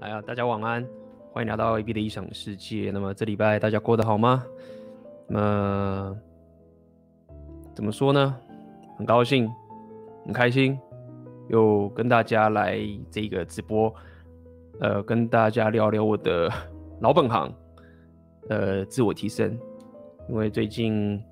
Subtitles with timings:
[0.00, 0.86] 哎呀，大家晚安，
[1.32, 2.90] 欢迎来到 AB 的异想世界。
[2.92, 4.44] 那么这礼拜大家过得好吗？
[5.26, 6.16] 那么
[7.74, 8.36] 怎么说呢？
[8.98, 9.50] 很高兴，
[10.24, 10.78] 很开心，
[11.48, 12.78] 又跟大家来
[13.10, 13.92] 这个直播，
[14.80, 16.50] 呃，跟大家聊聊我的
[17.00, 17.52] 老本行，
[18.50, 19.58] 呃，自我提升。
[20.28, 21.22] 因为最近，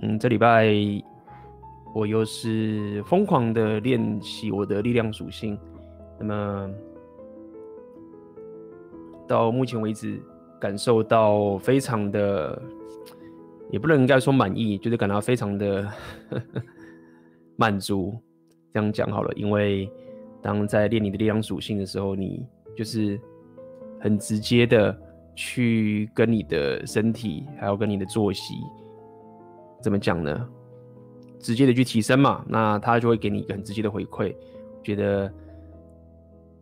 [0.00, 0.68] 嗯，这礼拜。
[1.94, 5.56] 我又是疯狂的练习我的力量属性，
[6.18, 6.68] 那么
[9.26, 10.20] 到目前为止，
[10.60, 12.60] 感受到非常的，
[13.70, 15.88] 也不能应该说满意，就是感到非常的
[17.56, 18.14] 满足。
[18.72, 19.88] 这样讲好了，因为
[20.42, 22.44] 当在练你的力量属性的时候，你
[22.76, 23.20] 就是
[24.00, 24.96] 很直接的
[25.36, 28.54] 去跟你的身体，还有跟你的作息，
[29.80, 30.48] 怎么讲呢？
[31.38, 34.34] 直接的去提升嘛，那他就会给你一个很直接的回馈。
[34.82, 35.32] 觉得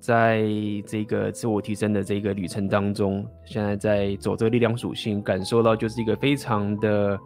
[0.02, 0.42] 在
[0.84, 7.16] 这个自我提升的这个旅程当中，现在在走这个力量属性，感受到就是一个非常的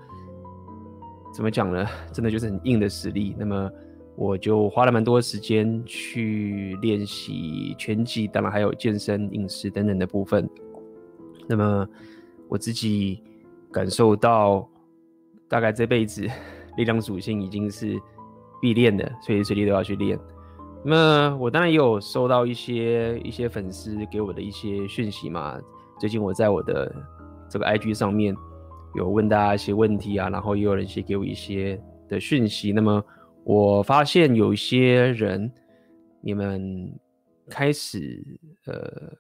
[1.35, 1.87] 怎么讲呢？
[2.13, 3.35] 真的就是很硬的实力。
[3.39, 3.71] 那么
[4.15, 10.47] 我就花了蛮多时间去练习拳击，当然还有健身、饮食等等的部分。
[11.49, 11.89] 那么
[12.47, 13.23] 我自己
[13.73, 14.69] 感受到，
[15.49, 16.29] 大概这辈子。
[16.77, 17.99] 力量属性已经是
[18.61, 20.19] 必练的，随时随地都要去练。
[20.85, 25.61] 那我当然也有收到一些一些粉丝给我的一些讯息嘛。
[25.99, 26.95] 最近我在我的
[27.49, 28.35] 这个 IG 上面
[28.95, 32.73] 有问大家一些问题啊，然后也有人写给我一些的讯息。
[32.73, 33.05] 那么
[33.45, 35.51] 我发现有一些人，
[36.21, 36.93] 你们
[37.49, 38.23] 开始
[38.67, 39.13] 呃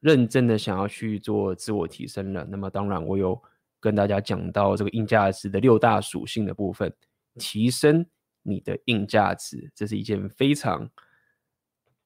[0.00, 2.46] 认真的想要去做自我提升了。
[2.50, 3.40] 那么当然我有。
[3.80, 6.92] 跟大家讲到这个硬价值的六大属性的部分，
[7.36, 8.04] 提升
[8.48, 10.88] 你的硬价值，这是一件非常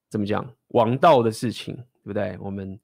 [0.09, 2.37] 怎么讲王道的事情，对不对？
[2.41, 2.79] 我们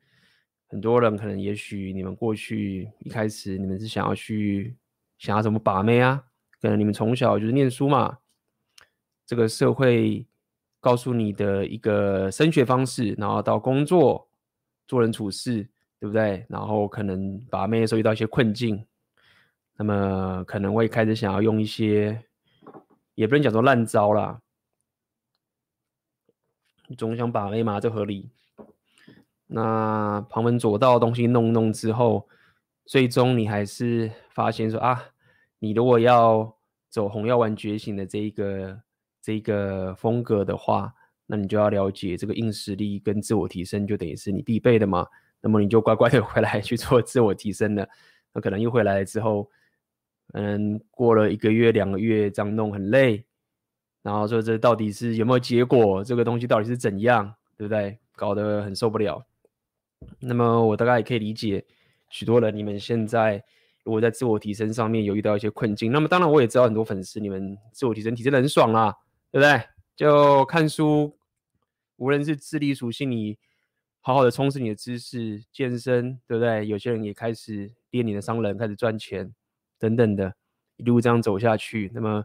[0.69, 4.77] 很多人可能，也许你们过去一开始你们是想要去
[5.19, 6.25] 想要怎么把妹啊？
[6.61, 8.19] 可能你们从小就是念书嘛，
[9.27, 10.25] 这个社会
[10.81, 14.29] 告诉你的一个升学方式，然后到工作
[14.87, 15.69] 做人处事。
[16.01, 16.47] 对不对？
[16.49, 18.87] 然后可能把妹的时候遇到一些困境，
[19.77, 22.25] 那么可能会开始想要用一些，
[23.19, 24.41] 也不能讲说烂招啦，
[26.97, 28.31] 总想把 A 嘛，这合理。
[29.49, 32.29] 那旁门左道的东西弄弄之后，
[32.87, 35.07] 最终你还是发现说啊，
[35.59, 36.57] 你如果要
[36.89, 38.81] 走红药丸觉醒的这一个
[39.21, 40.95] 这一个风格的话，
[41.27, 45.05] 那你就要了解这个硬实力跟自我提升，就等于是你必备的嘛。
[45.41, 47.89] 那么你就乖乖的回来去做自我提升了，
[48.33, 49.51] 那可能又回来之后，
[50.35, 53.25] 嗯，过了一个月两个月这样弄很累，
[54.03, 56.05] 然后说这到底是有没有结果？
[56.05, 57.99] 这个东西到底是怎样，对不对？
[58.15, 59.25] 搞得很受不了。
[60.21, 61.65] 那么我大概也可以理解，
[62.11, 63.43] 许多人你们现在
[63.85, 68.95] 如果在自我提升上面有遇到一些困境，那么当然我也知道很多粉丝你们自我提升提升的很爽啦，
[69.31, 69.63] 对不对？
[69.97, 71.17] 就看书，
[71.97, 73.39] 无论是智力属性你。
[74.01, 76.67] 好好的充实你的知识，健身，对不对？
[76.67, 79.35] 有些人也开始练你的商人，开始赚钱，
[79.79, 80.35] 等等的，
[80.77, 81.91] 一路这样走下去。
[81.95, 82.25] 那么，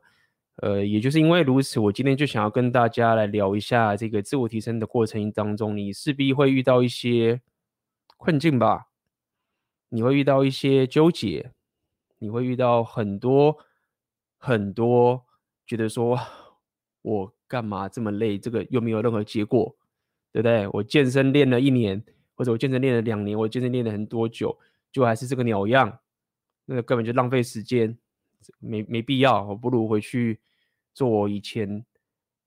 [0.57, 7.41] 呃，也就是因为如此，我今天就想要跟大家来聊一下这个自我提升的过程当中，你势必会遇到一些
[8.17, 8.87] 困境吧？
[9.89, 11.51] 你会遇到一些纠结，
[12.19, 13.57] 你会遇到很多
[14.37, 15.25] 很多，
[15.65, 16.19] 觉得说
[17.01, 18.37] 我干嘛这么累？
[18.37, 19.75] 这个又没有任何结果。
[20.33, 20.67] 对不对？
[20.69, 22.03] 我健身练了一年，
[22.33, 24.57] 或者我健身练了两年，我健身练了很多久，
[24.91, 25.99] 就还是这个鸟样，
[26.65, 27.97] 那个根本就浪费时间，
[28.59, 29.43] 没没必要。
[29.43, 30.39] 我不如回去
[30.93, 31.85] 做我以前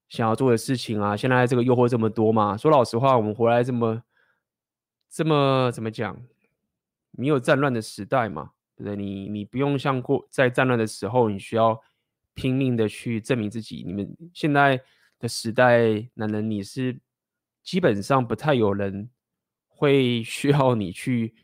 [0.09, 1.15] 想要做的事情啊！
[1.15, 4.03] 现在这个诱惑这么多嘛，说老实话，我们回来这么
[5.09, 6.21] 这么怎么讲？
[7.11, 8.95] 没有战乱的时代嘛，对不对？
[8.95, 11.81] 你你不用像过在战乱的时候，你需要
[12.33, 13.83] 拼命的去证明自己。
[13.85, 14.81] 你们现在
[15.19, 16.99] 的时代，男人你是。
[17.63, 19.09] 基本上不太有人
[19.67, 21.35] 会需要你去，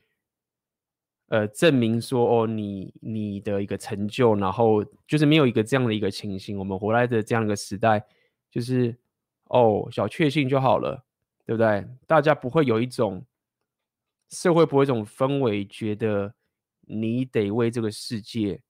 [1.30, 6.58] 呃，证明说哦，你你的一个成就，然后就是没有一个这样的一个情形。
[6.60, 8.06] 我们活来的这样一个时代，
[8.52, 8.96] 就是
[9.46, 11.04] 哦，小确幸就好了，
[11.46, 11.88] 对不对？
[12.06, 13.26] 大家不会有一种
[14.30, 16.36] 社会不会一种氛围，觉得
[16.82, 18.62] 你得为这个世界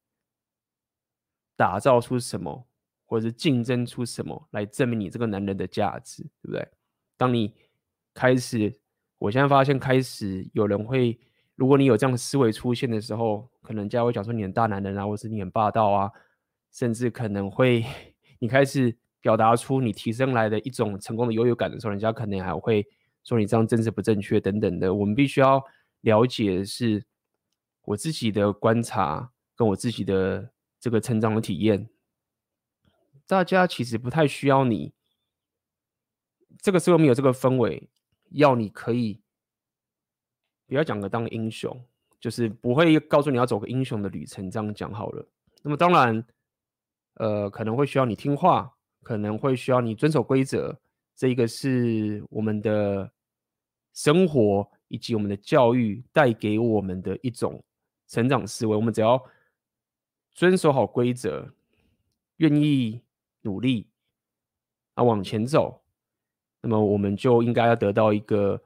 [1.57, 2.65] 打造出什么，
[3.05, 6.67] 或者是竞争出什么来证明你这个男人的价值，对不对？
[7.17, 7.53] 当你
[8.13, 8.79] 开始，
[9.17, 11.19] 我现在发现开始有人会，
[11.55, 16.11] 如果你有这样的思维出现的时候，可能人家会讲说你很大男人啊，或是你很霸道啊，
[16.71, 17.85] 甚至可能会
[18.39, 22.85] 你开始表达出你提升来的一种成功的优越感的时候，人家可能还会
[23.23, 24.94] 说你这样政治不正确等等的。
[24.94, 25.63] 我们必须要
[26.01, 27.05] 了解的是
[27.85, 31.88] 我自己的观察跟我自己的这个成长的体验。
[33.25, 34.94] 大家其实不太需要你，
[36.61, 37.89] 这个社会没有这个氛围，
[38.31, 39.21] 要你可以
[40.73, 41.79] 不要讲个当英雄，
[42.19, 44.49] 就是不会告诉你要走个英雄的旅程。
[44.49, 45.25] 这样讲好了。
[45.61, 46.25] 那么当然，
[47.15, 50.77] 呃，可能会需要你听话，可能会需要你遵守规则。
[51.15, 53.11] 这一个是我们的
[53.93, 57.63] 生活以及我们的教育带给我们的一种
[58.07, 58.75] 成长思维。
[58.75, 59.23] 我们只要
[60.33, 61.53] 遵守好规则，
[62.37, 63.01] 愿意。
[63.45, 63.89] 努力
[64.93, 65.81] 啊，往前走，
[66.61, 68.63] 那么我们就应该要得到一个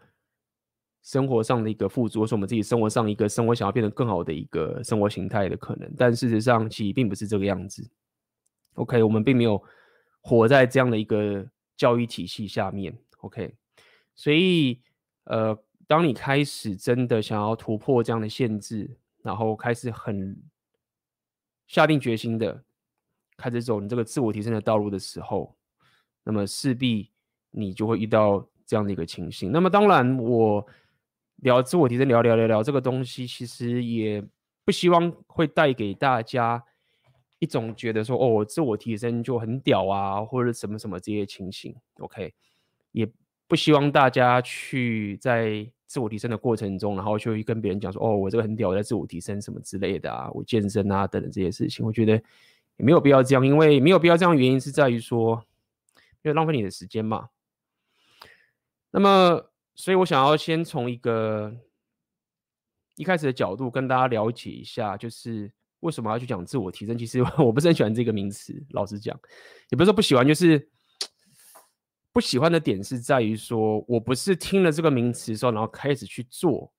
[1.08, 5.90] 生活上的一个富足，或是我们自己生活上一个生活想要变得更好的一个生活形态的可能。
[5.96, 7.90] 但事实上，其实并不是这个样子。
[8.74, 9.64] OK，我们并没有
[10.20, 12.94] 活在这样的一个教育体系下面。
[13.20, 13.56] OK，
[14.16, 14.82] 所以
[15.24, 15.58] 呃，
[15.88, 20.38] 当你开始真的想要突破这样的限制，然后开始很
[21.68, 22.66] 下定决心的。
[23.38, 25.56] 开始走你这个自我提升的道路的时候，
[26.26, 27.10] 那么势必
[27.52, 29.54] 你就会遇到这样的一个情形。
[29.54, 30.68] 那么当然，我
[31.38, 34.24] 聊自我提升，聊聊聊聊这个东西，其实也
[34.64, 36.64] 不希望会带给大家
[37.40, 41.76] 一种觉得说，哦，自我提升就很屌啊，或者什么什么这些情形。
[42.00, 42.34] OK，
[42.92, 43.08] 也
[43.48, 52.22] 不希望大家去在自我提升的过程中，然后就去跟别人讲说，哦，我这个很屌，在自我提升什么之类的啊，我健身啊等等这些事情，我觉得。
[52.80, 55.44] 也没有必要这样，因为没有必要这样，原因是在于说，
[56.22, 57.30] 因为浪费你的时间嘛。
[58.92, 61.56] 那么，所以我想要先从一个
[62.98, 66.98] 一开始的角度跟大家了解一下，就是为什么要去讲自我提升。
[66.98, 69.18] 其实 我不是很喜欢这个名词，老实讲，
[69.70, 70.70] 也不是说不喜欢，就是
[72.12, 76.74] 不喜欢的点是在于说，我不是听了这个名词之后，然后开始去做，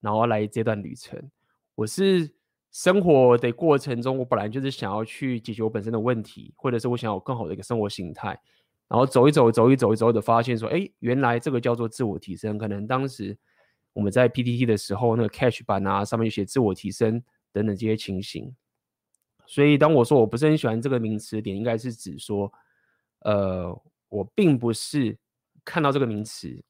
[0.00, 1.30] 然后来这段旅程，
[1.74, 2.32] 我是。
[2.72, 8.40] 生活的过程中，我本来就是想要去解决我本身的问题，或者是我想要有更好的一个生活形态，
[8.90, 12.58] 然后走一走，走一走，走的发现说，哎，原来这个叫做自我提升。
[12.58, 13.38] 可能当时
[13.92, 17.22] 我们在 PTT 的时候，那个 catch 版啊，上面写自我提升
[17.52, 18.52] 等等这些情形。
[19.46, 22.52] 所以当我说我不是很喜欢这个名词的点，应该是指说，
[23.20, 25.16] 呃，我并不是
[25.64, 26.62] 看到这个名词，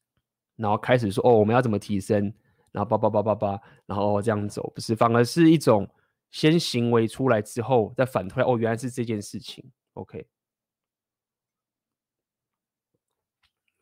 [0.55, 2.33] 然后开始说，哦，我们要怎么提升。
[2.71, 5.85] 然后叭叭叭叭叭，然后这样走，不是，反而是一种
[6.29, 9.61] 先行为出来之后再反推，哦，原来是这件事情
[9.95, 10.25] ，OK。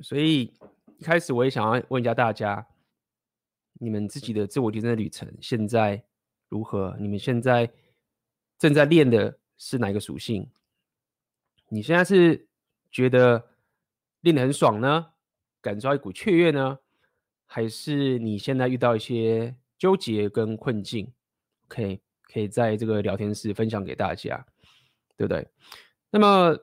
[0.02, 0.54] 所以
[0.98, 2.66] 一开始我也想要问一下大家，
[3.74, 6.04] 你们自己的自我提升的旅程现在
[6.48, 6.96] 如何？
[7.00, 7.72] 你们现在
[8.58, 10.50] 正在练的是哪一个属性？
[11.68, 12.48] 你现在是
[12.90, 13.50] 觉得
[14.22, 15.14] 练得很爽呢？
[15.62, 16.80] 感受到一股雀跃呢？
[17.46, 21.12] 还是你现在遇到一些纠结跟困境，
[21.68, 24.46] 可以可以在这个聊天室分享给大家，
[25.18, 25.48] 对不对？
[26.10, 26.58] 那么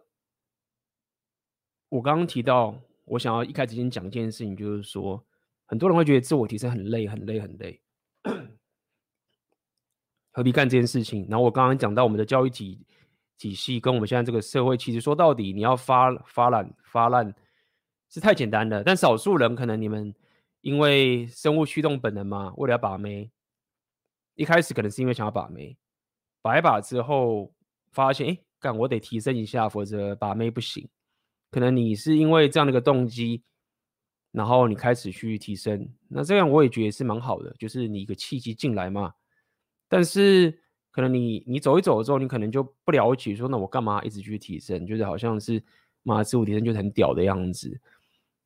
[1.88, 5.24] 我刚刚提到，我想要一开始先讲一件事情，就是说，
[5.64, 7.80] 很多人会觉得自我提升很累，很累，很累，
[10.30, 11.26] 何必干这件事情？
[11.30, 12.86] 然后我刚刚讲到我们的教育体
[13.38, 17.34] 体系跟我们现在这个社会，其实说到底，你要发发烂发烂
[18.08, 20.14] 是太简单了，但少数人可能你们。
[20.62, 23.30] 因为生物驱动本能嘛，为了要把妹，
[24.34, 25.76] 一开始可能是因为想要把妹，
[26.42, 27.54] 把一把之后
[27.92, 30.88] 发现，哎，干我得提升一下，否则把妹不行。
[31.50, 33.42] 可能你是因为这样的一个动机，
[34.32, 39.12] 然后你开始去提升，那这样我也觉得是蛮好的，就是你一个契机进来嘛。
[39.88, 40.58] 但是
[40.90, 44.86] 可能你你走一走之后，你可能就不了解，说那我干嘛一直去提升？
[44.86, 45.62] 就是好像是
[46.02, 47.80] 妈自我提升就很屌的样子。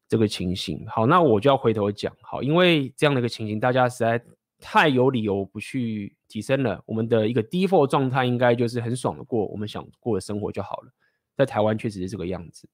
[0.09, 4.21] 这个情形，好，那我就要回头讲，好，因为这样的一个情形，大家实在
[4.59, 6.83] 太有理由不去提升了。
[6.85, 10.93] 我们的一个 default 状态应该就是很爽的过我们想过的生活就好了。
[11.37, 12.69] 在台湾确实是这个样子。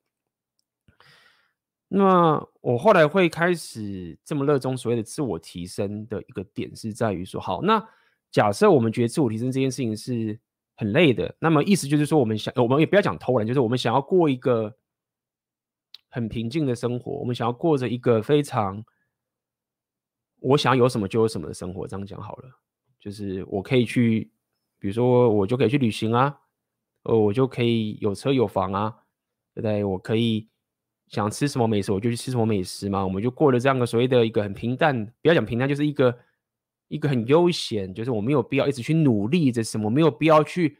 [1.89, 7.83] 那我后来会开始这么热衷所谓的自我提升的一个点，是在于说，好，那
[8.31, 10.39] 假设我们觉得自我提升这件事情是
[10.77, 14.77] 很累的，那么意思就是说，我们想，我们也不要讲偷懒，就是我们想要过一个。
[16.09, 18.83] 很平静的生活，我们想要过着一个非常，
[20.41, 21.87] 我想要有什么就有什么的生活。
[21.87, 22.49] 这样讲好了，
[22.99, 24.31] 就是我可以去，
[24.79, 26.41] 比如说我就可以去旅行啊，
[27.03, 28.97] 呃，我就可以有车有房啊，
[29.53, 29.85] 对不对？
[29.85, 30.49] 我可以
[31.09, 33.05] 想吃什么美食，我就去吃什么美食嘛。
[33.05, 36.19] 我们就过了这样的所谓的一个很平淡，不要讲平淡，就是一个
[36.89, 40.79] 一个很悠闲，就是我没有必要一直去努力着什么，没有必要去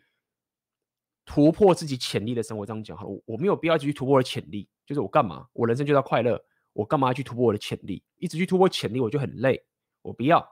[1.25, 2.67] 突破自己潜力的生活。
[2.67, 4.69] 这样讲好了，我没有必要去突破我的潜力。
[4.85, 5.49] 就是我干嘛？
[5.53, 6.41] 我人生就要快乐，
[6.73, 8.03] 我干嘛要去突破我的潜力？
[8.19, 9.65] 一直去突破潜力，我就很累。
[10.03, 10.49] 我不要，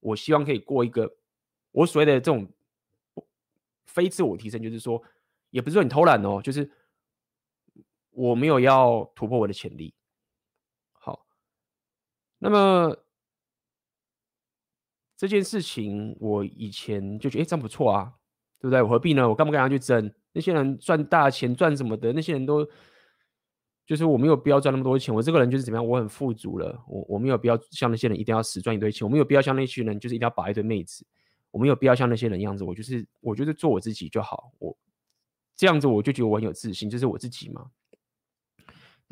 [0.00, 1.08] 我希望可以过一个
[1.70, 2.48] 我所谓的这种
[3.86, 5.00] 非自我提升，就是说，
[5.50, 6.68] 也不是说你偷懒哦，就是
[8.12, 9.94] 我没有要突破我的潜力。
[10.92, 11.26] 好，
[12.38, 12.96] 那么
[15.16, 18.12] 这件事情我以前就觉得，哎，这样不错啊，
[18.58, 18.82] 对不对？
[18.82, 19.28] 我何必呢？
[19.28, 20.12] 我干不干他去争？
[20.32, 22.66] 那些人赚大钱赚什么的，那些人都
[23.84, 25.14] 就是我没有必要赚那么多钱。
[25.14, 25.86] 我这个人就是怎么样？
[25.86, 29.06] 我很富足了，我我没有必要像那些人一定要死赚一堆钱。
[29.06, 31.06] 我没有必要像那群人就是一定要把一堆妹子。
[31.50, 32.64] 我没有必要像那些人样子。
[32.64, 34.52] 我就是我就是做我自己就好。
[34.58, 34.74] 我
[35.54, 37.70] 这样子我就觉得我很有自信，就是我自己嘛。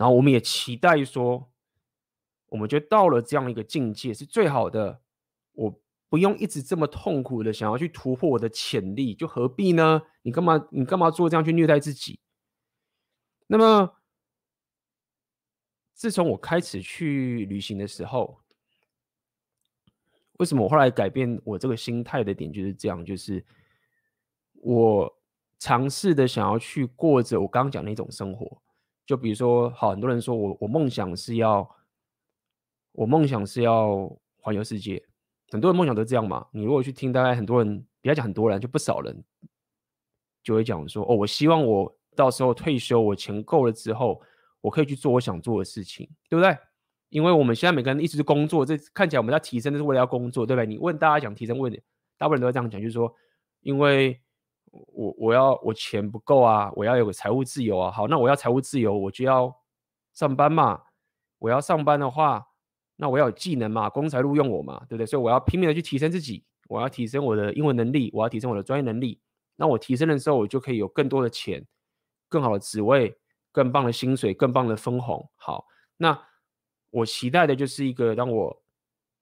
[0.01, 1.53] 然后我们也期待说，
[2.47, 5.03] 我们就到了这样一个境界是最好的。
[5.53, 5.81] 我。
[6.11, 10.03] 不用一直这么痛苦的想要去突破我的潜力，就何必呢？
[10.23, 10.67] 你干嘛？
[10.73, 12.19] 你干嘛做这样去虐待自己？
[13.47, 13.95] 那么，
[15.95, 18.41] 自从我开始去旅行的时候，
[20.39, 23.05] 为什么我后来改变我这个心态的点就是这样？
[23.05, 23.47] 就是
[24.55, 25.17] 我
[25.61, 28.61] 尝试的想要去过着我刚刚讲那种生活，
[29.11, 31.69] 就比如说，好，很多人说我我梦想是要，
[32.93, 35.05] 我梦想是要环游世界。
[35.51, 36.47] 很多人梦想都这样嘛。
[36.53, 39.25] 你如果去听，大概很多人，不要讲很多人，就不少人
[40.45, 44.23] 就会讲说：“哦，我希望我到时候退休，我钱够了之后，
[44.61, 46.57] 我可以去做我想做的事情，对不对？”
[47.11, 50.67] 因为我们现在每个人一直工作，这看起来我们要提升，是为了要工作，对不对？
[50.67, 51.73] 你问大家讲提升问，
[52.17, 53.13] 大部分人都会这样讲，就是说，
[53.63, 54.21] 因为
[54.71, 57.91] 我我要我钱不够啊，我要有个财务自由啊。
[57.91, 59.55] 好，那我要财务自由，我就要
[60.13, 60.83] 上班嘛。
[61.39, 62.47] 我要上班的话。
[63.03, 65.07] 那我要有技能嘛，公司才录用我嘛，对不对？
[65.07, 69.19] 所以我要拼命的去提升自己，我要提升我的英文能力，我要提升我的专业能力。
[69.57, 71.67] 那我提升的时候，我就可以有更多的钱、
[72.29, 73.17] 更好的职位、
[73.53, 75.27] 更棒的薪水、更棒的分红。
[75.37, 75.65] 好，
[75.97, 76.23] 那
[76.91, 78.63] 我期待的就是一个，当我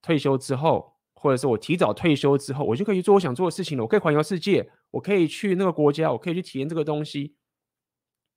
[0.02, 3.84] 退休之后，或者是我提早退休之后，我就可以去做我想做的事情了。
[3.84, 7.34] 我可以环游世界，我可以去那个国家，我可以去体验这个东西，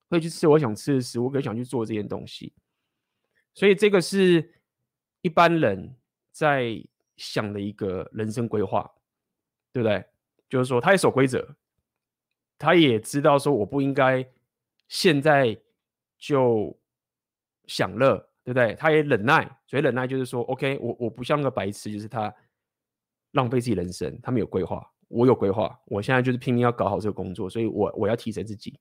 [0.10, 2.54] 可以去吃我想吃的食物，我可以想去做这件东西。
[3.54, 4.56] 所以这个是。
[5.24, 5.96] 一般人
[6.32, 6.84] 在
[7.16, 8.92] 想的一个人生规划，
[9.72, 10.04] 对不对？
[10.50, 11.56] 就是说，他也守规则，
[12.58, 14.28] 他也知道说，我不应该
[14.88, 15.56] 现在
[16.18, 16.76] 就
[17.68, 18.74] 享乐，对不对？
[18.74, 22.34] 他也忍耐，所以忍耐就是说，OK，我我不像个白痴，就是他
[23.34, 28.80] 浪费自己人生，他没有规划，我有规划，我现在就是拼命要搞好这个工作，所以我我要提升自己，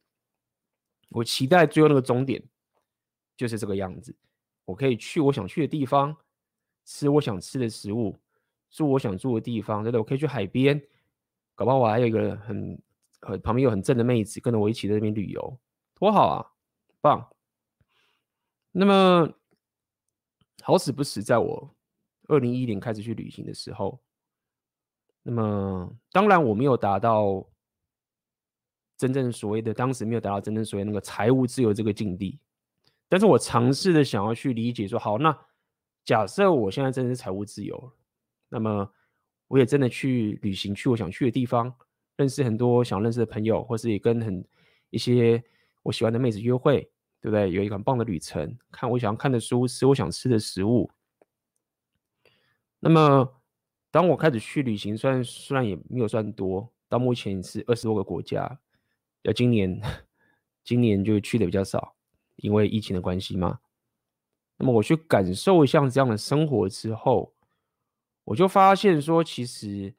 [1.11, 2.43] 我期待最后那个终点
[3.37, 4.17] 就是这个样子，
[4.65, 6.17] 我可以去我想去的地方。
[6.87, 8.17] 吃我想吃的食物，
[8.71, 10.01] 住我想住的地方，对不对？
[10.01, 10.81] 我可以去海边，
[11.55, 12.83] 搞不好我还有一个很
[13.21, 15.59] 很旁边有很正的妹子跟着我一起在那边旅游，
[15.95, 16.53] 多好啊，
[17.01, 17.31] 棒！
[18.73, 19.31] 那么
[20.63, 21.77] 好死不死，在我
[22.27, 24.01] 二零一一年开始去旅行的时候，
[25.23, 27.47] 那么当然我没有达到
[28.97, 32.39] 真正所谓的当时没有达到真正所谓那个财务自由这个境地，
[33.09, 35.37] 但是我尝试的想要去理解说，好那。
[36.03, 37.93] 假设我现在真的是财务自由，
[38.49, 38.91] 那么
[39.49, 41.73] 我也真的去旅行，去我想去的地方，
[42.17, 44.43] 认识很多想认识的朋友，或是也跟很
[44.89, 45.45] 一些
[45.83, 47.51] 我喜欢的妹子约会，对不对？
[47.53, 50.91] 有一个很棒的旅程，看我想要看的书，吃我想吃的食物。
[52.81, 53.40] 那么，
[53.91, 58.61] 当我开始去旅行，虽然虽然也没有算多，到目前是二十多个国家，
[59.23, 59.81] 要今年
[60.63, 61.97] 今年就去的比较少，
[62.37, 63.61] 因为疫情的关系嘛。
[64.57, 67.35] 那么我去感受像这样的生活之后，
[68.25, 69.95] 我就发现说，其实，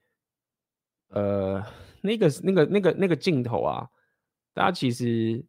[1.08, 1.66] 呃，
[2.02, 3.90] 那个、那个、那个、那个镜头啊，
[4.54, 5.44] 大家其实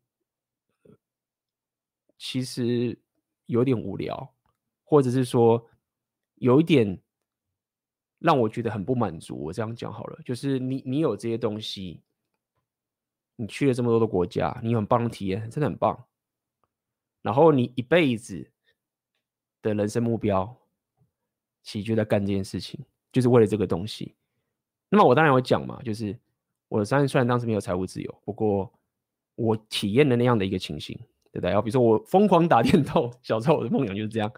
[2.16, 2.98] 其实
[3.44, 4.34] 有点无聊，
[4.82, 5.68] 或者是说
[6.36, 7.01] 有一点
[8.22, 9.36] 让我觉得很不满足。
[9.36, 12.00] 我这样讲好了，就是你你有这些东西，
[13.36, 16.04] 你去了这么多的国家，你很棒的体验，真的很棒。
[17.20, 18.48] 然后你一辈子。
[19.64, 20.56] 的人生目标，
[21.62, 24.16] 其实就在干这件事情，就是为了这个东西。
[24.88, 26.18] 那么我当然会讲嘛，就是
[26.66, 28.68] 我的三虽然当时没有财务自由，不过
[29.36, 30.96] 我体验了那样的一个情形，
[31.30, 31.50] 对不对？
[31.50, 34.32] 然后比如说我疯狂打电动， 小时候我的梦想就是这样，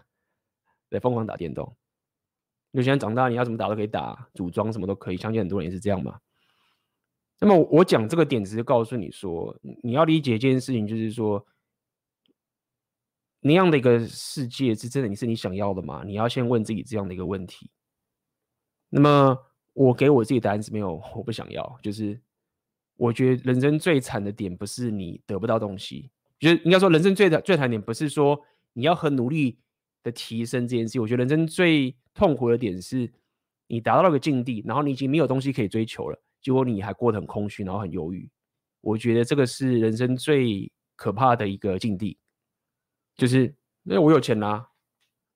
[0.91, 1.75] 对，疯狂打电动。
[2.75, 6.19] 有些人长大你要怎么打都可以打，组装什么都可以，相信很多人也是这样嘛。
[7.39, 11.45] 那么我讲这个点，只是告诉你说，你要理解一件事情，就是说。
[13.47, 16.01] 那样的一个世界是真的，你是你想要的吗？
[16.03, 17.69] 你要先问自己这样的一个问题。
[18.89, 19.37] 那么
[19.73, 21.77] 我给我自己答案是没有，我不想要。
[21.83, 22.19] 就是
[22.95, 28.41] 我觉得人生最惨的点不是你得不到东西，就是应该说人生最的最惨点不是说
[28.73, 29.59] 你要很努力
[30.05, 33.11] 的提升这件事，我觉得人生最痛苦的点是，
[33.65, 38.29] 你达到了个境地，然后你已经没有东西可以追求了，结果你还过得很空虚，然后很忧郁。
[38.81, 42.19] 我觉得这个是人生最可怕的一个境地，
[43.15, 43.45] 就是
[43.83, 44.69] 因为我有钱啦、啊，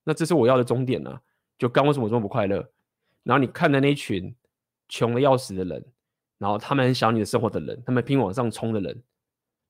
[0.03, 1.19] 那这是我要的终点啊，
[1.57, 2.71] 就刚为什么这么不快乐？
[3.23, 4.35] 然后你看的那群
[4.88, 5.83] 穷的要死的人，
[6.38, 9.03] 然后他们很想你的生活的人，他们拼往上冲的人，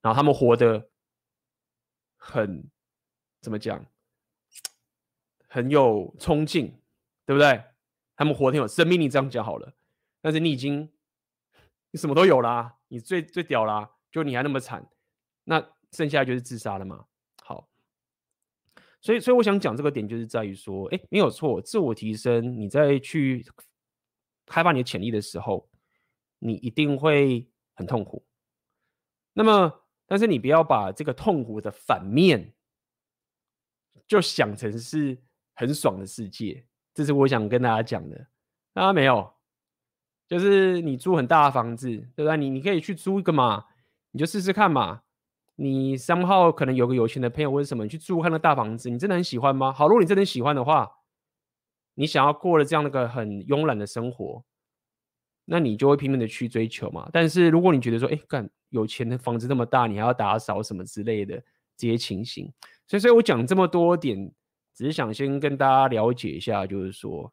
[0.02, 0.86] 然后他们活得
[2.18, 2.62] 很
[3.40, 3.82] 怎么讲，
[5.50, 6.74] 很有冲劲，
[7.26, 7.62] 对不对？
[8.16, 9.74] 他们活得很有生命力，这样讲好了。
[10.22, 10.90] 但是你已经
[11.90, 14.88] 你什么都有啦，你最最屌啦，就你还那么惨，
[15.44, 17.04] 那剩下就是自杀了嘛。
[17.42, 17.68] 好，
[19.02, 23.44] 所以所以我想讲这个点，就是在于说，哎，没有错，自我提升，你在去
[24.46, 25.68] 开发你的潜力的时候。
[26.42, 28.24] 你一定会很痛苦，
[29.34, 32.54] 那么，但是你不要把这个痛苦的反面，
[34.06, 35.18] 就想成是
[35.60, 36.64] 很爽的世界。
[36.94, 38.16] 这是我想跟大家讲的。
[38.72, 39.30] 大家，没有，
[40.26, 42.36] 就是你租很大的房子，对不对？
[42.38, 43.66] 你你可以去租一个嘛，
[44.12, 45.02] 你就试试看嘛。
[45.56, 49.70] 你三号可能有个有钱的朋友或者什么，你去租看那大房子，你真的很喜欢吗？
[49.70, 50.90] 好，如果你真的喜欢的话，
[51.94, 54.42] 你想要过了这样的个很慵懒的生活。
[55.44, 57.10] 那你就会拼命的去追求嘛。
[57.12, 61.36] 但是如果你觉得说，哎，干有钱的房子那么大，你还要打扫什么之类的
[61.76, 62.50] 这些情形，
[62.86, 64.32] 所以，所以我讲这么多点，
[64.80, 67.30] 只是想先跟大家了解一下，就是说，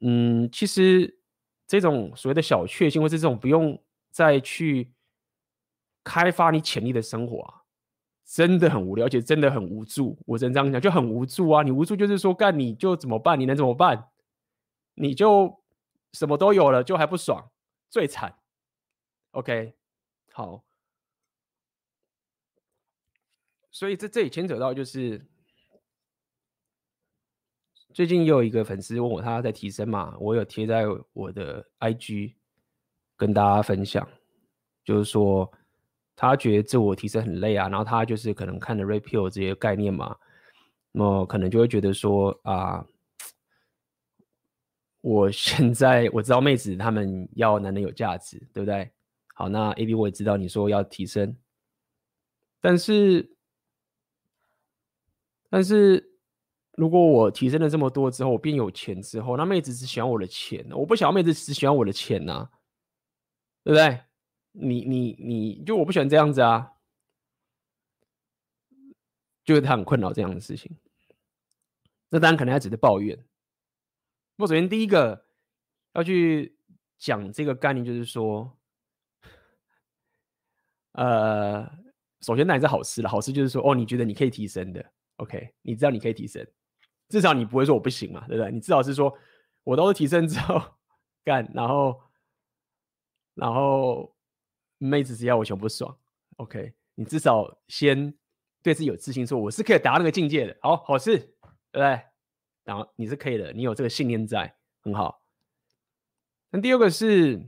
[0.00, 1.18] 嗯，其实
[1.66, 4.92] 这种所谓的小确幸，或是这种不用再去
[6.04, 7.62] 开发你潜力的生活啊，
[8.26, 10.18] 真的很无聊，而且真的很无助。
[10.26, 11.62] 我只能这样讲，就很无助啊。
[11.62, 13.40] 你无助就是说，干你就怎么办？
[13.40, 14.10] 你能怎么办？
[14.92, 15.62] 你就。
[16.12, 17.50] 什么都有了，就还不爽，
[17.90, 18.38] 最惨。
[19.32, 19.74] OK，
[20.32, 20.64] 好，
[23.70, 25.26] 所以这这里牵扯到就是，
[27.96, 30.84] 最近又有一个粉丝问我他在提升嘛，我有贴在
[31.14, 32.34] 我的 IG
[33.16, 34.06] 跟大家分享，
[34.84, 35.50] 就是说
[36.14, 40.14] 他觉得自我提升很累啊，然后他就是可能看了 Red Pill 这些概念嘛，
[40.92, 42.86] 那么可能就会觉得说啊。
[45.00, 48.90] 我现在我知道妹子他们要男人有价值，对不对？
[49.34, 51.34] 好，那 A B 我也知道你说要提升，
[52.60, 53.34] 但是
[55.48, 56.15] 但是
[56.76, 62.48] 如果我提升了这么多之后，我变有钱之后，那妹子只喜欢我的钱，我不想要妹子只喜欢我的钱呐、
[63.64, 64.00] 对不对？
[64.52, 66.72] 你你你就我不喜欢这样子啊，
[69.44, 70.74] 就是他很困扰这样的事情，
[72.08, 73.18] 那当然可能他只是抱怨。
[74.36, 75.26] 我首先第一个
[75.94, 76.56] 要去
[76.98, 78.54] 讲这个概念，就是说，
[80.92, 81.66] 呃，
[82.20, 83.08] 首先那也是好事了。
[83.08, 86.46] 好事就是说，哦，你觉得你可以提升的，OK，你知道你可以提升，
[87.08, 88.50] 至少你不会说我不行嘛，对不对？
[88.50, 89.16] 你至少是说
[89.64, 90.60] 我都是提升之后
[91.24, 92.00] 干，然后
[93.34, 94.14] 然后
[94.78, 95.96] 妹子只要我全不爽
[96.36, 98.12] ，OK，你至少先
[98.62, 100.56] 对自己有自信，说我是可以达到那个境界的。
[100.60, 102.00] 好，好事，对不对？
[102.64, 105.22] 然后你是可以的，你有这个信念在，很好。
[106.50, 107.40] 那第二个是，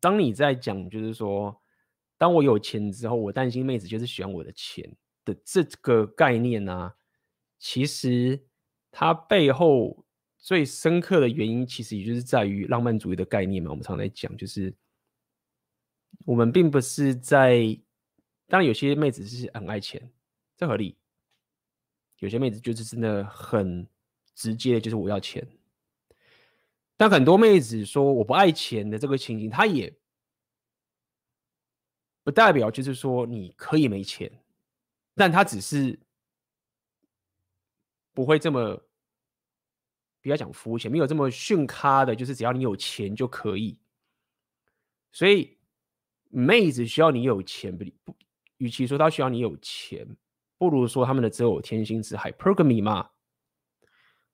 [0.00, 1.60] 当你在讲，就是说，
[2.18, 4.92] 当我有钱之后，我担心妹子就是喜欢我的钱
[5.24, 6.94] 的这个概念呢、啊，
[7.60, 8.42] 其实
[8.90, 10.04] 它背后
[10.38, 13.70] 最深刻的原因，其实也就是在于浪漫主义的概念嘛。
[13.70, 14.74] 我们常在讲，就是
[16.24, 17.78] 我们并不是在，
[18.48, 20.10] 当然有些妹子是很爱钱，
[20.56, 20.96] 这合理。
[22.18, 23.86] 有些妹子就是真的很
[24.34, 25.46] 直接，就是我要钱。
[26.96, 29.94] 但很多妹子说我不爱钱的这个情形，她也
[32.22, 34.30] 不代表就是说你可以没钱，
[35.14, 35.98] 但她只是
[38.12, 38.82] 不会这么，
[40.20, 43.78] 不要讲肤浅，没有这么逊咖的，就是只要你有钱就可以。
[45.12, 45.58] 所以
[46.28, 48.16] 妹子需要你有钱，不不，
[48.58, 50.16] 与其说她需要你有钱。
[50.58, 53.12] 不如说他们的择偶天性是 hypergamy 嘛，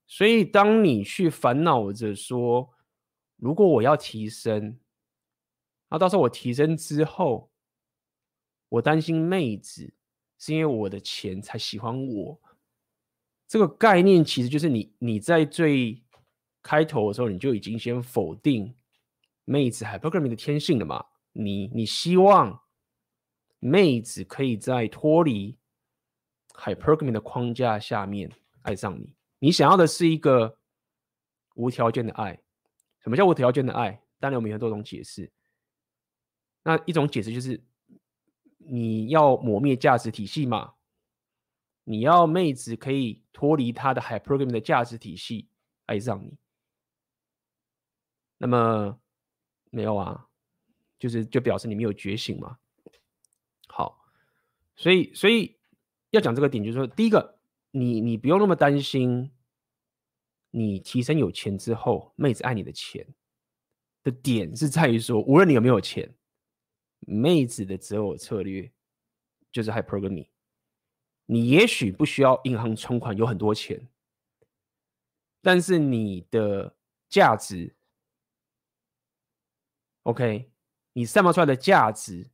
[0.09, 2.69] 所以当你去烦恼着说，
[3.37, 4.77] 如果我要提升，
[5.89, 7.53] 那到时候我提升之后，
[8.69, 9.95] 我担心妹子
[10.37, 12.41] 是因为我的钱才喜欢我，
[13.47, 16.03] 这个概念其实就是你你在最
[16.63, 18.75] 开头的时候你就已经先否定
[19.45, 22.61] 妹子 hypergamy 的天性了嘛，你你希望
[23.59, 25.59] 妹子可以在脱离。
[26.59, 28.33] Hypergamy 的框架下面
[28.63, 30.57] 爱上你，你想要的是一个
[31.55, 32.41] 无条件的爱。
[33.03, 34.01] 什么叫无条件的爱？
[34.19, 35.31] 当然我们有很多种解释。
[36.63, 37.63] 那一种解释就是
[38.57, 40.73] 你要磨灭价值体系嘛，
[41.88, 45.49] 你要妹子可以脱离她的 hypergamy 的价值体系
[45.85, 46.37] 爱上你，
[48.38, 48.99] 那么
[49.70, 50.27] 没有啊，
[50.99, 52.59] 就是就表示你没有觉醒嘛。
[53.68, 54.05] 好，
[54.75, 55.57] 所以所以
[56.11, 57.38] 要讲这个点，就是说，第一个，
[57.70, 59.31] 你你不用那么担心，
[60.51, 63.07] 你提升有钱之后，妹子爱你的钱
[64.03, 66.12] 的点是在于说，无论你有没有钱，
[66.99, 68.72] 妹子的择偶策略
[69.53, 70.27] 就是 hypergamy。
[71.27, 73.89] 你也许不需要银行存款有很多钱，
[75.43, 76.77] 但是你的
[77.09, 77.75] 价值
[80.05, 80.51] ，OK，
[80.93, 82.31] 你散发出来的价值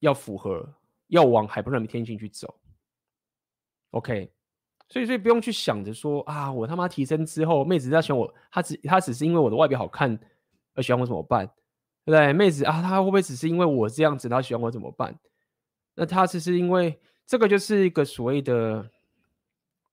[0.00, 0.74] 要符合，
[1.06, 2.60] 要往 hypergamy 天性去走
[3.90, 4.32] ，OK，
[4.88, 10.18] 所以所以不用去想着说啊，我他妈提升之后，妹子要喜欢我，她只她只是因为我的外表好看
[10.74, 11.46] 而喜欢我怎么办？
[12.04, 12.32] 对不对？
[12.32, 15.16] 妹子啊，她会不会只是因为我这样子，她喜欢我怎么办？
[16.00, 18.90] 那他只是因为这个就是一个所谓的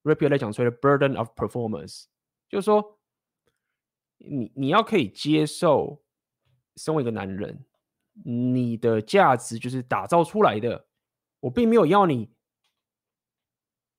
[0.03, 2.05] Rapier 来讲所谓的 burden of performance，
[2.47, 2.97] 就是说
[4.17, 6.01] 你你要可以接受，
[6.77, 7.65] 身为一个男人，
[8.23, 10.87] 你的价值就是打造出来的。
[11.41, 12.29] 我并没有要你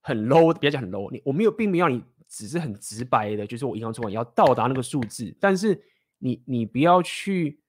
[0.01, 5.85] 很 low，不要讲很 low，你我没有并没有要你只是很直白的，就是我银行存款要到达那个数字，但是
[6.17, 7.61] 你你不要去。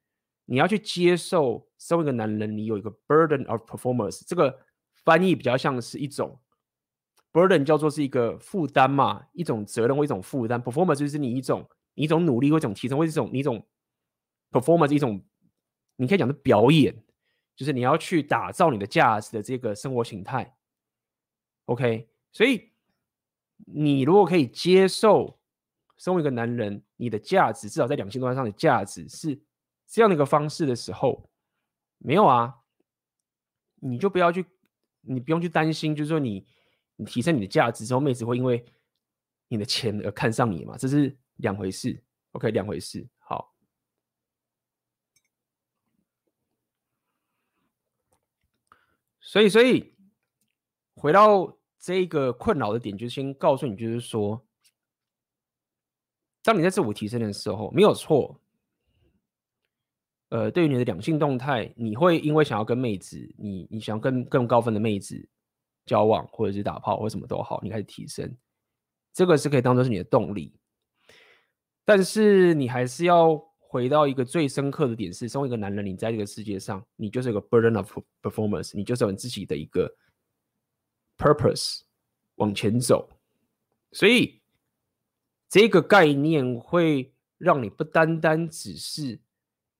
[0.52, 4.60] 你要去接受，身为一个男人，你有一个 burden of performance，这个
[5.04, 6.40] 翻译比较像是一种
[7.32, 10.62] burden，叫做是一个负担嘛，一种责任或一种负担。
[10.62, 13.66] performance 就是你一种你一种努力或一种提升或一种你一种
[14.52, 15.24] performance 一种，
[15.96, 16.94] 你可以讲的表演，
[17.56, 20.58] 就是你要去打造你的价值的这个生活形态。
[21.66, 22.72] OK，所以
[23.66, 25.40] 你如果可以接受，
[25.98, 29.40] 身为一个男人，你的价值至少在两性关系上的价值是。
[29.92, 31.29] 这样的一个方式的时候，
[32.00, 32.56] 没有啊，
[33.76, 34.46] 你就不要去，
[35.02, 36.48] 你不用去担心，就是说你
[36.96, 38.66] 你提升你的价值之后，妹子会因为
[39.50, 40.78] 你的钱而看上你嘛？
[40.78, 43.06] 这是两回事，OK，两回事。
[43.18, 43.54] 好，
[49.20, 49.94] 所以所以
[50.96, 54.46] 回到这个困扰的点，就先告诉你，就是说，
[56.44, 58.40] 当你在自我提升的时候，没有错。
[60.30, 65.28] 呃，对于你的两性动态，你会因为想要跟妹子，你你想要跟更高分的妹子
[65.88, 68.38] 交往，或者是打炮，或什么都好，你开始提升，
[69.12, 70.56] 这个是可以当做是你的动力。
[71.84, 79.92] 但是你还是要回到一个最深刻的点是，身为一个男人，你在这个世界上，你就是一个 burden of performance，你就是有你自己的一个
[81.18, 81.80] purpose
[82.36, 83.10] 往前走。
[83.94, 84.44] 所以
[85.50, 89.20] 这个概念会让你不单单只是。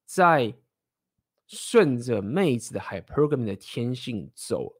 [0.10, 0.56] 在
[1.46, 4.74] 顺着妹子的 hypergamy 的天性走，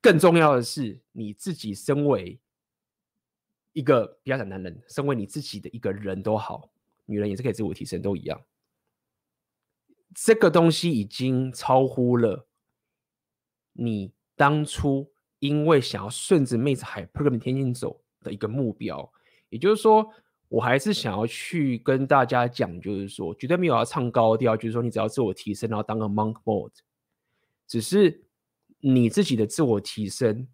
[0.00, 2.40] 更重要的是你自己身为
[3.72, 6.68] 一个不要讲男人，身为你自己的一个人都好，
[7.04, 8.44] 女人也是可以自我提升，都一样。
[10.12, 12.48] 这个东西已经超乎了
[13.72, 19.12] 你当初因为想要顺着妹子 hypergamy 天性走的一个目标，
[19.48, 20.12] 也就是说。
[20.48, 26.72] 我还是想要去跟大家讲，就是说，绝对没有要唱高调，就是说你只要自我提升，然后当个 monk mode，
[27.66, 28.24] 只是
[28.78, 30.46] 你自己的自我提升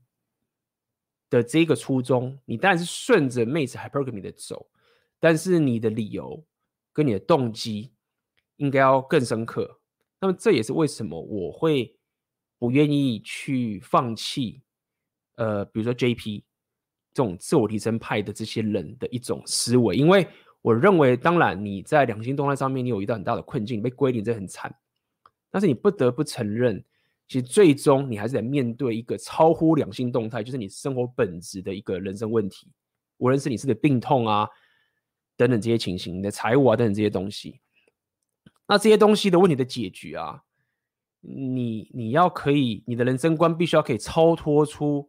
[1.28, 4.70] 的这个初衷，你当然是顺着妹子 hypergamy 的走，
[5.20, 6.42] 但是你的理由
[6.92, 7.92] 跟你的动机
[8.57, 9.81] 应该要更深刻。
[10.20, 11.96] 那么这也是为什么我会
[12.59, 14.62] 不愿意去放弃，
[15.35, 16.44] 呃，比如说 JP。
[17.14, 20.27] 这种自我提升派的这些人的一种思维，因为
[20.62, 24.75] 我认为，当然你在两性动态上面，你有遇到很大的困境，被归零，这很惨。
[25.51, 26.83] 但是你不得不承认，
[27.29, 32.68] 其实最终你还是得面对一个超乎两性动态，就是你生活本质的一个人生问题，
[33.18, 34.48] 无论是你是的病痛啊
[35.37, 37.61] 等等这些情形，你的财务啊等等这些东西。
[38.66, 40.40] 那这些东西的问题的解决啊，
[41.20, 45.07] 你你要可以，你的人生观必须要可以超脱出。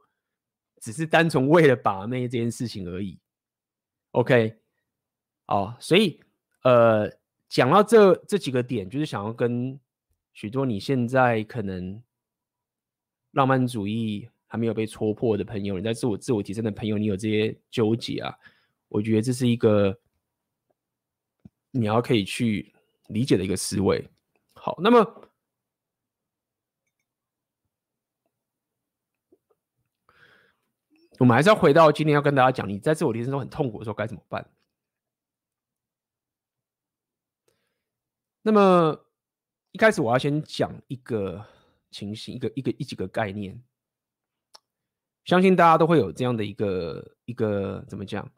[0.84, 3.17] 只是单纯为了把妹这件事情而已
[4.12, 4.58] ，OK，
[5.48, 6.19] 哦，所以
[6.63, 7.10] 呃，
[7.48, 9.80] 讲到这这几个点，就是想要跟
[10.34, 12.04] 许多你现在可能
[13.32, 18.38] 浪漫主义还没有被戳破的朋友，你在自我自我提升的朋友，你有这些纠结啊，
[18.89, 19.98] 我觉得这是一个
[21.72, 22.74] 你要可以去
[23.08, 24.06] 理解的一个思维。
[24.56, 25.23] 好，那么。
[31.19, 34.49] 我们还是要回到今天要跟大家讲，你在自我提升中很痛苦的时候该怎么办？
[38.41, 39.06] 那么
[39.71, 41.45] 一开始我要先讲一个
[41.91, 43.63] 情形，一个一个一几个概念，
[45.23, 48.30] 相信大家都会有这样的一个一个怎么讲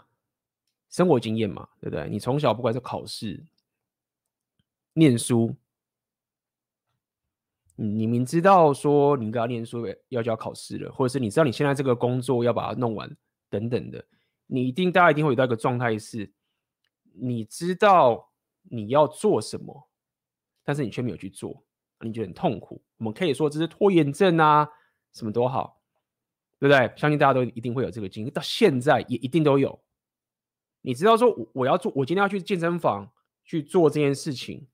[0.89, 2.07] 生活经验嘛，对不对？
[2.07, 3.43] 你从小不管是考试、
[4.93, 5.55] 念书，
[7.75, 13.09] 你明知道说你应该念书，要就要考试了，或者是你知道你现在这个工作要把它弄完
[13.49, 14.03] 等等的，
[14.47, 16.31] 你一定大家一定会有到一个状态是，
[17.13, 18.31] 你知道
[18.63, 19.89] 你要做什么，
[20.63, 21.63] 但是你却没有去做。
[22.01, 24.69] 你觉得很痛苦，我们可以说这是拖延症啊，
[25.13, 25.81] 什么都好，
[26.59, 26.91] 对不对？
[26.97, 29.79] 相信大家都一定会有这个经历，到现在也一定都有。
[30.81, 33.09] 你知道说我要做，我今天要去健身房
[33.45, 34.67] 去做这件事情，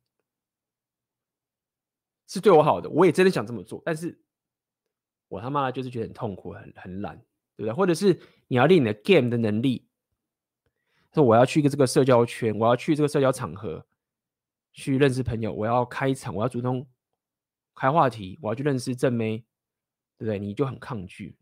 [2.31, 4.17] 是对我好的，我也真的想这么做，但是
[5.27, 7.17] 我他妈的就是觉得很痛苦，很很懒，
[7.57, 7.73] 对不对？
[7.73, 8.17] 或者是
[8.47, 9.85] 你要练你的 game 的能力，
[11.13, 13.85] 说我要去一个这个社交圈，我要去这个社交场合
[14.71, 16.87] 去认识朋友，我要开场，我要主动。
[17.73, 19.39] 开话题，我要去认识正妹，
[20.17, 20.37] 对不对？
[20.37, 21.35] 你就很抗拒。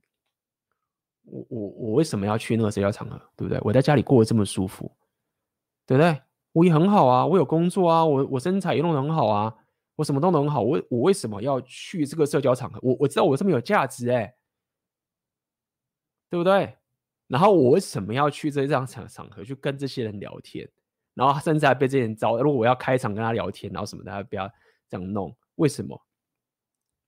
[1.24, 3.60] 我我我为什么要去那个社交场合，对不对？
[3.64, 4.90] 我在家里过得这么舒服，
[5.86, 6.22] 对不对？
[6.54, 9.54] 我也很好啊，我有工作啊，我我身材也弄得很好啊，
[10.00, 10.62] 我什么都能好。
[10.62, 12.80] 我我为什么要去这个社交场合？
[12.82, 14.34] 我我知道我这么有价值哎，
[16.30, 16.78] 对不对？
[17.28, 20.66] 然后我为什么要去这这样场场合去跟这些人聊天？
[21.16, 22.42] 然后甚至还被这些人招。
[22.42, 24.48] 如果我要开场跟他聊天，然后什么的，不要
[24.88, 26.02] 这样弄，为什么？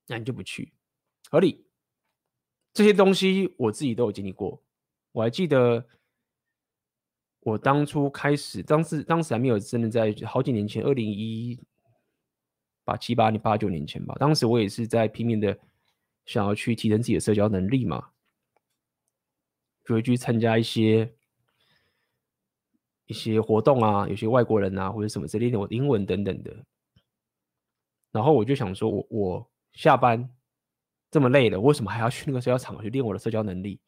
[0.06, 0.74] 那你就不去，
[1.30, 1.66] 合理。
[2.74, 4.62] 这些东西我自己都有经历过。
[5.12, 5.86] 我还记得，
[7.40, 11.58] 我当初开始，当时当时还没有真的在好几年前，二零一
[12.84, 14.14] 八七八年八九年前吧。
[14.18, 15.58] 当时我也是在拼命的
[16.26, 18.10] 想要去提升自己的社交能力嘛，
[19.84, 21.14] 就会去参加一些
[23.06, 26.54] 一些活动啊，有些外国人啊或者什么之类的，我英文等等的。
[28.10, 29.48] 然后我就想说我，我我。
[29.72, 30.28] 下班
[31.10, 33.80] 这么累了，为什么还要去那个社交场去练我的社交能力？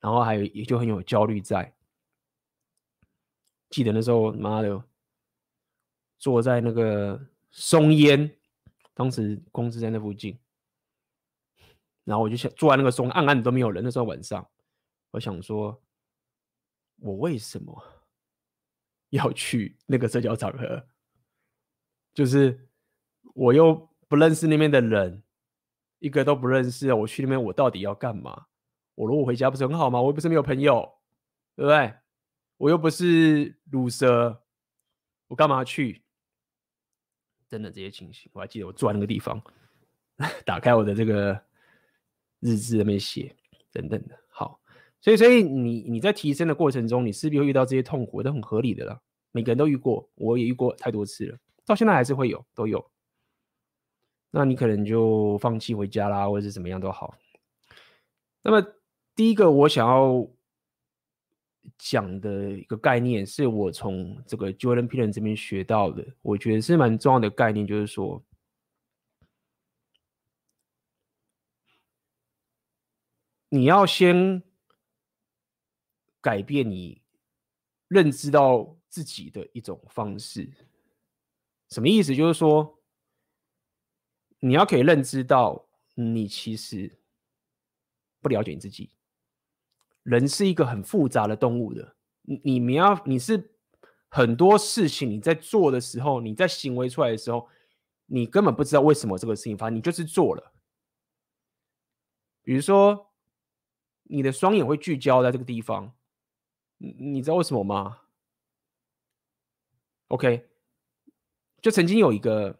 [0.00, 1.72] 然后还有也就很有焦虑在。
[3.68, 4.82] 记得那时候，妈的，
[6.18, 8.36] 坐在那个松烟，
[8.94, 10.38] 当时公司在那附近，
[12.04, 13.82] 然后我就想坐在那个松，暗暗的都没有人。
[13.84, 14.48] 那时候晚上，
[15.10, 15.82] 我想说，
[16.96, 17.84] 我为什么
[19.10, 20.86] 要去那个社交场合？
[22.14, 22.68] 就是
[23.34, 23.88] 我又。
[24.10, 25.22] 不认识那边的人，
[26.00, 26.92] 一个都不认识。
[26.92, 28.46] 我去那边，我到底要干嘛？
[28.96, 30.00] 我如果回家不是很好吗？
[30.02, 30.98] 我又不是没有朋友，
[31.54, 31.94] 对不对？
[32.56, 34.42] 我又不是鲁蛇，
[35.28, 36.02] 我干嘛去？
[37.50, 39.42] 真的这些情形，我还记得我坐在那个地方，
[40.44, 41.32] 打开我的这个
[42.38, 43.34] 日志，那边写
[43.72, 44.16] 等等的。
[44.28, 44.60] 好，
[45.00, 49.02] 所以所以你你在提升的过程中，你势必会遇到这些痛苦，都很合理的了。
[49.32, 52.88] 每个人都遇过，我也遇过太多次了，到现在还是会有，都有。
[54.30, 57.16] 那你可能就放弃回家啦，或者是怎么样都好。
[58.42, 58.64] 那么
[59.16, 60.24] 第一个我想要
[61.78, 68.22] 讲的一个概念，是我从这个 Jordan p e t e r n 这边学到的，我觉得是蛮重要的概念，就是说，
[73.48, 74.42] 你要先
[76.20, 77.02] 改变你
[77.88, 80.50] 认知到自己的一种方式。
[81.68, 82.14] 什么意思？
[82.14, 82.76] 就是说。
[84.42, 86.98] 你要可以认知到，你其实
[88.22, 88.88] 不了解你自己。
[90.02, 93.52] 人是一个很复杂的动物的，你你要你是
[94.08, 97.48] 很多事情你在做的时候，你在行为出来的时候，
[98.06, 100.52] 你根本不知道为什么这个事情发生，你就是做了。
[102.42, 103.10] 比如说，
[104.04, 105.94] 你的双眼会聚焦在这个地方，
[106.78, 108.00] 你你知道为什么吗
[110.08, 110.48] ？OK，
[111.60, 112.58] 就曾经有一个。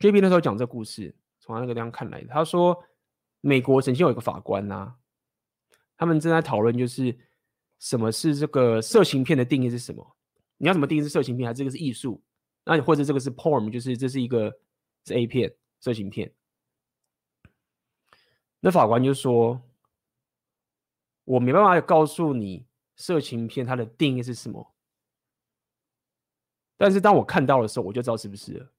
[0.00, 2.22] JB 那时候讲这故事，从他那个地方看来。
[2.24, 2.84] 他说，
[3.44, 4.96] 美国曾经有一个法官呐、
[5.98, 7.14] 他们正在讨论，就是
[7.78, 10.16] 什么是这个色情片的定义是什么？
[10.56, 12.22] 你要怎么定义是色情片，还是这个是艺术？
[12.64, 14.50] 那你或者这个是 porn，就是这是一个
[15.04, 16.32] 是 A 片，色情片。
[18.60, 19.60] 那法官就说，
[21.24, 24.74] 我没办法告诉你色情片它的定义是什么，
[26.78, 28.70] 但是当我看到的时候，我就知道是不是。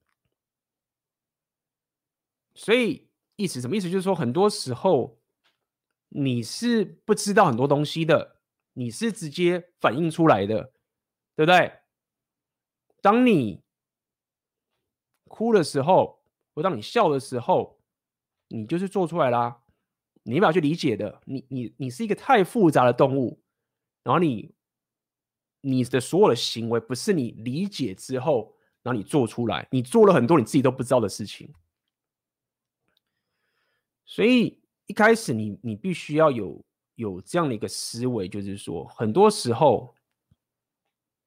[2.56, 3.90] 所以意思什么意思？
[3.90, 5.20] 就是说，很多时候
[6.10, 8.38] 你是不知道很多东西的，
[8.74, 10.74] 你是直接反映出来的，
[11.36, 11.80] 对不对？
[13.02, 13.62] 当你
[15.26, 17.82] 哭的时候，或当你笑的时候，
[18.48, 19.64] 你就是做出来啦。
[20.24, 23.44] 你没办法去理解的，你你你是一个太复杂的动物，
[24.04, 24.56] 然后你
[25.62, 31.54] 你的所有的行为不是你理解之后，然后你做出来，你做了很多你自己都不知道的事情。
[34.06, 36.64] 所以一开始你你必须要有
[36.96, 39.96] 有这样的一个思维，就是说，很多时候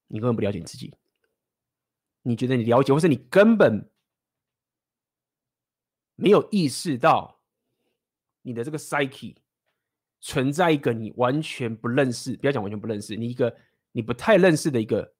[0.07, 0.95] 你根本不了解你自己，
[2.23, 3.91] 你觉得你了解，或是你根本
[6.15, 7.41] 没有意识到
[8.43, 9.37] 你的这个 psyche
[10.21, 13.55] 存在一个你完全不认识，不要讲完全不认识，你一个
[13.93, 15.13] 你不太认识的一个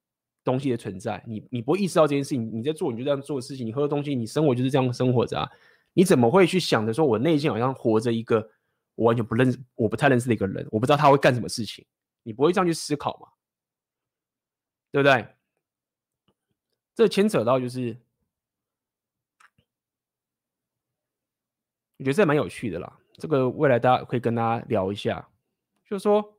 [0.45, 5.51] 东西的存在，你你不会意识到这件事情，你在做你就这样做的事情，你喝的东西，你生活就是这样生活着啊。
[5.99, 8.49] 你怎么会去想着说，我内心好像活着一个
[8.95, 11.85] 我完全不认识、我不太认识的一个人，我不知道他会干什么事情？
[12.23, 13.29] 你不会这样去思考嘛？
[14.93, 15.27] 对不对？
[16.95, 17.99] 这牵扯到就是，
[21.97, 23.01] 我觉得这蛮有趣的啦。
[23.15, 25.29] 这个未来大家可以跟大家聊一下，
[25.85, 26.39] 就是说，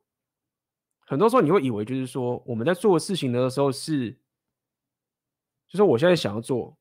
[1.01, 4.13] 很多时候你会以为就是说，我们在做事情的时候是，
[5.67, 6.78] 就是我现在想要做，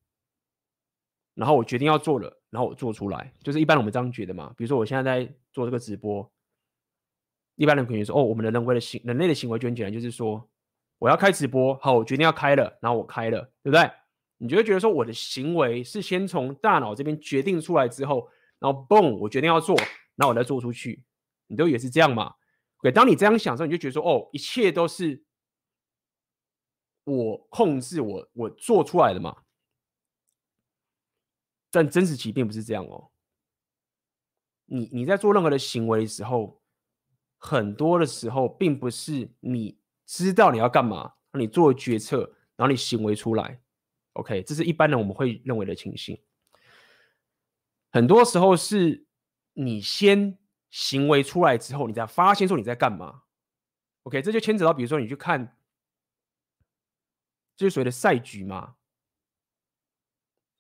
[1.39, 2.35] 然后我决定要做了。
[2.51, 4.51] 然后我做出来，就是一般我们这样觉得嘛。
[4.57, 6.27] 比如说我现在在做这个直播，
[7.57, 10.49] 一般人可能说：“哦，我们的人为的行人类的行为就很简单，就是说
[10.99, 13.91] 我要开直播，好，我决定要开了，然后我开了，对不对？
[14.39, 18.27] 你就会觉得说我的行为是先从大脑这边决定出来之后，
[18.59, 19.77] 然后嘣，我决定要做，
[20.17, 21.05] 然后我再做出去，
[21.49, 22.35] 你都也是这样嘛？
[22.81, 25.23] 对，当你这样想的时候，你就觉得说：哦，一切都是
[27.05, 29.37] 我控制我我做出来的嘛。”
[31.71, 33.11] 但真实其实并不是这样哦。
[34.67, 36.63] 你你在做任何的行为的时候，
[37.39, 43.61] 很多的时候并不是你知道你要干嘛，你做决策，然后你行为出来。
[44.15, 46.21] OK，这是一般人我们会认为的情形。
[47.91, 49.07] 很多时候是
[49.53, 50.39] 你先
[50.71, 53.23] 行为出来之后，你才发现说你在干嘛。
[54.03, 55.57] OK，这就牵扯到，比如说你去看，
[57.57, 58.75] 就是所谓的赛局嘛。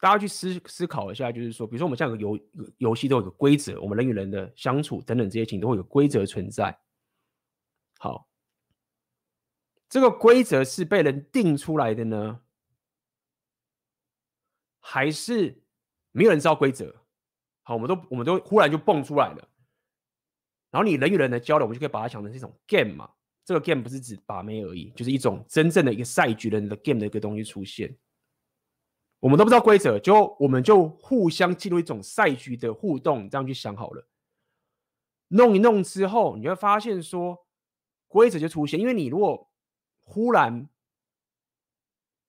[0.00, 2.38] 大家去思思考一下，就是说，比如说我们像个游
[2.78, 6.78] 游戏都有个规则，我们人与人的相处等等这些情都会有规则存在。
[7.98, 8.28] 好，
[9.88, 12.40] 这个规则是被人定出来的呢，
[14.78, 15.62] 还是
[16.12, 16.94] 没有人知道规则？
[17.62, 19.48] 好，我们都我们都忽然就蹦出来了。
[20.70, 23.10] 然后你人与人的交流，我们就可以把它想成是一种 game 嘛。
[23.44, 27.96] 这个 game 不是指把妹而已，就是一种真正的一个赛局人的 game 的一个东西出现。
[29.20, 34.06] 我们都不知道规则，就我们就互相进入一种赛局的互动，这样去想好了。
[35.28, 37.46] 弄一弄之后，你会发现说
[38.06, 39.50] 规则就出现，因为你如果
[40.04, 40.68] 忽然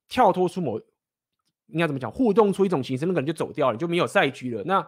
[0.07, 0.79] 跳脱出某，
[1.67, 4.85] 应该怎么讲，互动出一种形式，那个人就走掉了，就没有赛局了，那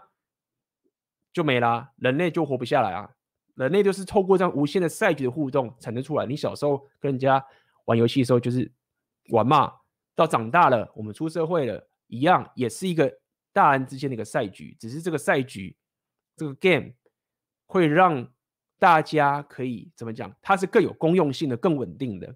[1.31, 3.09] 就没啦，人类就活不下来啊！
[3.53, 6.25] 人类就是透过这样无限的赛局的互动产生出来。
[6.25, 7.45] 你小时候跟人家
[7.85, 8.69] 玩游戏的时候就是
[9.29, 9.71] 玩嘛，
[10.15, 11.87] 到长大了，我们出社会了。
[12.11, 13.19] 一样，也是一个
[13.53, 15.75] 大人之间的一个赛局，只是这个赛局，
[16.35, 16.91] 这个 game
[17.65, 18.29] 会让
[18.77, 20.35] 大家可以怎么讲？
[20.41, 22.35] 它是更有公用性的、更稳定的。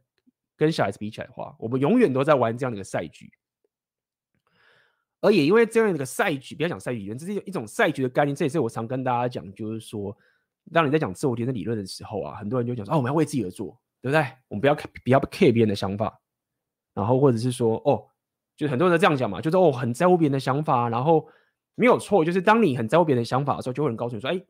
[0.55, 3.29] 跟小孩子比起来的话，我们永远都在玩这样的一个赛局。
[5.19, 8.33] 而也因为这样的一个赛局，不要讲赛局理论，这是一种赛局的概念。
[8.33, 10.17] 这也是我常跟大家讲，就是说，
[10.71, 14.25] 当你在讲自我提升理论的时候啊，很多人就讲说：“哦，我们要为自己而做，对不对？
[14.47, 16.21] 我们不要不要 care 别人的想法，
[16.93, 18.07] 然后或者是说，哦。”
[18.55, 21.27] 就很多人都这样讲嘛，就是哦，很在乎别人的想法，然后
[21.75, 24.41] 没有错，就是当你很在乎别人的想法的时候，就会有人告诉你说，哎，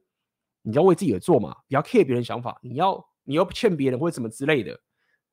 [0.62, 4.80] 你要为自己而做嘛，不要 care 别人想法，你要你要欠别人或者什么之类的。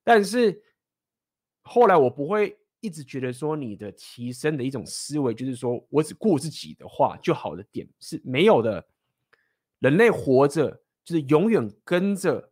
[0.03, 0.59] 但是
[1.61, 8.83] 后来我不会一直觉得说你的提升的一种思维，就是说我只顾自己的话就好的点是没有的。
[9.81, 10.71] 人类活着
[11.05, 12.51] 就是永远跟着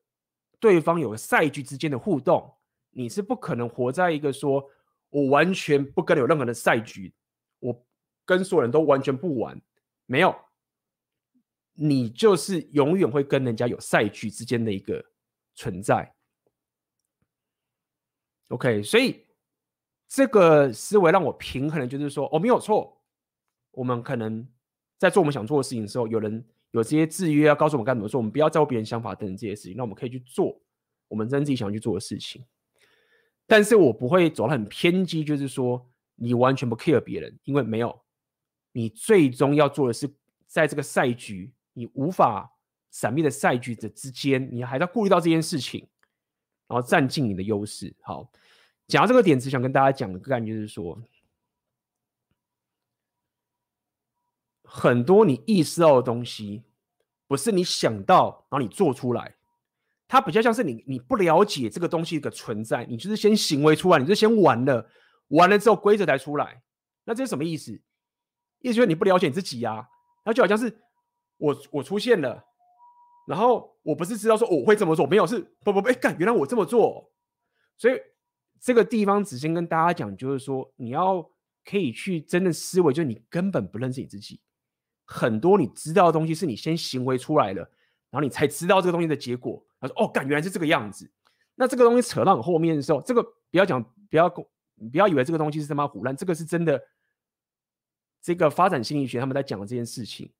[0.58, 2.52] 对方有赛局之间的互动，
[2.90, 4.62] 你是不可能活在一个说。
[5.10, 7.12] 我完全不跟有任何的赛局，
[7.58, 7.86] 我
[8.24, 9.60] 跟所有人都完全不玩，
[10.06, 10.34] 没有，
[11.74, 15.04] 你就是永远会跟人家有赛局之间的一个
[15.54, 16.14] 存在。
[18.48, 19.26] OK，所以
[20.08, 23.00] 这个思维让我平衡的就是说，哦，没有错，
[23.72, 24.46] 我们可能
[24.98, 30.60] 在做我们想做的事情的时候，有人有这些制约要告诉我们该怎么做，我们不要在乎别人想法等等这些事情，那我们可以去做
[31.08, 32.44] 我们真正自己想去做的事情。
[33.50, 35.84] 但是我不会走得很偏激，就是说
[36.14, 38.00] 你完全不 care 别人，因为没有，
[38.70, 40.08] 你最终要做的是
[40.46, 42.48] 在这个赛局你无法
[42.92, 45.84] 闪避的赛局的之间，你还要顾虑到这件事情，
[46.68, 47.92] 然后占尽你的优势。
[48.02, 48.30] 好，
[48.86, 51.02] 讲到这个点，只想跟大家讲的概念就是说，
[54.62, 56.62] 很多你意识到的东西，
[57.26, 59.34] 不是你想到然后你做出来。
[60.10, 64.84] 它比较像是你，你不了解这个东西的存在，你就是先行为出来，你就先玩了，
[65.28, 66.60] 玩了之后规则才出来。
[67.04, 67.70] 那这是什么意思？
[68.58, 69.86] 意思就是你不了解你自己呀、啊。
[70.24, 70.80] 那就好像是
[71.36, 72.44] 我我出现了，
[73.28, 77.12] 然后我不是知道说我会这么做，没有是不不不，哎干，原来我这么做。
[77.76, 77.96] 所以
[78.60, 81.24] 这个地方只先跟大家讲，就是说你要
[81.64, 84.40] 可以去真的思维，就是你根本不认识你自己。
[85.04, 87.70] 很多你知道的东西是你先行为出来了，
[88.10, 89.64] 然后你才知道这个东西的结果。
[89.80, 91.10] 他说：“哦，干，原来是这个样子。”
[91.54, 94.32] 那这个东西扯到你后面的时候，这个不要讲，不要
[94.74, 96.80] 你不要以为这个东西是他妈胡乱，这个是真的。
[98.22, 100.30] 这个发展心理学他们在讲的这件事情。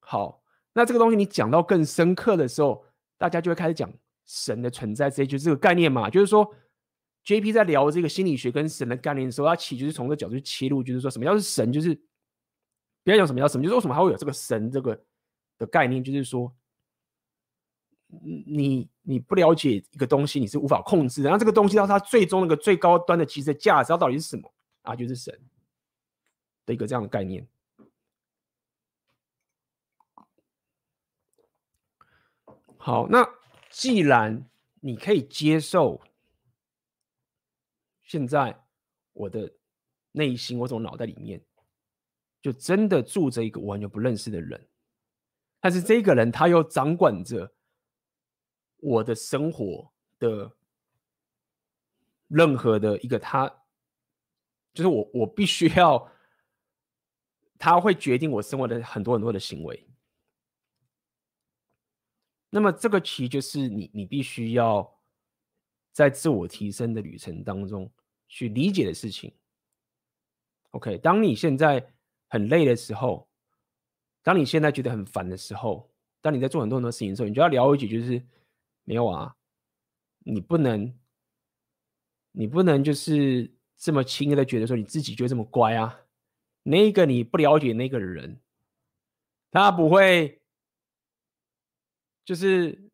[0.00, 2.84] 好，那这个东西你讲到更深刻的时候，
[3.16, 3.88] 大家就会开始讲
[4.26, 6.10] 神的存在，这就是这个概念嘛。
[6.10, 6.52] 就是说
[7.24, 11.94] ，JP 在聊这个心理学跟神的概念的时候，他其实就是从这个角度去切入，就是说什么叫是神，就是
[13.04, 15.00] 不要讲什么叫什么，就是为什么还会有这个神这个
[15.58, 16.54] 的概念，就是说，
[18.08, 21.28] 你你不了解一个东西，你是无法控制的。
[21.28, 24.52] 然后这个东西到它最终那个最高端的其实价值，它到底是什么
[24.82, 24.94] 啊？
[24.94, 25.38] 就是神
[26.66, 27.46] 的一个这样的概念。
[32.76, 33.26] 好，那
[33.70, 34.46] 既然
[34.80, 36.02] 你可以接受，
[38.02, 38.62] 现在
[39.14, 39.50] 我的
[40.12, 41.42] 内心，我从脑袋里面，
[42.42, 44.68] 就真的住着一个完全不认识的人，
[45.64, 47.50] 但是这个人他又掌管着
[48.76, 50.54] 我的生活的
[52.28, 53.48] 任何的一个他，
[54.74, 56.06] 就是我我必须要，
[57.58, 59.88] 他会决定我生活的很多很多的行为。
[62.50, 65.00] 那么这个其实就是你，你必须要
[65.92, 67.90] 在自我提升的旅程当中
[68.28, 69.34] 去理解的事情。
[70.72, 71.90] OK，当你现在
[72.28, 73.26] 很累的时候，
[74.24, 75.88] 当你现在觉得很烦的时候，
[76.20, 78.20] 当你在做很多很多事情的时候，你就要了解，就是
[78.82, 79.36] 没有啊，
[80.24, 80.92] 你不能，
[82.32, 86.00] 你不能就是这么轻易的觉得说你自己就这么乖啊。
[86.64, 88.40] 那个你不了解那个人，
[89.52, 90.40] 他不会。
[92.26, 92.90] 就是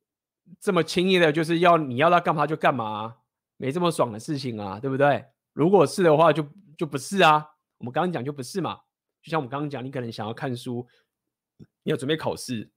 [0.58, 3.18] 这么轻易的，就是要你要他干嘛就干嘛，
[3.56, 5.24] 没这么爽的事情啊，对不对？
[5.52, 7.46] 如果是的话就，就就不是啊。
[7.78, 8.80] 我们刚刚讲就不是嘛。
[9.22, 10.84] 就像我们刚刚讲，你可能想要看书，
[11.82, 12.70] 你要准备考试，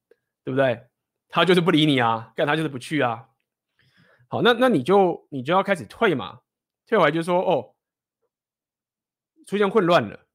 [0.44, 0.88] 对不对？
[1.30, 3.30] 他就是不理你啊，干他就是不去啊。
[4.28, 6.42] 好，那那你就你就要开始退嘛，
[6.86, 7.76] 退回来就说哦，
[9.46, 10.28] 出现混乱了，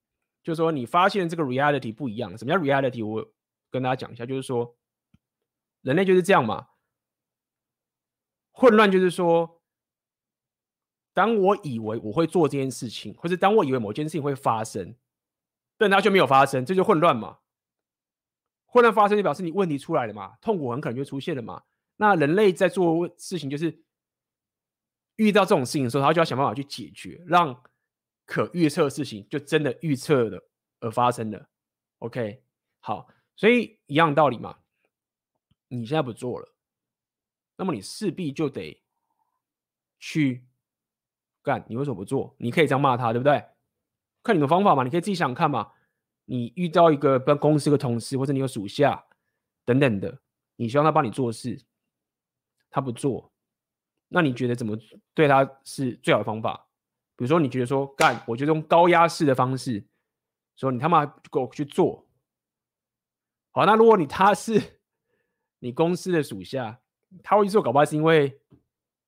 [0.43, 2.37] 就说你发现这个 reality 不一样。
[2.37, 3.05] 什么叫 reality？
[3.05, 3.31] 我
[3.71, 4.75] 跟大家讲一下，就是说。
[5.81, 6.71] 人类就是这样嘛，
[8.51, 9.61] 混乱就是说，
[11.13, 14.97] 当我以为我会做这件事情，或者当我以为某件事情会发生，
[15.77, 17.39] 但它却没有发生，这就混乱嘛。
[18.71, 21.63] 混乱发生就表示你问题出来了嘛，痛苦很可能就出现了嘛。
[21.97, 23.83] 那人类在做事情，就是
[25.15, 27.63] 遇到这种事情的时候，他就要想办法去解决，让
[28.25, 30.49] 可预测的事情就真的预测了
[30.79, 31.49] 而发生了。
[31.97, 32.43] OK，
[32.79, 34.59] 好，所以一样道理嘛。
[35.67, 36.55] 你现在不做了，
[37.57, 38.81] 那么你势必就得
[39.99, 40.47] 去
[41.43, 41.65] 干。
[41.67, 42.35] 你为什么不做？
[42.39, 43.43] 你可以这样骂他，对不对？
[44.23, 45.71] 看你的方法嘛，你可以自己想看嘛。
[46.29, 49.03] 你遇到一个办公室的同事，或者你有属下
[49.65, 50.19] 等等的，
[50.57, 51.59] 你希望他帮你做事，
[52.69, 53.31] 他不做，
[54.07, 54.77] 那你觉得怎么
[55.15, 56.67] 对他是最好的方法？
[57.15, 59.83] 比如说，你觉得说干，我就用高压式的方式，
[60.55, 62.07] 说你他妈给我去做。
[63.51, 64.79] 好，那如果你他是。
[65.61, 66.79] 你公司的属下，
[67.21, 68.39] 他会去做，搞不好是因为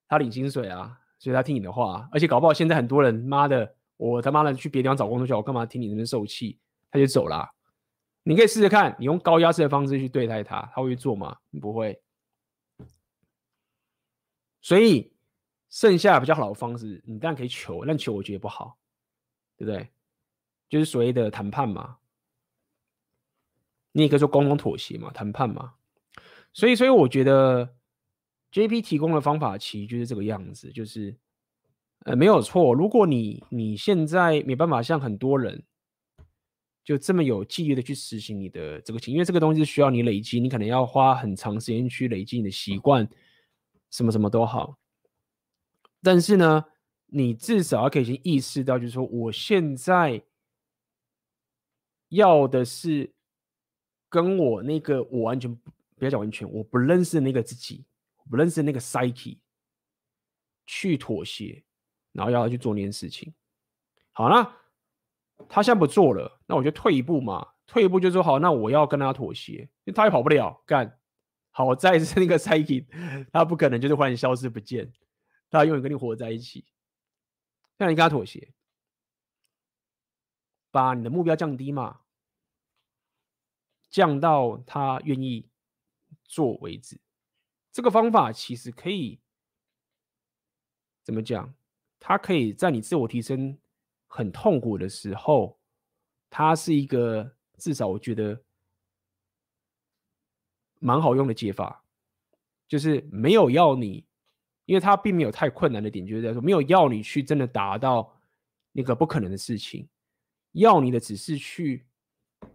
[0.10, 2.10] 他领薪水啊，所以他听你的话。
[2.12, 6.60] 而且搞不好现在很多人，妈的，我他妈的去别地方找工作去，我干嘛听你那边受气？
[6.92, 7.50] 他就走了。
[8.24, 11.38] 你可以试试看，你用高压式的方式去对待他，他会去做吗？
[11.60, 12.00] 不会。
[14.62, 15.12] 所以
[15.72, 18.78] 剩下比较好的方式，你当然可以求，但求我觉得不好，
[19.58, 19.90] 对不对？
[20.70, 21.98] 就是所谓的谈判嘛，
[23.92, 25.74] 你也可以说沟通妥协嘛，谈判嘛。
[26.54, 27.74] 所以，所以我觉得
[28.52, 31.18] JP 提供的方法其实就是这个样子，就是
[32.06, 32.74] 呃没有错。
[32.74, 35.64] 如果你你现在没办法像很多人
[36.84, 43.08] 就这么有纪律的去实行你的这个情，因为这个东西是需要你累积，你可能要花很长时间去累积你的习惯，
[43.90, 44.78] 什么什么都好。
[46.02, 46.66] 但是呢，
[47.08, 50.22] 你至少要可以先意识到，就是说我现在
[52.10, 53.14] 要的是
[54.10, 55.58] 跟我那个我完全。
[55.98, 57.86] 不要讲完全，我不认识那个自己，
[58.28, 59.38] 不认识那个 psyche，
[60.66, 61.64] 去妥协，
[62.12, 63.32] 然后要去做那件事情。
[64.12, 64.52] 好，了
[65.50, 70.98] 他现在不做了，那我就退一步嘛，退一步就说好，那我要跟他妥协，因为他也跑不了，干。
[71.54, 72.86] 好在是那个 psyche，
[73.32, 74.92] 他不可能就是忽然消失不见，
[75.50, 76.66] 他永远跟你活在一起。
[77.78, 78.54] 那你跟他妥协，
[80.72, 82.02] 把你的目标降低嘛，
[83.90, 85.50] 降到他愿意
[86.24, 87.02] 做为止。
[87.72, 89.20] 这个方法其实可以
[91.04, 91.54] 怎么讲？
[92.00, 93.60] 它可以在你自我提升
[94.14, 95.58] 很痛苦的时候，
[96.30, 98.44] 它是一个至少我觉得
[100.80, 101.86] 蛮好用的解法，
[102.68, 104.06] 就是没有要你，
[104.66, 108.20] 因为它并没有太困难的点，就是在说没有要你去真的达到
[108.74, 109.88] 那个不可能的事情，
[110.52, 111.88] 要你的只是去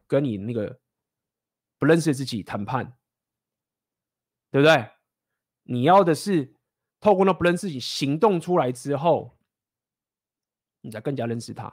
[0.07, 0.79] 跟你那个
[1.79, 2.99] 不认识的自己谈判，
[4.51, 4.91] 对不对？
[5.63, 6.55] 你要的是
[7.01, 9.36] 透过那不认识自己行动出来之后，
[10.87, 11.73] 你才更加认识他，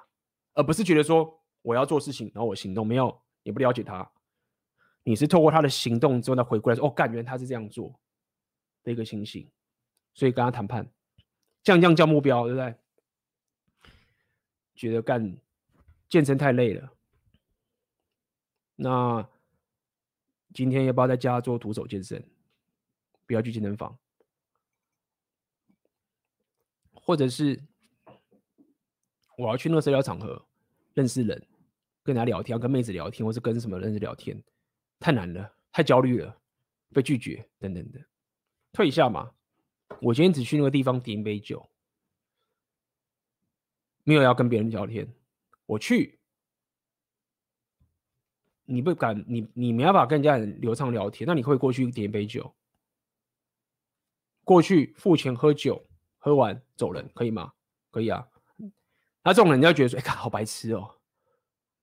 [0.55, 4.11] 而不是觉得说我要做事情，然后我行动没有，也不了解他。
[5.03, 7.93] 你是透过他的行动之后再回过来说，哦，干，原来他是这样做
[8.81, 9.47] 的一个情形，
[10.15, 10.91] 所以跟他谈判，
[11.61, 12.75] 降降降目标，对不对？
[14.73, 15.37] 觉得干
[16.09, 16.91] 健身太累了，
[18.75, 19.29] 那
[20.55, 22.27] 今天要不要在家做徒手健身？
[23.27, 23.97] 不要去健身房，
[26.93, 27.63] 或者是
[29.37, 30.43] 我要去那个社交场合
[30.93, 31.41] 认识人，
[32.03, 34.41] 跟人家聊天，跟妹子聊天，或是跟什么人聊天，
[34.99, 36.37] 太难了，太焦虑了，
[36.91, 37.99] 被拒绝等等的，
[38.71, 39.31] 退一下嘛。
[40.01, 41.69] 我今天只去那个地方点一杯酒，
[44.03, 45.07] 没有要跟别人聊天，
[45.65, 46.19] 我去，
[48.65, 52.53] 你不敢，你你没办法跟人家很流畅聊天，那你会过去点一杯酒。
[54.43, 55.81] 过去付钱喝酒，
[56.17, 57.53] 喝完走人可以吗？
[57.91, 58.27] 可以啊。
[59.23, 60.95] 那这种人你要觉得说：“哎，看好白痴哦！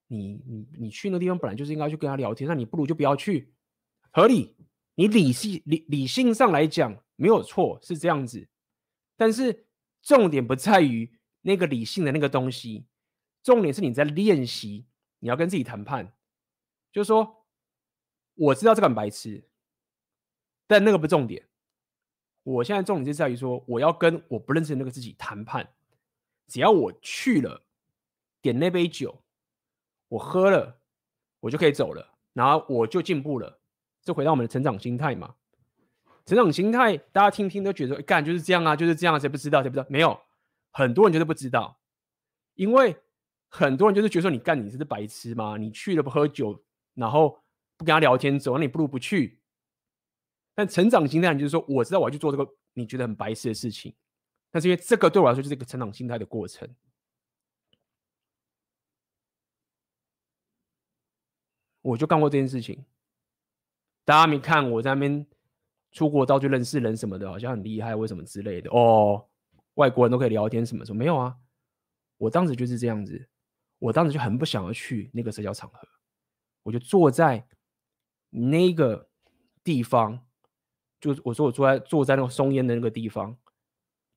[0.08, 3.54] 你你你去那地方本来就是应该去跟他聊天，那你不如就不要去，
[4.10, 4.56] 合理。
[4.94, 8.46] 你理性理理性上来讲没有错，是这样子。
[9.16, 9.66] 但是
[10.02, 12.86] 重点不在于那个理性的那个东西，
[13.42, 14.86] 重点是你在练习，
[15.20, 16.12] 你要跟自己谈判，
[16.92, 17.46] 就是说
[18.34, 19.48] 我知道这个很白痴，
[20.66, 21.46] 但那个不重点。”
[22.42, 25.66] 我现在重点就在于说，我要跟我不认识的那个自己谈判。
[26.50, 27.62] 只要我去了，
[28.42, 29.22] 点那杯酒，
[30.08, 30.80] 我喝了，
[31.38, 33.60] 我就可以走了，然后我就进步了。
[34.02, 35.36] 这回到我们的成长心态嘛？
[36.26, 39.62] 成长心态，大家听听都觉得，干就是这样啊，就是这样，谁不知道？
[39.62, 39.86] 谁不知道？
[39.88, 40.20] 没有，
[40.72, 41.78] 很多人就是不知道，
[42.54, 42.96] 因为
[43.48, 45.56] 很多人就是觉得说，你干你是白痴吗？
[45.56, 46.60] 你去了不喝酒，
[46.94, 47.40] 然后
[47.76, 49.40] 不跟他聊天走，那你不如不去。
[50.54, 53.94] 但成长心态就是说，我知道我要去做这个你觉得很白痴的事情，
[54.50, 56.68] 但是因为这个对我来说就是一个成长心态的过程。
[61.82, 62.84] 我就干过这件事情，
[64.04, 65.26] 大家没看我在那边
[65.92, 69.26] 出国到处认识人什么的，好像很厉害，为什么之类的哦？
[69.74, 71.38] 外国人都可以聊天什么什么没有啊？
[72.18, 73.28] 我当时就是这样子，
[73.78, 75.88] 我当时就很不想要去那个社交场合，
[76.64, 77.46] 我就坐在
[78.28, 79.08] 那个
[79.64, 80.26] 地方。
[81.00, 83.34] 就我说我坐在坐在那个松烟的那个地方，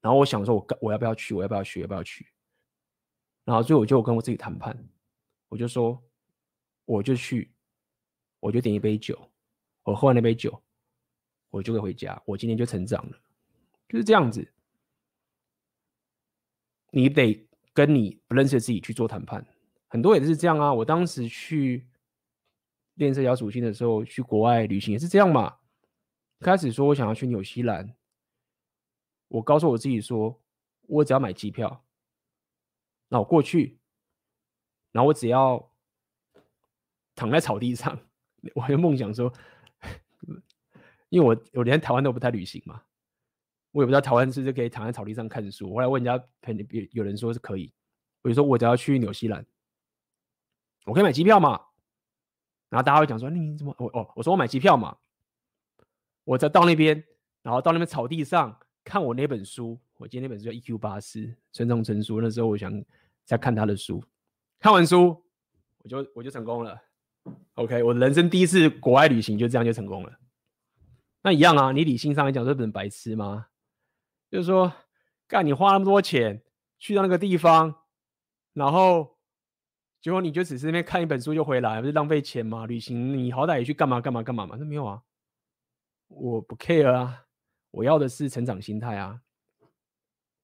[0.03, 2.27] 然后我想说我我要不要去，我要不要去，要不要去？
[3.45, 4.77] 然后最后我就跟我自己谈判，
[5.47, 6.03] 我就说
[6.83, 7.49] 我就去，
[8.41, 9.17] 我就点一杯酒，
[9.83, 10.61] 我喝完那杯酒，
[11.49, 13.17] 我就会回家，我今天就成长了，
[13.87, 14.45] 就是这样子。
[16.91, 19.47] 你得跟你不认识的自己去做谈判，
[19.87, 20.73] 很多也是这样啊。
[20.73, 21.87] 我当时去
[22.95, 25.57] 练社交属性的时候，去国外旅行也是这样嘛。
[26.41, 27.95] 开始说我想要去纽西兰，
[29.33, 30.39] 我告诉我自己说，
[30.83, 31.83] 我只要买机票，
[33.07, 33.79] 那我过去，
[34.91, 35.71] 然后我只要
[37.15, 37.99] 躺在草地上，
[38.53, 39.33] 我还有梦想说，
[41.09, 42.83] 因为我我连台湾都不太旅行嘛，
[43.71, 45.73] 我也不知道台湾是不是可以躺在草地上看书。
[45.73, 47.73] 后来问人家，肯定有人说是可以，
[48.21, 49.43] 我就说我只要去纽西兰，
[50.85, 51.59] 我可以买机票嘛？
[52.69, 54.13] 然后大家会讲说，你怎么我哦？
[54.15, 54.99] 我说我买机票嘛。
[56.23, 57.03] 我再到那边，
[57.41, 59.79] 然后到那边草地上看我那本书。
[59.97, 60.77] 我今天那本书叫《E.Q.
[60.77, 61.19] 八四》，
[61.53, 62.19] 孙中成书。
[62.19, 62.71] 那时候我想
[63.23, 64.03] 再看他的书，
[64.59, 65.23] 看完书
[65.79, 66.77] 我就我就成功了。
[67.55, 70.11] OK，我人生第一次国外旅行就这样就成功了。
[71.21, 73.47] 那一样啊，你理性上来讲，这不是白痴吗？
[74.29, 74.73] 就是说，
[75.27, 76.43] 干你花那么多钱
[76.79, 77.73] 去到那个地方，
[78.51, 79.17] 然后
[80.01, 82.65] 结果你就只是那边看一本书就回来，不是浪费钱吗？
[82.65, 84.57] 旅行你好歹也去干嘛干嘛干嘛嘛？
[84.59, 85.01] 那没有啊。
[86.09, 87.25] 我不 care 啊，
[87.73, 89.19] 我要的是成长心态啊。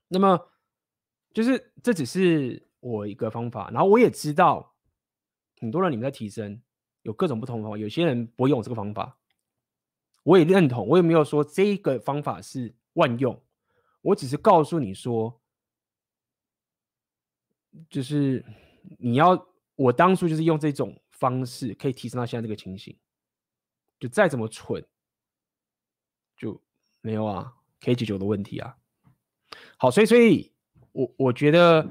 [0.07, 0.49] 那么，
[1.31, 4.75] 就是这只是我一个方法，然后我也知道
[5.59, 6.59] 很多人你们在提升，
[7.03, 9.19] 有各种不同的方法，有些人不会用这个方法，
[10.23, 13.39] 我也认同，我也没有说这个方法是万用，
[14.01, 15.39] 我只是告诉你说，
[17.91, 18.43] 就是
[18.97, 22.97] 你要我当初就是用这种方式可以提升到现在这个情形，
[23.99, 24.83] 就再怎么蠢，
[27.01, 28.75] 没有啊，可以解决的问题啊。
[29.77, 30.51] 好，所以所以
[30.91, 31.87] 我我觉得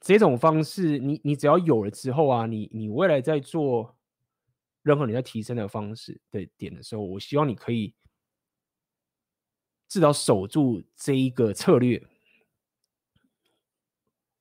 [0.00, 3.96] 这种方式你，你只要有了之后啊，你你未来在做
[4.82, 7.94] 任何你在提升的方式的点的时候，我希望你可以
[9.88, 12.06] 至少守住这一个策略。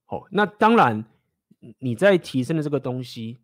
[0.06, 1.06] 好，那当然。
[1.80, 3.38] 你在提升的这个东西，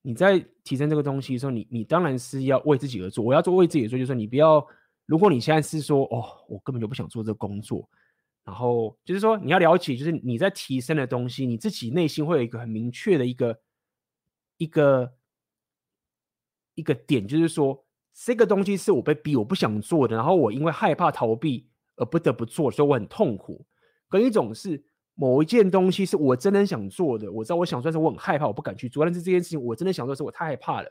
[0.00, 3.22] 你在提升这个东西的时候，你你当然是要为自己而做。
[3.22, 4.66] 我要做为自己而做，就是你不要，
[5.08, 7.88] 如果你现在是说哦，我根本就不想做这个工作，
[8.44, 13.58] 然后就是说你要了解，就是你在提升的东西，你自己内心会有一个很明确的一个
[14.58, 15.12] 一个
[16.74, 23.66] 一个点，就是说这个东西是我被逼，我不想做的，然后我因为害怕逃避而不得不做，所以我很痛苦。
[24.08, 24.84] 跟一种是。
[25.20, 29.04] 某一件东西是我真的想做的，我知道我想做，但是我很害怕，我不敢去做。
[29.04, 30.88] 但是这件事情我真的想做，是我太害怕了。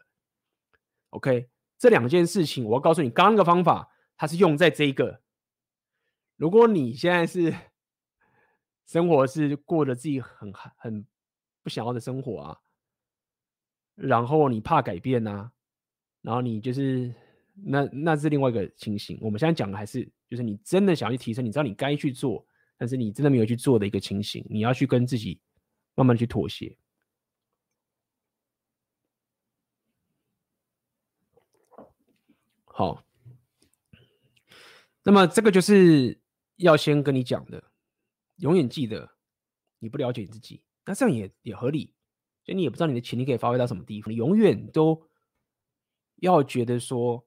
[1.11, 1.47] OK，
[1.77, 3.87] 这两件事情，我要告诉你，刚刚那个方法
[4.17, 5.21] 它是用在这一个。
[6.35, 7.55] 如果你现在是
[8.85, 11.05] 生活是过着自己很很
[11.63, 12.59] 不想要的生活啊，
[13.95, 15.51] 然后你怕改变啊，
[16.21, 17.13] 然后你就是
[17.53, 19.17] 那那是另外一个情形。
[19.21, 22.45] 我们现在讲的还是就是你真的想要去提升，你知道你该去做。
[22.79, 25.41] 但是你真的没有去做的一个情形，你要去跟自己
[25.95, 26.77] 慢慢去妥协。
[32.65, 33.03] 好，
[35.07, 36.19] 那么这个就是
[36.57, 37.63] 要先跟你讲的，
[38.39, 39.09] 永远记得，
[39.79, 41.95] 你不了解你自己，那这样也也合理，
[42.43, 44.11] 所以你也不知道你的潜力可以发挥到什么地方。
[44.11, 45.09] 你永远都
[46.17, 47.25] 要觉得说，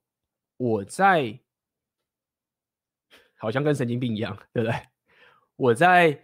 [0.58, 1.40] 我在
[3.38, 4.78] 好像跟神经病一样，对不对？
[5.56, 6.22] 我在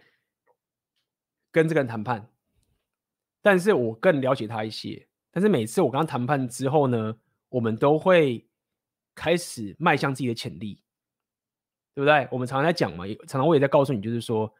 [1.51, 2.31] 跟这个人谈判，
[3.41, 5.09] 但是我更了解他一些。
[5.31, 7.17] 但是每次我跟他谈判之后呢，
[7.49, 8.47] 我们都会
[9.15, 10.83] 开始迈向自己的潜力，
[11.97, 12.27] 对不对？
[12.29, 14.53] 我们常常在讲嘛，常常我也在告诉你，就是说，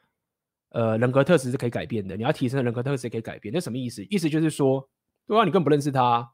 [0.69, 2.17] 呃，人格特质是可以改变的。
[2.17, 4.03] 你要提升人格特质可以改变，那什么意思？
[4.05, 4.89] 意思就是说，
[5.27, 6.33] 对啊，你根本不认识他，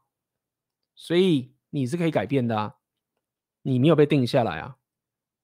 [0.94, 2.76] 所以你是可以改变的啊，
[3.60, 4.76] 你没有被定下来啊。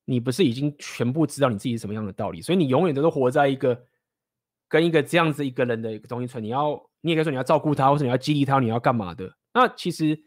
[0.06, 3.84] 你不是已经全部知道你自己是什么样的道理，所以你永远都是活在一个
[4.66, 6.42] 跟一个这样子一个人的一个东西存。
[6.42, 9.36] 你要，你也可以说你要照顾他，或者你要激励他，你要干嘛的？
[9.52, 10.18] 那其实，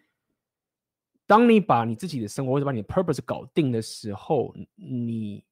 [1.25, 5.43] 当你把你自己的生活或者把你的 purpose 搞定的时候，你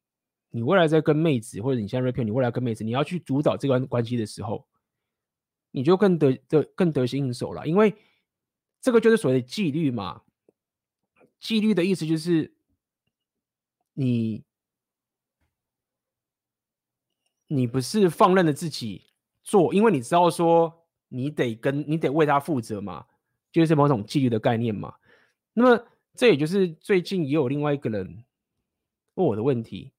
[0.49, 4.67] 你未来在跟妹子，或者你现在 rap，你未来跟妹子，你要去主导这段关系的时候，
[5.71, 7.95] 你就更得得更得心应手了，因为
[8.79, 10.21] 这个就是所谓的纪律嘛。
[11.39, 12.53] 纪律的意思就是。
[13.93, 14.45] 你，
[17.47, 19.03] 你不是放任了自己
[19.43, 23.05] 做，因为你知道说你得跟你得为他负责嘛，
[23.51, 24.95] 就是某种纪律的概念嘛。
[25.53, 28.25] 那么这也就是最近也有另外一个人
[29.13, 29.93] 问我的问题，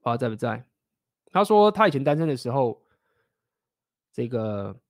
[0.00, 0.66] 不知道在不在？
[1.30, 2.80] 他说他以前单身的时候，
[4.12, 4.80] 这个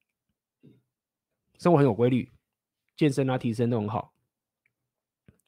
[1.59, 2.31] 生活很有规律，
[2.97, 4.13] 健身啊、提升都很好，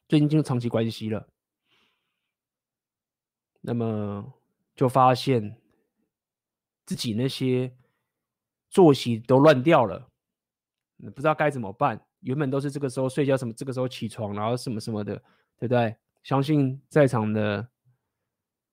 [0.07, 1.27] 最近进入长期关系了。
[3.61, 4.33] 那么
[4.75, 5.61] 就发现
[6.85, 7.75] 自己那些
[8.69, 10.09] 作息都乱掉了，
[10.97, 12.06] 不知道该怎么办。
[12.21, 15.15] 原本都是这个时候睡觉，什么这个时候起床，然后什么什么的，
[15.57, 15.95] 对不对？
[16.23, 17.67] 相信在场的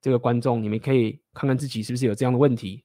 [0.00, 2.84] 这个观众，你们可以看看自己是不是有这样的问题。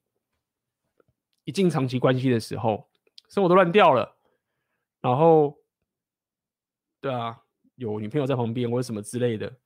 [1.46, 2.90] 一进长期关系的时候，
[3.30, 4.18] 生活都乱掉了，
[5.02, 5.58] 然后，
[7.02, 7.42] 对啊，
[7.76, 9.58] 有女朋友在旁边或者什么之类的。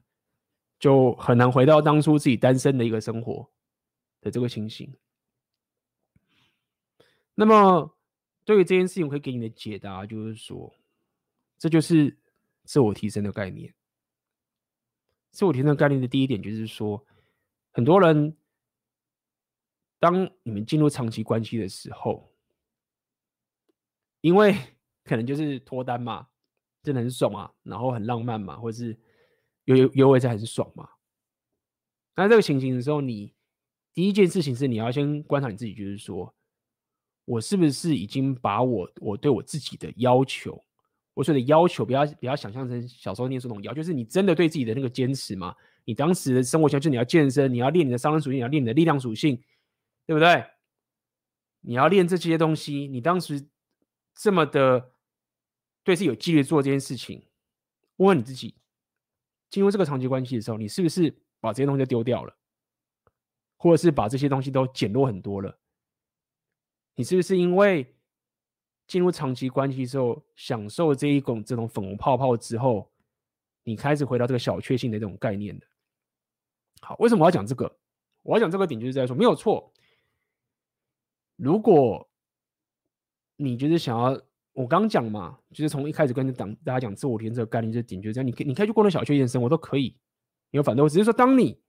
[0.79, 3.49] 就很难回到当初自己单身的一个生活
[4.19, 4.93] 的这个情形。
[7.35, 7.95] 那么，
[8.43, 10.75] 对于这件事情，我可以给你的解答就是说，
[11.63, 12.17] 这就是
[12.65, 13.73] 自我提升的概念。
[15.31, 17.01] 自我提升的概念的第一点就是说，
[17.71, 18.35] 很多人
[19.97, 22.29] 当你们进入长期关系的时候，
[24.19, 24.53] 因为
[25.05, 26.27] 可能就是脱单嘛，
[26.83, 28.99] 真的很爽啊，然后很浪漫嘛，或者是。
[29.63, 30.89] 有有有，我在很爽嘛？
[32.17, 33.33] 那这个情形的时候，你
[33.93, 36.35] 第一件事情是你要先观察你自己，就是说
[37.23, 40.61] 我是不是已经把我我对我自己的要求，
[41.13, 45.55] 我说的要求，不要不要想象成小时候念书那种要，就是你真的对自己的那个坚持嘛？
[45.85, 49.41] 你当时的生活想就你要健身，你要练你的商人属性，你要练你的力量属性，
[50.05, 50.45] 对不对？
[51.61, 53.47] 你要练这些东西，你当时
[54.15, 54.91] 这么的
[55.83, 57.25] 对自己有纪律做这件事情，
[57.97, 58.55] 问问你自己。
[59.49, 62.35] 进入这个长期关系的时候，你是不是把这些东西丢掉了，
[63.55, 65.59] 或者是把这些东西都减弱很多了？
[66.95, 67.92] 你是不是因为
[68.87, 72.91] 进入长期关系之后，享受这一种这种粉红泡泡之后，
[73.63, 75.65] 你开始回到这个小确幸的这种概念的。
[76.81, 77.73] 好，为什么我要讲这个？
[78.23, 79.71] 我要讲这个点就是在说，没有错。
[81.35, 82.07] 如果
[83.35, 84.21] 你就是想要，
[84.53, 89.97] 我刚讲嘛，就是从一开始跟你讲大家讲自我体验这个概念，就是点就是这样，你可你可以去过那小确幸生活都可以，
[90.51, 90.83] 没有反对。
[90.83, 91.59] 我只是说，当你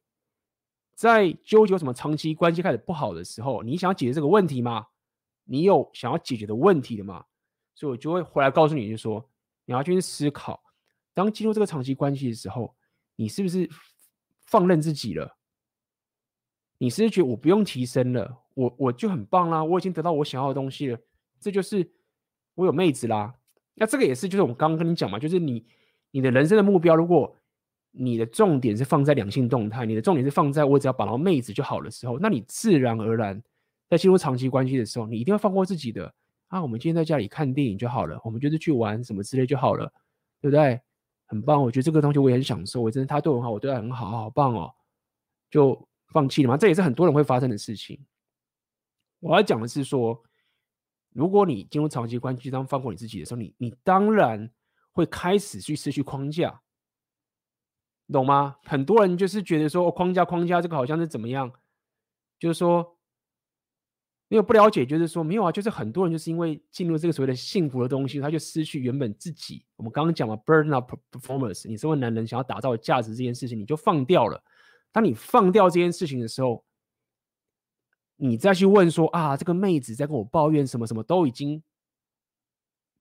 [0.94, 4.86] 在纠结什么长期关系开始不好的时候，你想要解决这个问题吗？
[5.44, 7.24] 你有想要解决的问题的吗？
[7.74, 9.28] 所以我就会回来告诉你，就说
[9.64, 10.62] 你要去思考，
[11.12, 12.74] 当进入这个长期关系的时候，
[13.16, 13.68] 你是不是
[14.46, 15.36] 放任自己了？
[16.78, 18.42] 你是不是觉得我不用提升了？
[18.54, 20.98] 我我就很棒啦，我已经得到我想要的东西了，
[21.40, 21.92] 这就是
[22.54, 23.34] 我有妹子啦。
[23.74, 25.66] 那这个也是，就是我刚刚跟你讲嘛，就是你
[26.12, 27.36] 你的人生的目标，如果
[27.90, 33.42] 你的重点是放在两性动态，你的重点是放在我只要把到妹子就好的时候，那你自然而然
[33.88, 36.12] 在进入长期关系的时候，你一定要放过自己的
[36.48, 36.62] 啊。
[36.62, 39.92] 我们今天在家里看电影就好了，我们就是去玩什么之类就好了，
[40.40, 40.80] 对不对？
[41.26, 44.72] 很棒，我觉得这个东西我也很享受，我真的他对我好，我对他很好，好棒哦，
[45.50, 46.56] 就放弃了吗？
[46.56, 47.98] 这也是很多人会发生的事情。
[49.20, 50.22] 我要讲的是说，
[51.12, 54.50] 如果你进入长期关系当放过你自己的时候，你你当然
[54.92, 56.60] 会开始去失去框架，
[58.12, 58.56] 懂吗？
[58.64, 61.50] 很多人就是觉得说，哦，框架框架这个好像是怎么样，
[62.38, 62.93] 就是说。
[64.28, 69.64] 因为不了解，就是说没有啊，就是很多人就是因为进入这个所谓的幸福的东西，他就失去原本自己。
[69.76, 74.42] 我们刚刚讲了 burn up performance，你身为男人想要打造价值这件事情，你就放掉了。
[74.90, 76.64] 当你放掉这件事情的时候，
[78.16, 81.62] 你再去问说啊，这个妹子在跟我抱怨什么什么，都已经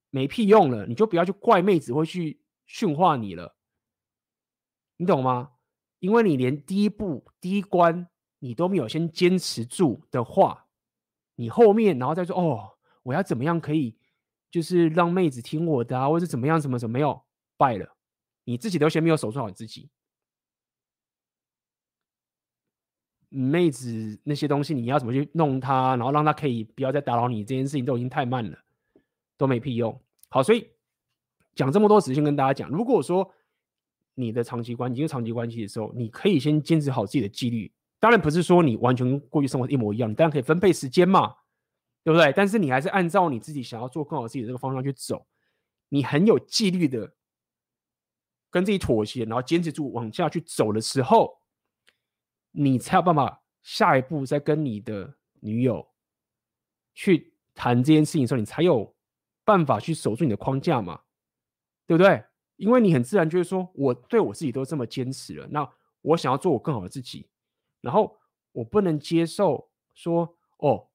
[0.10, 0.86] 没屁用了。
[0.86, 3.56] 你就不要去怪妹子会去驯化你了，
[4.98, 5.52] 你懂吗？
[6.00, 8.10] 因为你连第一步、第一关
[8.40, 10.63] 你都没有先坚持住的话。
[11.36, 13.98] 你后面，然后再说哦，我要怎么样可以，
[14.52, 17.24] 就是让妹子听我的啊，或者怎么样，怎么怎么样
[17.58, 17.96] 败了，
[18.44, 19.90] 你自己都先没有守住好你自己，
[23.30, 28.58] 妹子那些东西你要怎么去弄她，然后让她可以不要再打扰你，这件事情都已经太慢了，
[29.38, 30.00] 都没屁用。
[30.30, 30.70] 好，所以
[31.56, 33.32] 讲这么多，只先跟大家讲，如果说
[34.14, 37.72] 你的长期关系，因为长期关系的时候，你可以先坚持好自己的纪律。
[38.04, 41.38] 当然不是说你完全跟过去生活一模一样，你当然可以分配时间嘛，
[42.04, 42.34] 对不对？
[42.36, 45.26] 但是你还是按照你自己想要做更好自己的这个方向去走，
[45.88, 47.14] 你很有纪律的
[48.52, 51.40] 跟自己妥协，然后坚持住往下去走的时候，
[52.52, 55.88] 你才有办法下一步再跟你的女友
[56.94, 58.94] 去谈这件事情的时候，你才有
[59.46, 61.00] 办法去守住你的框架嘛，
[61.88, 62.22] 对不对？
[62.58, 65.66] 因为你很自然就是说，我对我自己都这么坚持了，那
[66.02, 67.30] 我想要做我更好的自己。
[67.84, 68.18] 然后
[68.54, 70.88] 我不能接受说哦，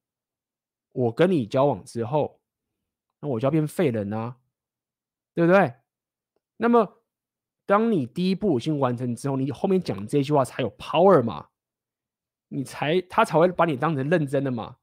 [0.93, 2.41] 我跟你交往之后，
[3.21, 4.39] 那我就要变废人啊，
[5.35, 5.75] 对不对？
[6.57, 7.03] 那么
[7.67, 11.49] 当你第一步已经完成之后，你后面讲这句话才有 power 嘛，
[12.49, 14.79] 你才他才会把你当成认真的嘛，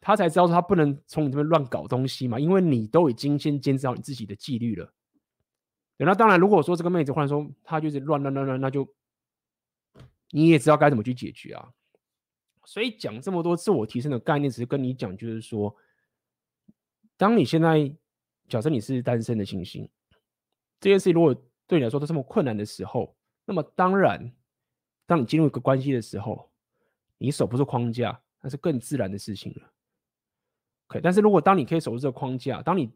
[0.00, 4.92] 他才知道说他不能从你这边乱搞东西嘛，因为你都已经先坚持好你自己的纪律了。
[5.98, 8.92] 那当然，如果说这个妹子忽然说她就是乱乱乱乱，那就。
[10.30, 11.72] 你也知道该怎么去解决啊，
[12.64, 15.74] 所以讲这么多自我提升的概念，只是跟你讲，就是说，
[17.16, 17.90] 当你现在
[18.46, 19.88] 假设你是单身的情形，
[20.78, 21.34] 这件事情如果
[21.66, 23.16] 对你来说都这么困难的时候，
[23.46, 24.30] 那么当然，
[25.06, 26.50] 当你进入一个关系的时候，
[27.16, 29.72] 你守不住框架，那是更自然的事情了。
[30.88, 32.92] OK，但是如果当你可以守住这个框架，当你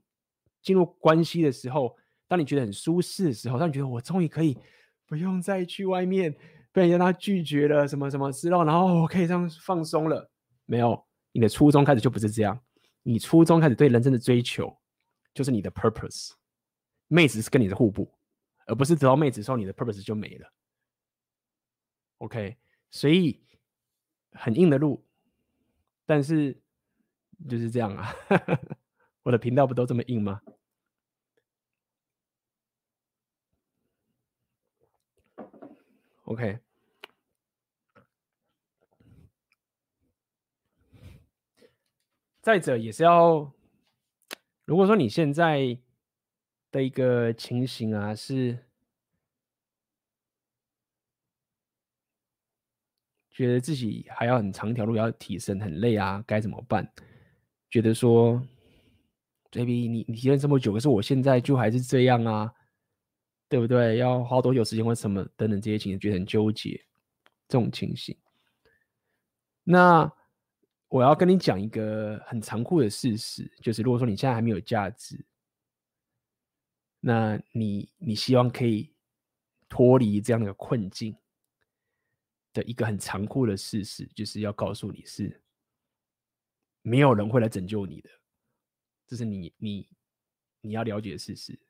[0.60, 1.96] 进入关系的时候，
[2.28, 4.56] 当你觉得很舒适的时候，当你觉得我终于可以
[5.06, 6.36] 不用再去外面。
[6.72, 10.30] 被人家他拒绝了什么什么之后，然后我可以这样放松了。
[10.64, 12.58] 没有，你的初衷开始就不是这样。
[13.02, 14.74] 你初衷开始对人生的追求，
[15.34, 16.32] 就是你的 purpose。
[17.08, 18.10] 妹子是跟你的互补，
[18.66, 20.52] 而不是得到妹子之后你的 purpose 就没了。
[22.18, 22.56] OK，
[22.90, 23.44] 所以
[24.32, 25.04] 很硬的路，
[26.06, 26.58] 但是
[27.48, 28.14] 就是这样啊。
[29.24, 30.40] 我的频道不都这么硬吗
[36.32, 36.58] ？OK，
[42.40, 43.52] 再者也是要，
[44.64, 45.78] 如果说你现在
[46.70, 48.58] 的一个情形啊，是
[53.30, 56.90] 觉得自己还要很长一条路要提升，很累啊，该怎么办？
[57.68, 58.42] 觉得说
[59.50, 62.54] ，JB，你你提了这么久，可是我现在就还是这样啊。
[63.52, 63.98] 对不对？
[63.98, 66.82] 要花多久时间或什么等等这些情形，觉得很纠结，
[67.46, 68.16] 这种情形。
[69.62, 70.10] 那
[70.88, 75.22] 我要跟你讲一个很残酷的事实，就是如果说你现在还没有价值，
[76.98, 78.90] 那你你希望可以
[79.68, 81.14] 脱离这样的一个困境
[82.54, 85.42] 的一个很残酷的事实，就是要告诉你是
[86.80, 88.08] 没有人会来拯救你的，
[89.06, 89.86] 这是你你
[90.62, 91.60] 你要了解的事实，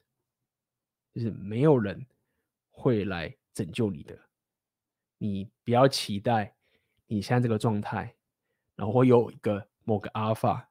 [1.14, 2.04] 就是没有人
[2.70, 4.18] 会来拯救你的，
[5.18, 6.54] 你不要期待
[7.06, 8.14] 你现在这个状态。
[8.74, 10.68] 然后会有一个某个阿尔法，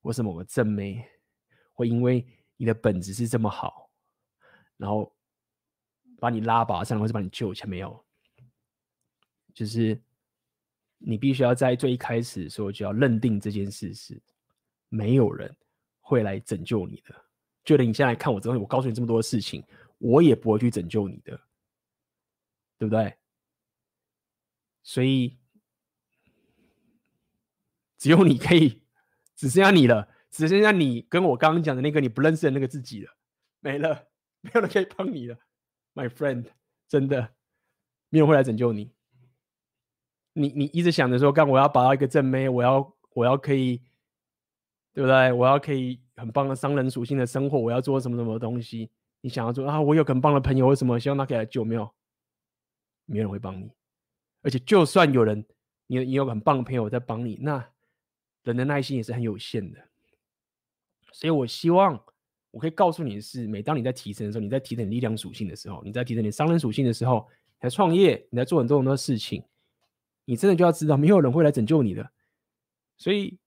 [0.00, 1.04] 或是某个正妹，
[1.74, 2.24] 会因为
[2.56, 3.90] 你的本质是这么好，
[4.76, 5.12] 然后
[6.20, 7.68] 把你拉拔上，或是把你救起来。
[7.68, 8.02] 没有，
[9.52, 10.00] 就是
[10.96, 14.18] 你必须要在最一开始的时候就要认定这件事是
[14.88, 15.54] 没有人
[16.00, 17.24] 会来拯救你的。
[17.70, 19.64] 觉得你现在看我之后，我告诉你这么多事情，
[19.98, 21.40] 我也不会去拯救你的，
[22.78, 23.16] 对不对？
[24.82, 25.36] 所以。
[27.98, 28.82] 只有你可以，
[29.36, 33.14] 只剩下你了，只剩下你跟我刚刚讲的那个你不认识的那个自己了，
[33.60, 34.08] 没了，
[34.40, 35.36] 没有人可以帮你了
[35.92, 36.46] ，My friend，
[36.88, 37.34] 真的，
[38.08, 38.94] 没有人会来拯救你。
[40.32, 43.82] 你你一直想着说，干我要拔到一个正妹，我要我要可以，
[44.94, 45.30] 对不对？
[45.32, 48.90] 我要可以很棒的商人属性的生活，我要做什么什么东西？
[49.20, 49.80] 你想要做啊？
[49.80, 51.64] 我有很棒的朋友，为什么希望他可以来救？
[51.64, 51.90] 没有，
[53.06, 53.70] 没有人会帮你。
[54.42, 55.44] 而且就算有人，
[55.86, 57.66] 你你有很棒的朋友在帮你，那。
[58.44, 59.78] 人的耐心也是很有限的，
[61.12, 62.02] 所以我希望
[62.50, 67.28] 我可以告诉你的是，每当你在提升的时候，你在提升力量属性的时候，你在提升你商人属性的时候，
[67.60, 69.44] 你在创业，你在做很多很多事情，
[70.24, 72.10] 你真的就要知道，没有人会来拯救你的，
[72.96, 73.38] 所以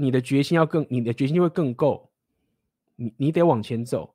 [0.00, 2.08] 你的决心要更，你的决心就会更够，
[2.94, 4.14] 你你得往前走，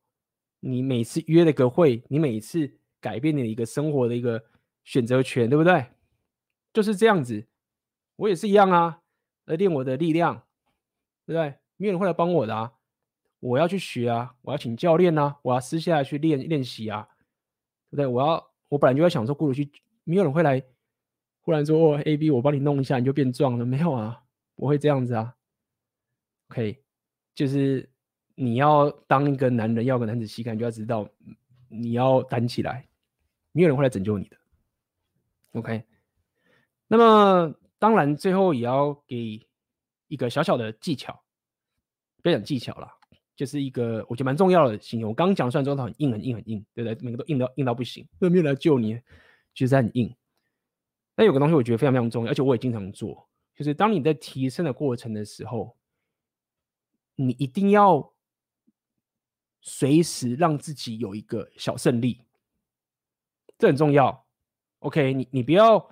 [0.62, 4.42] 你每次约了个会，你每次改变你的一个生活的一个
[4.86, 5.88] 选择权，对不对？
[6.72, 7.46] 就是这样子，
[8.16, 9.02] 我也是一样啊。
[9.44, 10.44] 来练我的力量，
[11.26, 11.56] 对不对？
[11.76, 12.72] 没有人会来帮我的啊！
[13.42, 14.36] 我要去学啊！
[14.44, 15.38] 我要请教练啊！
[15.42, 17.10] 我要私下去练练习啊！
[17.92, 18.08] 对不对？
[18.08, 19.70] 我要我本来就在想说，过去
[20.06, 20.64] 没有人会来，
[21.42, 23.66] 忽然说哦，A B，我帮你弄一下，你就变壮了？
[23.66, 24.24] 没有啊，
[24.56, 25.36] 不会这样子啊。
[26.54, 26.80] OK，
[27.34, 27.90] 就是
[28.36, 31.10] 你要当一个男人，要个男子气概，你就要知道
[31.68, 32.88] 你要担起来，
[33.54, 34.38] 没有人会来拯救你的。
[35.54, 35.84] OK，
[36.88, 37.56] 那么。
[37.80, 39.46] 当然，最后也要给
[40.08, 41.22] 一个小小的技巧，
[42.22, 42.88] 不要讲技巧了，
[43.36, 45.10] 就是一个我觉得蛮重要的形容。
[45.10, 47.06] 我刚刚讲出来之后，很硬，很硬，很硬，对不对？
[47.06, 48.98] 每个都硬到硬到不行，没有来救你，
[49.54, 50.16] 其实很硬。
[51.14, 55.76] 但有个东西我觉得非常非常重要，而且我也经常做，就是当你在提升的过程的时候，
[57.16, 58.14] 你一定要
[59.62, 62.22] 随时让自己有一个小胜利，
[63.58, 64.26] 这很重要。
[64.80, 65.90] OK，你你不要。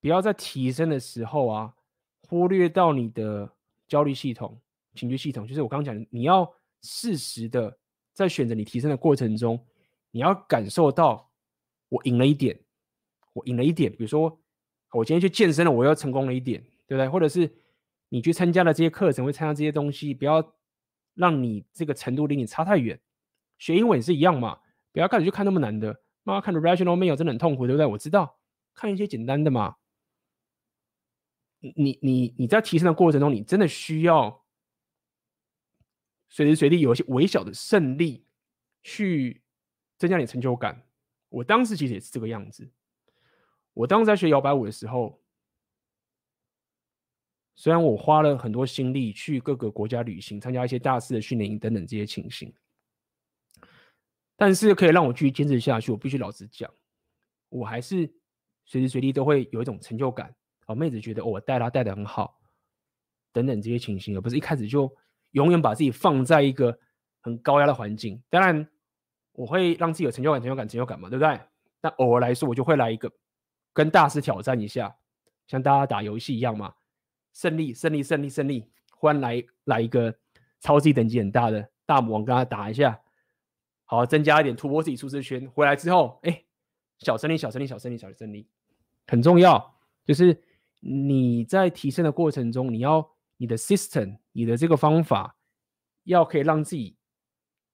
[0.00, 1.72] 不要在提升的时候啊，
[2.28, 3.48] 忽略到你的
[3.86, 4.60] 焦虑系统、
[4.96, 5.46] 情绪系统。
[5.46, 6.52] 就是我刚刚讲的，你要
[6.82, 7.78] 适时的
[8.12, 9.64] 在选择你提升的过程中，
[10.10, 11.30] 你要感受到
[11.88, 12.58] 我赢了一点，
[13.32, 13.92] 我赢了一点。
[13.92, 14.36] 比如说，
[14.90, 17.08] 我今天去健身了，我又成功了一点，对不对？
[17.08, 17.48] 或者是
[18.12, 20.54] 你去参加了这些课程，会参加这些东西，不要
[21.14, 23.00] 让你这个程度离你差太远。
[23.56, 24.60] 学英文也是一样嘛，
[24.92, 27.86] 不要开始去看那么难的，妈妈看的 Rational Male 真的很痛苦，对不对？
[27.86, 28.38] 我知道，
[28.74, 29.76] 看一些简单的嘛。
[31.60, 34.44] 你你你在提升的过程中，你真的需要
[36.28, 38.26] 随时随地有一些微小的胜利，
[38.82, 39.42] 去
[39.96, 40.82] 增加你成就感。
[41.30, 42.70] 我当时其实也是这个样子。
[43.72, 45.21] 我当时在学摇摆舞的时候，
[47.54, 52.52] 虽然我花了很多心力去各个国家旅行，参加一些大师的训练营等等这些情形，
[54.36, 55.92] 但是可以让我继续坚持下去。
[55.92, 56.72] 我必须老实讲，
[57.48, 58.10] 我还是
[58.64, 60.34] 随时随地都会有一种成就感。
[60.64, 62.40] 好，妹子觉得我带她带的很好，
[63.32, 64.90] 等等这些情形，而不是一开始就
[65.32, 66.76] 永远把自己放在一个
[67.20, 68.22] 很高压的环境。
[68.30, 68.66] 当然，
[69.32, 71.38] 我会让自己有成就感、成就感、成就感嘛，对不对？
[71.80, 73.12] 但偶尔来说，我就会来一个
[73.72, 74.96] 跟大师挑战一下，
[75.46, 76.72] 像大家打游戏一样嘛，
[77.32, 80.14] 胜利、胜利、胜利、胜利，忽然来来一个
[80.60, 83.00] 超级等级很大的大魔王，跟他打一下，
[83.84, 85.48] 好，增加一点突破自己舒适圈。
[85.50, 86.44] 回来之后，哎，
[86.98, 88.48] 小胜利、小胜利、小胜利、小胜利，
[89.06, 90.42] 很重要，就是。
[90.84, 95.36] 你在提升的过程中，你要你的 system，你的这个方法，
[96.02, 96.96] 要可以让自己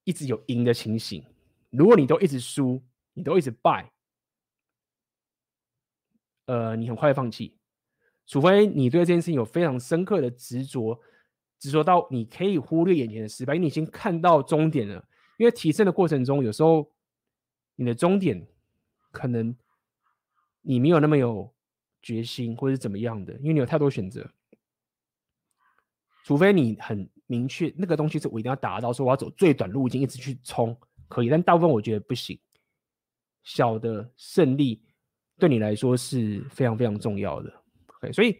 [0.05, 1.25] 一直有赢的情形。
[1.71, 2.83] 如果你都一直输，
[3.15, 3.91] 你都一直败，
[6.45, 7.58] 呃，你很快放弃。
[8.29, 10.97] 除非你对这件事情有非常深刻的执着，
[11.59, 15.05] 执着到你可以忽略眼前的失败，因为你已经看到终点了。
[15.37, 16.89] 因为提升的过程中，有时候
[17.75, 18.47] 你的终点
[19.11, 19.57] 可能
[20.63, 21.53] 你没有那么有。
[22.01, 24.25] 决心，或者是怎么样的，因为你有太多选择。
[26.25, 30.75] 除非你很明确，那个东西是我一定要达到，说我要走最短路径，一直去冲，
[31.09, 31.29] 可以。
[31.29, 32.39] 但大部分我觉得不行。
[33.43, 34.81] 小的胜利
[35.41, 37.58] 对你来说是非常非常重要的。
[38.01, 38.39] OK，所以，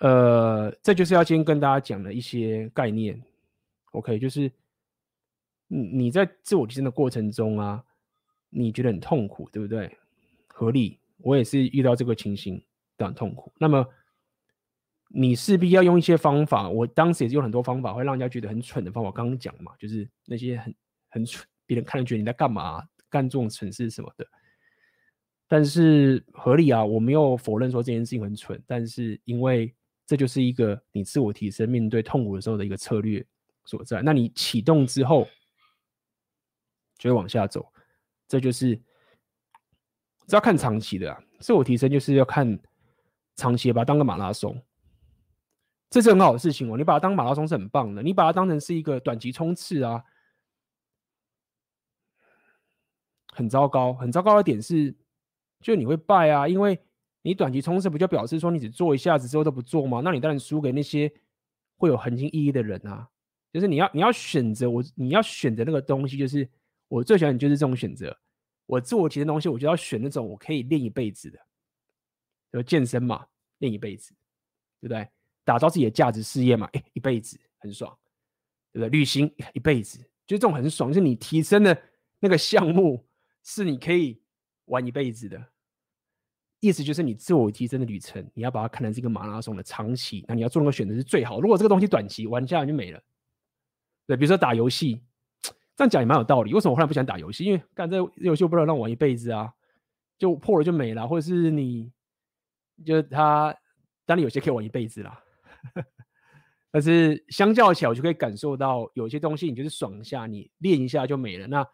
[0.00, 3.20] 呃，这就是要今天跟大家讲的一些概念。
[3.92, 4.50] OK，就是
[5.66, 7.84] 你你在自我提升的过程中啊，
[8.50, 9.96] 你觉得很痛苦，对不对？
[10.46, 12.62] 合理，我也是遇到这个情形，
[12.98, 13.52] 很痛苦。
[13.58, 13.86] 那么。
[15.08, 19.10] 你势必要用一些方法，我当时也是用很多方法，会让人家觉得很蠢的方法。
[19.12, 20.74] 刚刚讲嘛，就是那些很
[21.10, 24.26] 很蠢，别人看了觉得你在干嘛，干这种蠢事什么的。
[25.48, 29.74] 但是合理啊，我没有否认说这件事情很蠢，但是因为
[30.06, 33.24] 这就是一个你自我提升、面对痛苦的时候的一个策略
[33.64, 34.02] 所在。
[34.02, 35.26] 那你启动之后
[36.98, 37.72] 就会往下走，
[38.26, 38.74] 这就是
[40.26, 41.22] 这要看长期的啊。
[41.38, 42.58] 自我提升就是要看
[43.36, 44.60] 长期，把它当个马拉松。
[45.88, 48.02] 这是很好的事情哦，你把它当马拉松是很棒的。
[48.02, 50.02] 你把它当成是一个短期冲刺啊，
[53.28, 53.94] 很糟糕。
[53.94, 54.92] 很糟糕的点是，
[55.66, 56.78] 就你会败啊，因为
[57.22, 60.00] 你短期冲刺不就表示说你只做一下子之后都不做吗？
[60.04, 61.12] 那你当然输给那些
[61.76, 63.08] 会有恒心意义的人啊。
[63.52, 66.48] 就是你要你要选择我，你要选择那个东西，就是
[66.86, 68.16] 我最喜欢你就是这种选择。
[68.66, 71.38] 我自我提升的东西，我就要选那种我可以练一辈子的，
[72.52, 73.26] 就健身嘛，
[73.58, 74.14] 练一辈子，
[74.80, 75.08] 对不对？
[75.42, 77.92] 打造自己的价值事业嘛，哎，一辈子很爽，
[78.72, 78.88] 对不对？
[78.88, 79.98] 旅行一辈子，
[80.28, 81.76] 就这种很爽，就是你提升的
[82.20, 83.04] 那个项目
[83.42, 84.22] 是你可以
[84.66, 85.44] 玩一辈子的，
[86.66, 91.40] 意思就是你自我提升的旅程，你要把它看成是一个马拉松的长期，那你要做那个选择是最好。
[91.40, 93.00] 如果这个东西短期玩下就没了，
[94.06, 95.00] 对，比如说打游戏，
[95.76, 96.52] 这样讲也蛮有道理。
[96.52, 97.44] 为什么我后来不想打游戏？
[97.44, 99.52] 因为干这游戏我不能让我玩一辈子啊，
[100.18, 101.92] 就破了就没了，或者是你，
[102.84, 103.56] 就他，
[104.04, 105.22] 当然有些可以玩一辈子啦。
[106.70, 111.66] 但是相较起来，我就可以感受到有些东西，你就是爽一下，你练一下就没了，那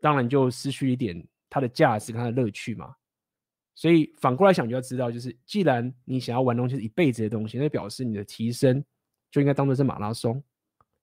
[0.00, 2.94] 当然就失去一点它的价值跟它的乐趣嘛。
[3.74, 8.84] 所以反过来想，就要知道，就是既然你想要玩东西是一辈子的东西，那表示你的提升
[9.30, 10.42] 就应该当做是马拉松。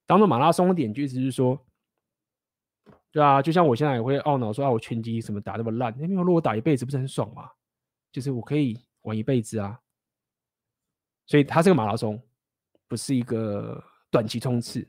[0.06, 1.66] 当做马拉松的点，就意思是说，
[3.12, 7.50] 对啊，就像我现在也会懊恼说啊，我拳击什么打那么烂，因为如果我打一辈子不是很爽吗？
[8.12, 9.80] 就是我可以玩一辈子啊。
[11.26, 12.22] 所以它是个马拉松，
[12.88, 14.88] 不是一个短期冲刺。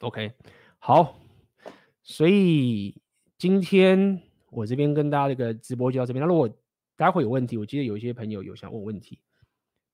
[0.00, 0.32] OK，
[0.78, 1.20] 好，
[2.02, 3.00] 所以
[3.38, 4.20] 今天
[4.54, 6.20] 我这边跟大家这个直播就到这边。
[6.20, 6.48] 那如果
[6.96, 9.18] 待会有问题，我记得有一些朋友有想问问题，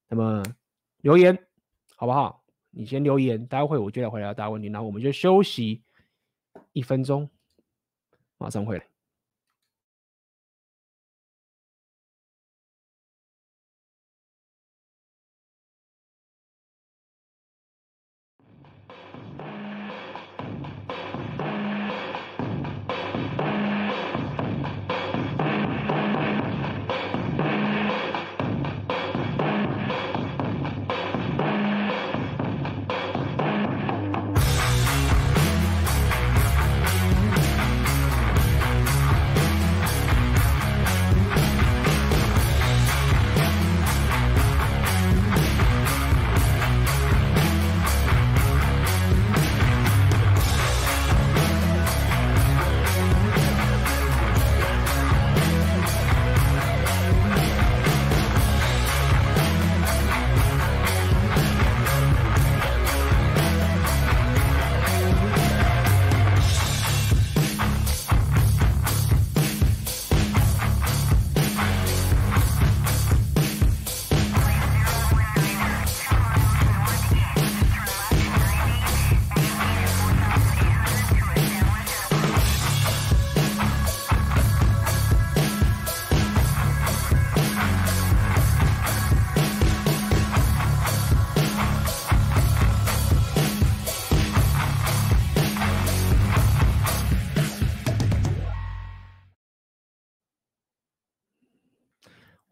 [0.08, 0.42] 那么
[0.98, 1.36] 留言
[1.96, 2.44] 好不好？
[2.70, 4.68] 你先留言，待会我就来回答大家问题。
[4.68, 5.82] 然后我们就休息
[6.72, 7.28] 一分钟，
[8.36, 8.89] 马上回来。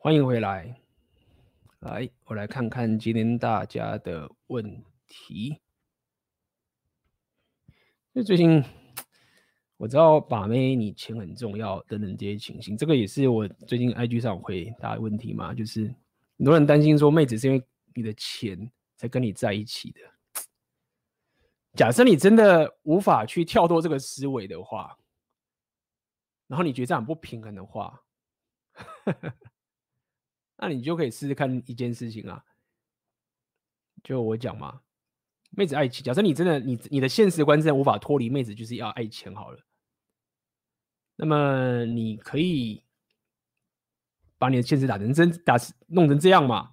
[0.08, 0.74] 欢迎回来，
[1.80, 5.60] 来，我来看看今天大家的问题。
[8.14, 8.64] 就最近
[9.76, 15.94] 我知道把妹，你钱很重要等等这些情形，这个也是我最近 IG 上回答的问题嘛，就是
[16.38, 17.62] 很多人担心说妹子是因为
[17.94, 20.00] 你的钱才跟你在一起的。
[21.74, 24.96] 假设你真的无法去跳脱这个思维的话，
[26.46, 28.02] 然后你觉得这样不平衡的话。
[30.60, 32.44] 那你就可以试试看一件事情啊，
[34.02, 34.80] 就我讲嘛，
[35.50, 36.02] 妹子爱钱。
[36.02, 39.60] 假设你真的你你的现实观真的无法脱离妹子，就是要爱钱好了。
[41.14, 42.82] 那么你可以
[44.36, 45.56] 把你的现实打成真，打
[45.86, 46.72] 弄成这样嘛，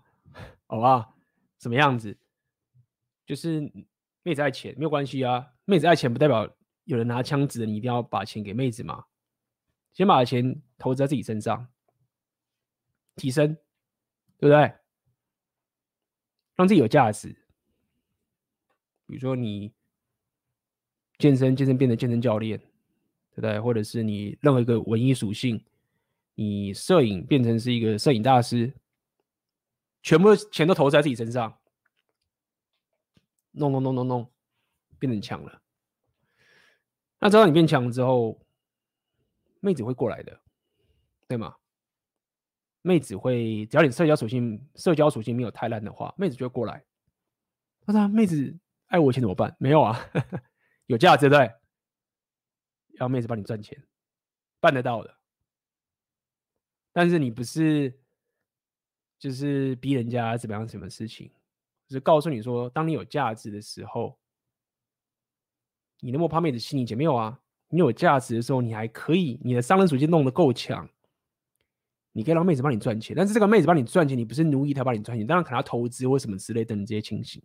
[0.66, 1.16] 好吧？
[1.60, 2.18] 什么样子？
[3.26, 3.72] 就是
[4.24, 6.48] 妹子爱钱没有关系啊，妹子爱钱不代表
[6.86, 9.06] 有人拿枪指着你，一定要把钱给妹子嘛。
[9.94, 11.68] 先把钱投资在自己身上，
[13.16, 13.56] 提升。
[14.38, 14.74] 对不对？
[16.56, 17.30] 让自己有价值。
[19.08, 19.74] 比如说你
[21.18, 23.60] 健身，健身变成健身教练，对不对？
[23.60, 25.64] 或者是你任何一个文艺属性，
[26.34, 28.74] 你摄影变成是一个摄影大师，
[30.02, 31.60] 全部的钱都投在自己身上，
[33.52, 34.32] 弄弄弄弄弄，
[34.98, 35.62] 变成强了。
[37.20, 38.46] 那知道你变强之后，
[39.60, 40.42] 妹子会过来的，
[41.28, 41.56] 对吗？
[42.86, 46.86] 妹子会，只要你社交属性、社交属性没有太烂的话，妹子就会过来。
[47.88, 48.56] 那、啊、妹子
[48.86, 49.56] 爱我钱怎么办？
[49.60, 50.00] 没有啊，
[50.86, 51.52] 有价值对？
[53.00, 53.84] 要妹子帮你赚钱，
[54.60, 55.18] 办得到的。
[56.94, 58.00] 但是你不是，
[59.18, 61.32] 就是逼人家怎么样什么事情，
[61.88, 64.20] 就是告诉你说，当你有价值的时候，
[66.02, 67.42] 你那么怕妹子吸你钱没有啊？
[67.70, 70.88] 你有价值的时候，你还可以，你的商人属性弄得够强。
[72.18, 77.44] 你可以让妹子帮你赚钱，但是这个妹子帮你赚钱，你不是奴役她帮你赚钱，当然可能要投资或什么之类等这些情形。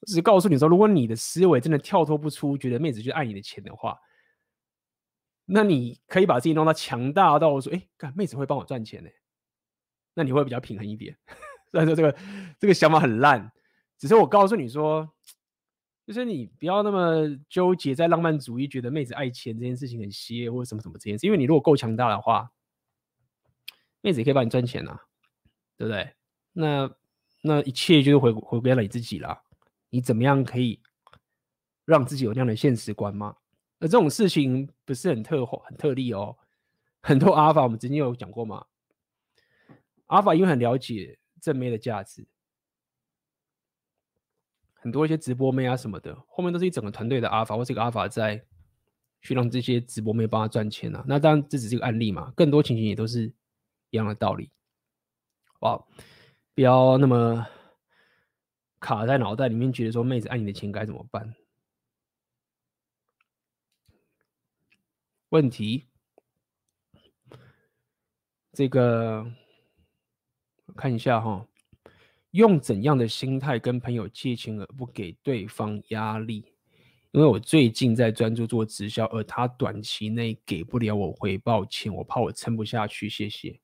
[0.00, 3.98] 我只是告诉你说，如果你的思维真的跳脱不出，觉得妹子就爱你的钱的话，
[5.44, 9.10] 那你可以把自己弄到强大到说，哎，干妹子会帮我赚钱呢？
[10.14, 11.14] 那你会比较平衡一点。
[11.70, 12.16] 虽然说这个
[12.58, 13.52] 这个想法很烂，
[13.98, 15.06] 只是我告诉你说，
[16.06, 22.50] 就是你不要那么纠结在浪漫主义，觉得妹子爱钱这件事情很邪或者什么什么这件事，因为你如果够强大的话。
[24.00, 25.00] 妹子也可以帮你赚钱啊，
[25.76, 26.14] 对不对？
[26.52, 26.90] 那
[27.42, 29.42] 那一切就是回回归了你自己啦。
[29.90, 30.80] 你怎么样可以
[31.84, 33.36] 让自己有那样的现实观吗？
[33.78, 36.36] 而这种事情不是很特很特例哦。
[37.00, 38.66] 很多阿尔法我们之前有讲过嘛。
[40.06, 42.26] 阿尔法因为很了解正妹的价值，
[44.74, 48.44] 很多一些直播妹啊什么的，后面都是一整个团队的阿尔法或这个阿尔法在
[49.22, 51.04] 去让这些直播妹帮他赚钱啊。
[51.06, 53.32] 那当然这只是一个案例嘛，更多情形也都是。
[53.90, 54.50] 一样的道理，
[55.60, 55.82] 哇！
[56.54, 57.46] 不要那么
[58.80, 61.34] 卡在脑袋里面，觉得说妹子爱你的钱该怎么办？
[65.28, 65.86] 问题，
[68.52, 69.30] 这个
[70.74, 71.46] 看一下哈，
[72.32, 76.44] 用怎样的心态跟朋友借钱而不给对方压力？
[77.12, 83.08] 因为我最近在专注做直销，而他短期内给不了我回报钱，我怕我撑不下去。
[83.08, 83.60] 谢谢。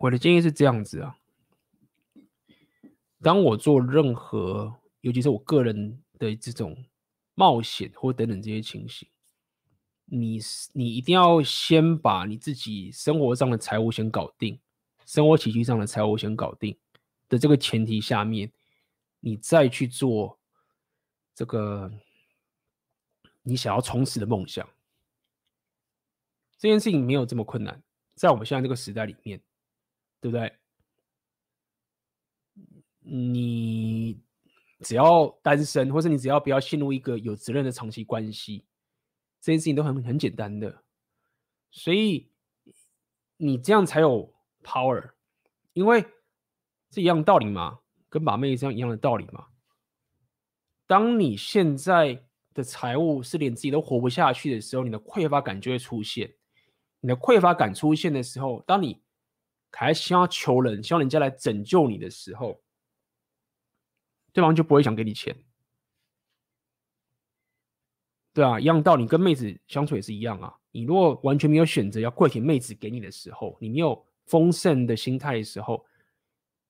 [0.00, 1.18] 我的建议是这样子啊，
[3.20, 6.86] 当我做任何，尤其是我个人的这种
[7.34, 9.06] 冒险或等等这些情形，
[10.06, 10.40] 你
[10.72, 14.58] 你一定要先把你自己生活上的财务先搞定，
[15.04, 16.74] 生活起居上的财务先搞定
[17.28, 18.50] 的这个前提下面，
[19.20, 20.38] 你再去做
[21.34, 21.92] 这个
[23.42, 24.66] 你想要从事的梦想，
[26.56, 27.82] 这件事情没有这么困难，
[28.14, 29.38] 在我们现在这个时代里面。
[30.20, 30.52] 对不对？
[33.02, 34.20] 你
[34.80, 38.64] 只要单身，或是你只要不要陷入一个有责任的长期关系，
[39.40, 40.84] 这件事情都很很简单的。
[41.70, 42.30] 所以
[43.36, 44.32] 你这样才有
[44.62, 45.12] power，
[45.72, 46.04] 因为
[46.90, 49.46] 是一样的道理嘛，跟把妹这样一样的道理嘛。
[50.86, 56.34] 当你现在的财务是连自己都活不下去的时候，你的匮乏感就会出现。
[57.00, 59.00] 你的匮乏感出现的时候，当你
[59.72, 62.60] 还希望求人，希望人家来拯救你的时候，
[64.32, 65.34] 对方就不会想给你钱，
[68.34, 70.54] 对啊，一样道理，跟妹子相处也是一样啊。
[70.70, 75.86] 你如果完全没有选择要跪舔妹子给你的时候，你没有丰盛的心态的时候，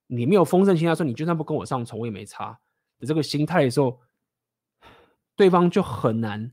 [0.07, 2.57] 你没有丰盛心态说你就算不跟我上床我也没差
[2.97, 3.99] 的这个心态的时候，
[5.35, 6.51] 对方就很难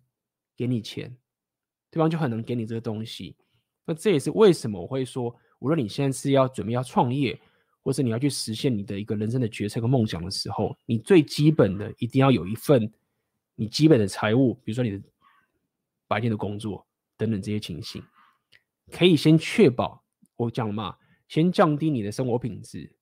[0.57, 1.17] 给你钱，
[1.91, 3.37] 对方就很难给你这个东西。
[3.85, 5.39] 那这也是为什么我会说。
[5.61, 7.39] 无论你现在是要准备要创业，
[7.83, 12.91] 或是你要去实现你的一个人生的决策和梦想的时候，你最基本的一定要有一份
[13.55, 15.01] 你基本的财务，比如说你的
[16.07, 16.87] 白天的工作
[17.17, 18.03] 等等这些情形，
[18.93, 20.03] 可以先确保
[20.37, 20.97] 我讲嘛，
[21.29, 22.93] 先降低你的生活品质，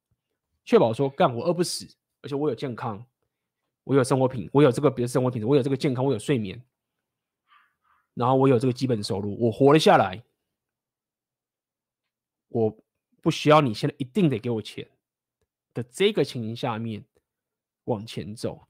[0.64, 1.86] 确保说干我饿不死，
[2.22, 3.04] 而且我有健康，
[3.84, 6.60] 我有生活品，我有这个别的生活品质，我有这个健康，我有睡眠，
[8.14, 10.22] 然后我有这个基本收入，我活了下来。
[12.48, 12.76] 我
[13.20, 14.88] 不需要你现在一定得给我钱
[15.74, 17.04] 的这个情形下面
[17.84, 18.66] 往前走。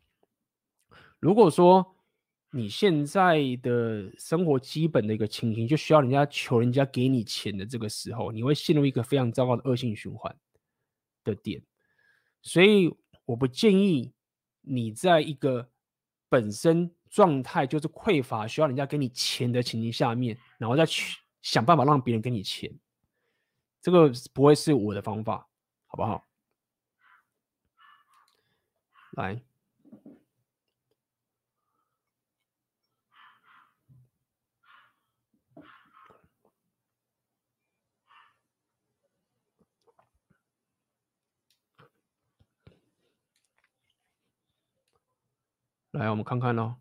[1.18, 1.96] 如果说
[2.50, 10.34] 你现在的生活基本的一个情形就需要人家求人家给你钱的这个时候，你会陷入一个非常糟糕的恶性循环
[11.22, 11.62] 的点。
[12.40, 12.94] 所以
[13.24, 14.12] 我不建议
[14.62, 15.68] 你在一个
[16.28, 22.72] 本身状态就是匮乏，需要人家给你钱的情形下面，然后再去想办法让别人给你钱，
[23.86, 25.48] 这个不会是我的方法，
[25.86, 26.26] 好不好？
[29.12, 29.40] 来。
[45.92, 46.74] 来，我们看看喽。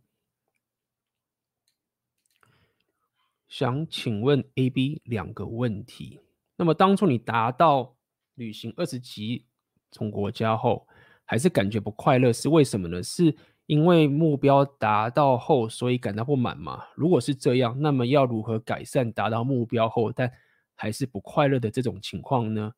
[3.48, 6.24] 想请问 A、B 两个问题。
[6.56, 7.95] 那么当初你达到
[8.36, 9.45] 旅行二十级
[9.91, 10.88] 从国家后，
[11.26, 13.02] 还是感觉不快乐，是为什么呢？
[13.03, 16.84] 是因为目标达到后，所以感到不满吗？
[16.95, 20.32] 如果是这样，那么要如何改善达到目标后但
[20.76, 22.72] 还是不快乐的这种情况呢？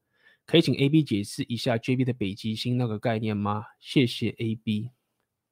[0.45, 3.65] 可以请 A、B 解释一下 JB 的北极星那个概念吗？
[3.79, 4.91] 谢谢 A、B。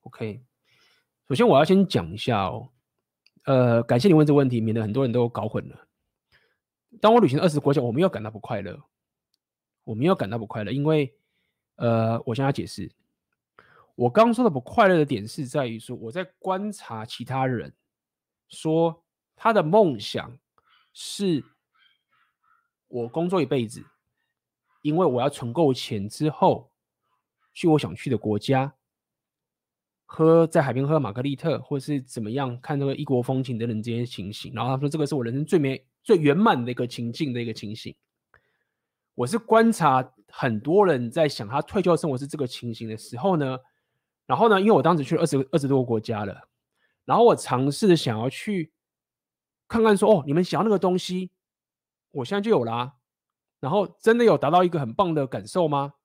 [0.02, 0.42] OK。
[1.28, 2.70] 首先，我要先讲一下哦，
[3.46, 5.88] 呃，感谢你问这个问题，免得很多人都搞混了。
[7.02, 8.80] 当我旅行二十国家，我没有感到不快乐，
[9.84, 11.14] 我没有感到不快乐，因为，
[11.76, 12.92] 呃，我向他解释，
[13.96, 17.74] 我刚刚说的不快乐的点是在于说，我在观察其他人，
[18.50, 19.04] 说
[19.36, 20.38] 他的梦想
[20.94, 21.44] 是
[22.88, 23.84] 我工作一辈子，
[24.82, 26.72] 因为我要存够钱之后
[27.54, 28.74] 去我想去的国家。
[30.08, 37.94] 喝在海边喝玛格丽特，或是怎么样看那个异国风情等等这些情形，然后他说这个是我人生最美、最圆满的一个情境的一个情形。
[39.16, 43.58] 我是观察很多人在想他退休生活是这个情形的时候呢，
[44.26, 46.48] 然后呢，因为我当时去二十二十多个国家了，
[47.04, 48.72] 然后我尝试的想要去
[49.68, 51.32] 看看说哦，你们想要那个东西，
[52.12, 52.94] 我现在就有啦、
[53.60, 55.96] 然后真的有达到一个很棒的感受吗？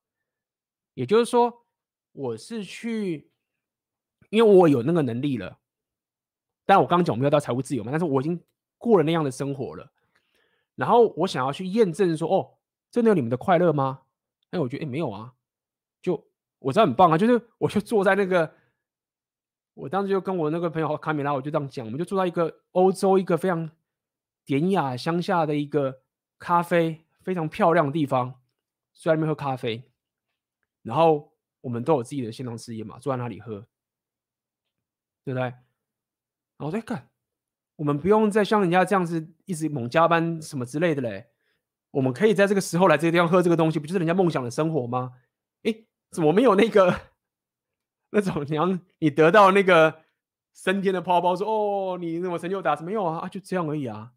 [0.94, 1.66] 也就是说，
[2.12, 3.28] 我是去。
[4.28, 5.58] 因为我有那个能力了，
[6.64, 8.40] 但我刚刚讲我没有到财务自由嘛，但是我已经
[8.80, 9.92] 过了那样的生活了。
[10.74, 12.58] 然后我想要去验证说，哦，
[12.90, 14.02] 真的有你们的快乐吗？
[14.50, 15.34] 哎，我觉得哎没有啊，
[16.02, 16.26] 就
[16.58, 18.52] 我知道很棒啊，就是我就坐在那个，
[19.74, 23.70] 我当时就跟我那个朋友卡米拉，我就这样讲，我们就坐在一个欧洲一个非常
[24.44, 26.02] 典雅乡下的一个
[26.38, 28.40] 咖啡非常漂亮的地方，
[28.94, 29.84] 坐在那边喝咖啡，
[30.82, 33.66] 然后我们都有自己的线上事业嘛，坐在那里喝。
[35.22, 35.42] 对不对？
[35.42, 37.09] 然后再看，
[37.80, 41.24] 我们不用再像人家这样子一直猛加班什么之类的嘞。
[41.90, 45.12] 我们可以在这个时候来这个地方喝这个东西，不就是人家梦想的生活吗？
[45.62, 45.74] 哎，
[46.10, 46.94] 怎么没有那个
[48.10, 50.02] 那种你让你得到那个
[50.52, 53.20] 升天的泡泡说，哦，你那么成就达没有啊？
[53.20, 54.12] 啊，就这样而已啊。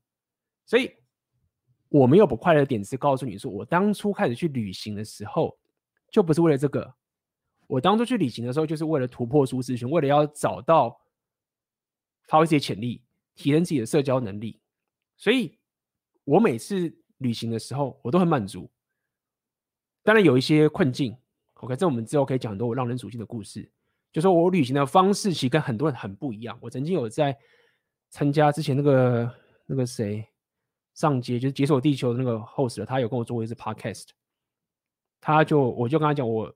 [0.66, 0.94] 所以
[1.88, 5.58] 我没有不快乐的点是告诉你说，我当初开始去旅行的时候，
[6.12, 6.94] 就不是为了这个。
[7.68, 11.00] 我当初去旅行的时候，就是为了突破舒适圈，为了要找到
[12.28, 13.03] 发挥自己潜力，
[13.36, 14.60] 提升自己的社交能力。
[15.18, 15.58] 所以，
[16.24, 18.70] 我每次旅行的时候，我都很满足。
[20.02, 21.18] 当然有一些困境
[21.56, 23.72] ，OK，这我们之后可以讲很多我让人属性的故事。
[24.12, 26.58] 就说我旅行的方式其实跟很多人很不一样。
[26.62, 27.38] 我曾经有在
[28.10, 29.36] 参加之前那个
[29.66, 30.28] 那个谁
[30.94, 34.10] 上街，就是解锁地球的那个 host，他有跟我做过一次 podcast，
[35.22, 36.54] 他就我就跟他讲我。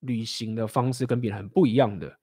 [0.00, 2.20] 旅行的方式跟别人很不一样的。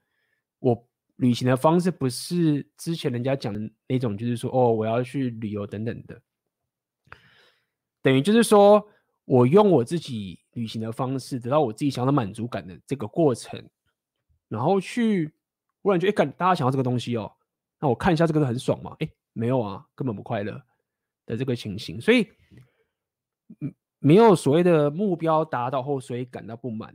[1.17, 6.21] 旅行的方式不是之前人家讲的那种，就是说哦，我要去旅游等等的。
[8.01, 8.85] 等于就是说
[9.25, 13.63] 我用我自己旅行的方式，得到我自己想要的满足感的这个过程，
[14.49, 15.31] 然后去，
[15.81, 17.31] 忽然觉得，哎，大家想要这个东西哦，
[17.79, 18.95] 那我看一下这个很爽吗？
[18.99, 20.61] 哎，没有啊，根本不快乐
[21.25, 22.01] 的这个情形。
[22.01, 22.27] 所以，
[23.99, 26.93] 没有所谓的目标达到后，所以感到不满。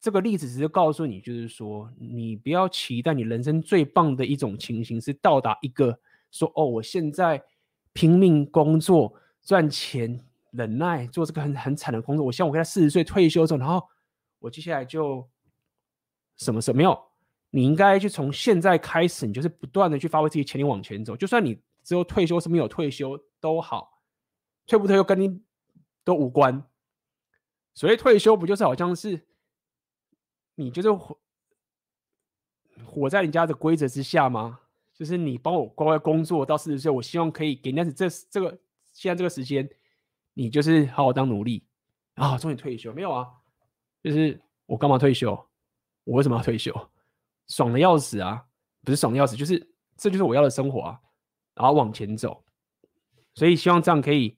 [0.00, 6.00] 这个例子只是告诉你，就是说，你不要期待你人生最棒的一种情形是到达一个
[6.30, 7.42] 说哦，我现在
[7.92, 9.12] 拼命工作
[9.42, 10.18] 赚钱，
[10.52, 12.24] 忍耐做这个很很惨的工作。
[12.24, 13.86] 我希望我在四十岁退休之后，然后
[14.38, 15.28] 我接下来就
[16.38, 16.98] 什么什么没有。
[17.50, 21.14] 你应该去从现在开始，你就是不断的去发挥自己潜力往前走。
[21.14, 24.00] 就算你之后退休是没有退休都好，
[24.66, 25.42] 退不退休跟你
[26.04, 26.64] 都无关。
[27.74, 29.26] 所谓退休，不就是好像是？
[30.60, 31.18] 你就是活
[32.84, 34.60] 活在人家的规则之下吗？
[34.92, 38.58] 就是你帮我乖乖工作到四十岁，我希望可以给人家这这个
[38.92, 39.66] 现在这个时间，
[40.34, 41.64] 你就是好好当奴隶
[42.16, 43.26] 啊，终于退休没有啊？
[44.02, 45.32] 就是我干嘛退休？
[46.04, 46.74] 我为什么要退休？
[47.48, 48.44] 爽的要死啊！
[48.82, 49.58] 不是爽的要死，就是
[49.96, 51.00] 这就是我要的生活啊！
[51.54, 52.44] 然后往前走，
[53.34, 54.36] 所以希望这样可以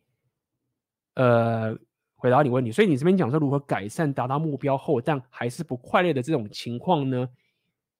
[1.14, 1.76] 呃
[2.22, 2.70] 回答你问题。
[2.70, 7.28] 所以你这边讲说如何改善达到目标后但还是不快乐的这种情况呢？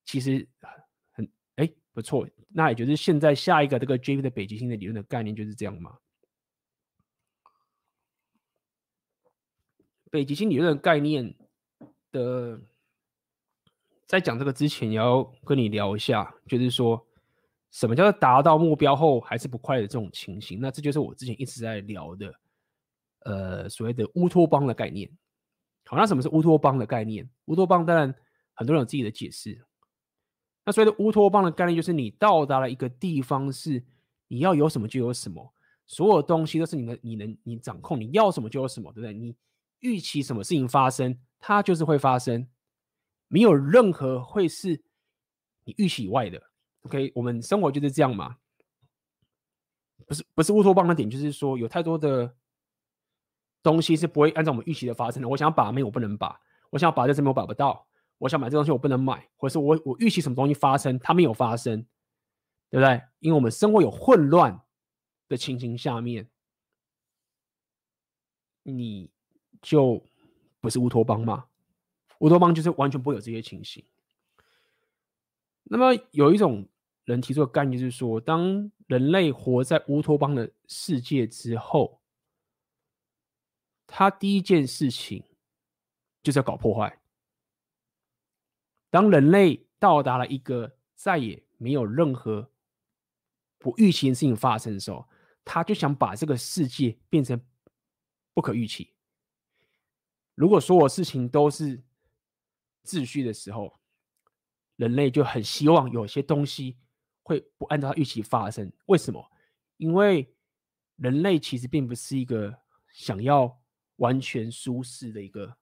[0.05, 0.47] 其实
[1.11, 5.99] 很哎不错，那也就是现在下一个这个 JP 的北极星的理论的概念就是这样嘛。
[10.09, 11.35] 北极星理论的概念
[12.13, 12.61] 的，
[14.07, 17.05] 在讲这个之前，也要跟你聊一下，就是说
[17.73, 20.61] 什么叫做达到目标后还是不快乐的这种情形。
[20.61, 22.33] 那这就是我之前一直在聊的，
[23.25, 25.11] 呃，所谓的乌托邦的概念。
[25.85, 27.29] 好，那什么是乌托邦的概念？
[27.47, 28.15] 乌托邦当然
[28.55, 29.65] 很多人有自己的解释。
[30.65, 33.85] 那所谓的乌托邦的概念，就是你到达了一个地方，是
[34.29, 35.53] 你要有什么就有什么，
[35.87, 39.13] 所有东西都是你的，你能你掌控，你要什么就有什么，对不对？
[39.13, 39.37] 你。
[39.81, 42.47] 预期什么事情发生，它就是会发生，
[43.27, 44.81] 没有任何会是
[45.65, 46.41] 你预期以外的。
[46.83, 48.37] OK，我们生活就是这样嘛，
[50.07, 52.33] 不是不是乌托邦的点，就是说有太多的
[53.63, 55.29] 东西是不会按照我们预期的发生的。
[55.29, 56.29] 我想要把妹，我不能把；
[56.71, 57.87] 我想要把这什么，我把不到；
[58.19, 61.85] 我想买这东西，我不能买，或者是我我预期什么东西发生，它没有发生，
[62.71, 63.03] 对不对？
[63.21, 64.61] 因为我们生活有混乱
[65.29, 66.29] 的情形下面，
[68.63, 69.11] 你。
[69.63, 70.03] 就
[70.61, 71.45] 不是乌托邦吗？
[72.19, 73.85] 乌托邦就是完全不会有这些情形。
[75.63, 76.67] 那么有一种
[77.05, 82.01] 人提出的概念，就是说，当人类活在乌托邦的世界之后，
[83.95, 85.23] 他第一件事情
[86.23, 86.99] 就是要搞破坏。
[88.89, 92.51] 当人类到达了一个再也没有任何
[93.59, 95.07] 不预期的事情发生的时候，
[95.45, 97.39] 他就想把这个世界变成
[98.33, 98.95] 不可预期。
[100.35, 101.83] 如果所有事情都是
[102.87, 103.79] 秩序的时候，
[104.77, 106.79] 人类就很希望有些东西
[107.23, 108.73] 会不按照预期发生。
[108.87, 109.31] 为什么？
[109.77, 110.35] 因为
[110.97, 112.59] 人类其实并不是一个
[112.89, 113.62] 想要
[114.03, 115.57] 完全舒适的一个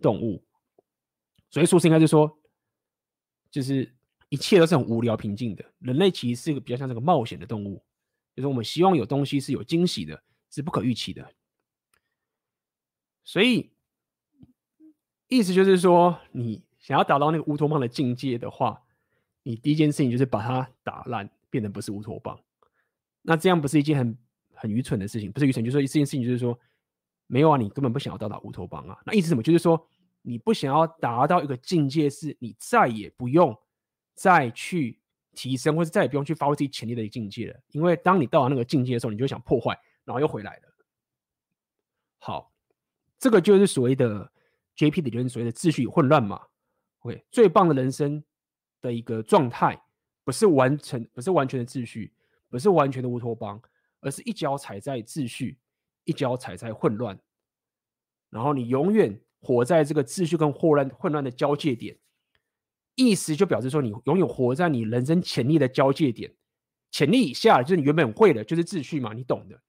[0.00, 0.44] 动物。
[1.50, 2.38] 所以舒适应该就是说，
[3.50, 3.94] 就是
[4.28, 5.64] 一切都是很无聊平静的。
[5.78, 7.84] 人类其实是一个比较像这个冒险的动物，
[8.34, 11.34] 就是我们希望有东西是有惊喜的，是不可预期的。
[13.24, 13.70] 所以。
[15.30, 18.82] 意思就是说，你想要达到那个乌托邦的境界的话，
[19.42, 22.40] 你第一件事情就是把它打烂，变得不是乌托邦。
[23.20, 24.18] 那这样不是一件很
[24.54, 25.30] 很愚蠢的事情？
[25.30, 26.58] 不是愚蠢，就是说一件事情就是说，
[27.28, 28.98] 没有啊，你根本不想要到达乌托邦啊。
[29.06, 29.42] 那意思什么？
[29.42, 29.80] 就是说，
[30.22, 33.56] 你不想要达到一个境界，是你再也不用
[34.14, 34.98] 再去
[35.34, 37.60] 提升，或者再也不用去发挥自己潜力的一个境界了。
[37.70, 40.62] 因为当你到达那个境界的时候，你就想破坏，然后又回来了。
[42.18, 42.52] 好，
[43.16, 44.32] 这个就是所谓的。
[44.78, 46.40] JP 的人所谓的秩序混乱嘛
[47.00, 48.22] ，OK，最棒的人生
[48.80, 49.76] 的一个状态，
[50.22, 52.14] 不是完成，不是完全的秩序，
[52.48, 53.60] 不是完全的乌托邦，
[53.98, 55.58] 而是一脚踩在秩序，
[56.08, 57.20] 一脚踩在混乱，
[58.30, 61.98] 然后你永远活在这个秩序跟混乱混乱的交界点，
[62.94, 66.34] 意思就表示说你永远活在你人生潜力的交界点，
[66.90, 69.60] 潜力以下就是你原本会的，就是秩序嘛，你懂的，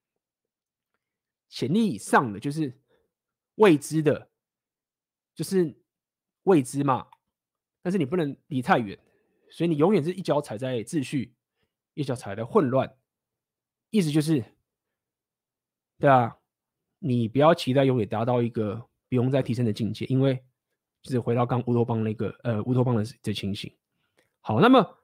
[1.50, 2.80] 潜力以上的就是
[3.56, 4.28] 未知的。
[5.32, 5.74] 就是
[6.42, 7.06] 未知嘛，
[7.80, 8.98] 但是你不能离太远，
[9.50, 11.34] 所以你永远是一脚踩在秩序，
[11.94, 12.94] 一脚踩在混乱。
[13.88, 14.44] 意思就是，
[16.00, 16.36] 对啊，
[16.98, 20.42] 你不要期待永远达到一个不用再提升的境界，因为
[21.02, 23.72] 就是回到刚乌托邦那个呃乌托邦的的情形。
[24.40, 24.98] 好，那么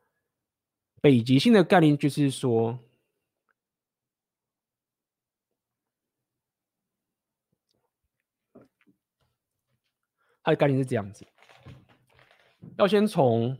[1.00, 2.78] 北极星的概念就是说。
[10.42, 11.26] 它的概念是这样子，
[12.78, 13.58] 要先从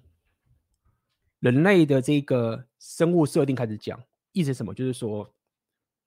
[1.41, 4.01] 人类的这个生物设定开始讲。
[4.31, 4.73] 意思什么？
[4.73, 5.35] 就是说，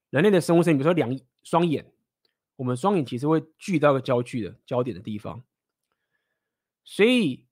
[0.10, 1.92] 人类的生物设定，比如说两双眼，
[2.56, 5.44] 我们双眼其实会聚到个焦距的焦点的地方，
[6.84, 7.46] 所以，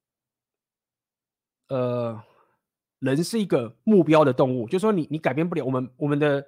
[1.68, 2.22] 呃，
[2.98, 6.44] 人是一个目标的动物，就说你你改变不了我们我们的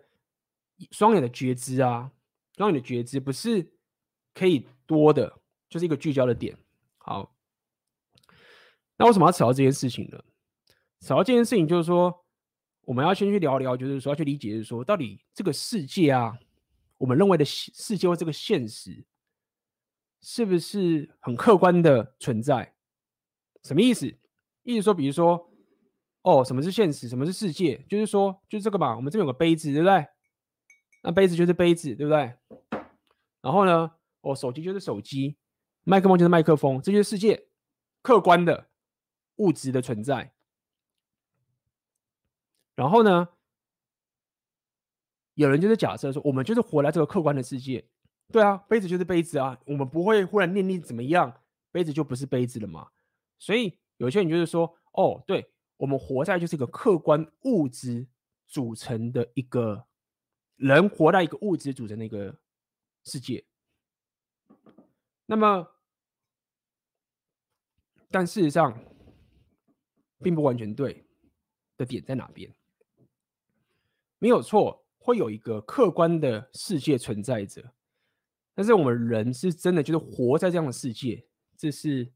[0.91, 2.11] 双眼的觉知啊，
[2.57, 3.73] 双眼的觉知不是
[4.35, 6.57] 可以多的，就是一个聚焦的点。
[6.99, 7.35] 好，
[8.97, 10.23] 那为什么要扯到这件事情呢？
[11.01, 12.27] 扯到这件事情，就是说，
[12.83, 16.37] 我们要先去聊聊，就是说要去理解，就是说，到底这个世界啊，
[16.99, 19.05] 我们认为的世界或这个现实，
[20.21, 22.75] 是不是很客观的存在？
[23.63, 24.07] 什么意思？
[24.63, 25.51] 意思说，比如说，
[26.23, 27.09] 哦，什么是现实？
[27.09, 27.85] 什么是世界？
[27.89, 28.97] 就是说，就是这个嘛。
[28.97, 30.07] 我们这边有个杯子，对不对？
[31.03, 32.35] 那杯子就是杯子，对不对？
[33.41, 33.91] 然后呢，
[34.21, 35.37] 哦、手机就是手机，
[35.85, 37.47] 麦克风就是麦克风，这就是世界
[38.03, 38.69] 客观的
[39.37, 40.35] 物质的存在。
[42.81, 43.29] 然后呢，
[45.35, 47.87] 有人就是假设说，我们就是活在这个客观的世界。
[48.33, 52.91] 对啊，杯子就是杯子啊，我们不会忽然念力怎么样，杯子就不是杯子了嘛。
[53.39, 58.09] 所以有些人就是说，哦，对，我们活在就是一个客观物质
[58.47, 59.87] 组成的一个
[60.57, 62.41] 人活在一个物质组成的一个
[63.05, 63.45] 世界。
[65.27, 65.69] 那么，
[68.11, 68.83] 但事实上
[70.23, 71.05] 并不完全对
[71.77, 72.51] 的点在哪边？
[74.21, 77.73] 没有错，会有一个客观的世界存在着。
[78.55, 81.27] 但是我们人是真的就是活在这样的世界，
[81.57, 82.13] 这是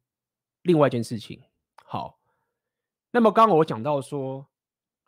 [0.62, 1.42] 另外一件事情。
[1.86, 2.20] 好，
[3.10, 4.46] 那么刚刚我讲到说，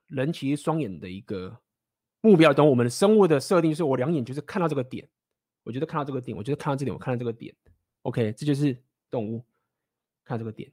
[0.07, 1.61] 人其实双眼的一个
[2.23, 5.07] 目标，等我们的生物的设定，就是我两眼就是看到这个点，
[5.63, 7.55] 我觉得看到这个点，我觉得看到这点，我看到这个点。
[8.03, 9.45] OK，这就是动物
[10.25, 10.73] 看这个点。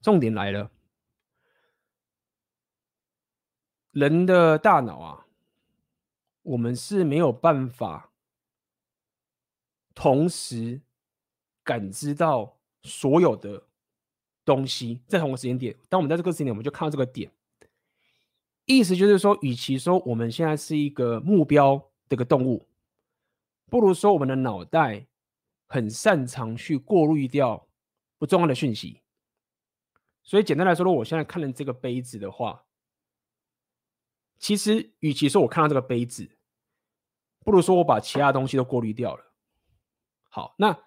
[0.00, 0.70] 重点来了，
[3.98, 5.26] 人的大脑啊，
[6.42, 8.12] 我们是没有办法。
[9.92, 10.80] 同时
[11.64, 13.64] 感知到所有的
[14.44, 15.74] 东西，在同个时间点。
[15.88, 17.28] 当我们在这个时间点，我们就看到这个点。
[18.66, 21.76] 意思就是说，与其说我们现在是一个目标
[22.08, 22.68] 的一个动物，
[23.68, 25.08] 不如说我们的脑袋
[25.66, 27.66] 很擅长去过滤掉
[28.16, 29.00] 不重要的讯息。
[30.22, 32.62] 所以简单来说，如果我现在看了这个杯子的话，
[34.38, 36.30] 其实与其说我看到这个杯子，
[37.40, 39.24] 不如说我把其他东西都过滤掉了。
[40.28, 40.78] 好，那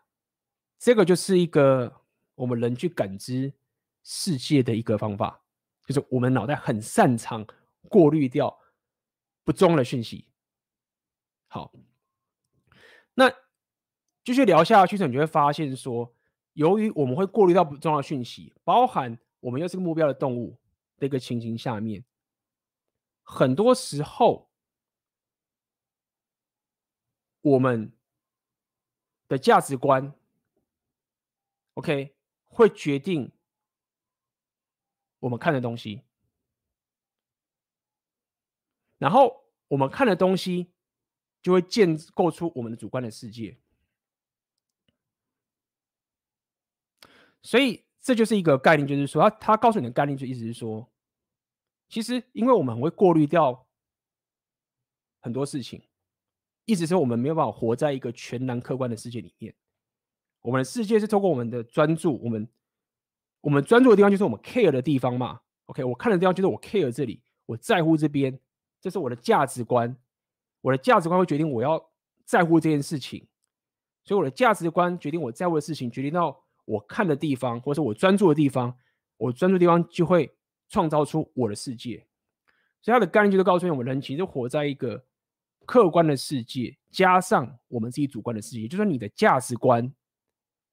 [0.80, 2.02] 这个就是一个
[2.36, 3.54] 我们人去感知
[4.04, 5.42] 世界的一个方法，
[5.86, 7.46] 就是我们脑袋很擅长
[7.90, 8.58] 过滤掉
[9.44, 10.28] 不重要的讯息。
[11.48, 11.74] 好，
[13.14, 13.30] 那
[14.24, 16.14] 继续聊下去，你就会发现说，
[16.54, 20.58] 由于我们会过滤掉不重要的讯息，包含我们又是个目标的动物
[20.98, 22.04] 的一个情形下面，
[23.32, 24.52] 很多时候
[27.42, 27.92] 我们。
[29.32, 30.14] 的价值观
[31.76, 32.14] ，OK，
[32.50, 33.32] 会决定
[35.20, 36.04] 我们看的东西，
[38.98, 40.74] 然后我们看的东西
[41.42, 43.58] 就会建构出我们的主观的世界，
[47.42, 50.91] 所以这就是一个概念，就是说，他他告诉你的概念，就意思是说，
[51.92, 53.68] 其实因为我们很会过滤掉
[55.20, 55.84] 很多事情。
[56.64, 59.54] 意思是我们没有办法活在一个全然客观的世界里面。
[60.42, 62.48] 我们的世界是透过我们的专注，我们
[63.42, 65.42] 我们专注的地方就是我们 care 的地方嘛。
[65.66, 68.40] OK，我看的地方就是我 care 这里，我在乎这边，
[68.80, 69.94] 这是我的价值观。
[70.62, 71.92] 我的价值观会决定我要
[72.24, 73.28] 在乎这件事情，
[74.06, 78.78] 所以我的价值观决定我在乎的事情，决定到我看的地方，或者是我专注的地方，
[79.18, 80.32] 我专注的地方就会
[80.72, 82.04] 创造出我的世界。
[82.82, 85.06] 所以他的概念就是告诉我们，人其实活在一个。
[85.64, 89.90] 客观的世界加上我们自己主观的世界，就是说你的价值观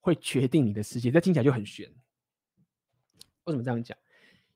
[0.01, 1.11] 会决定你的世界。
[1.11, 1.87] 这听起来就很玄。
[3.45, 3.97] 为什么这样讲？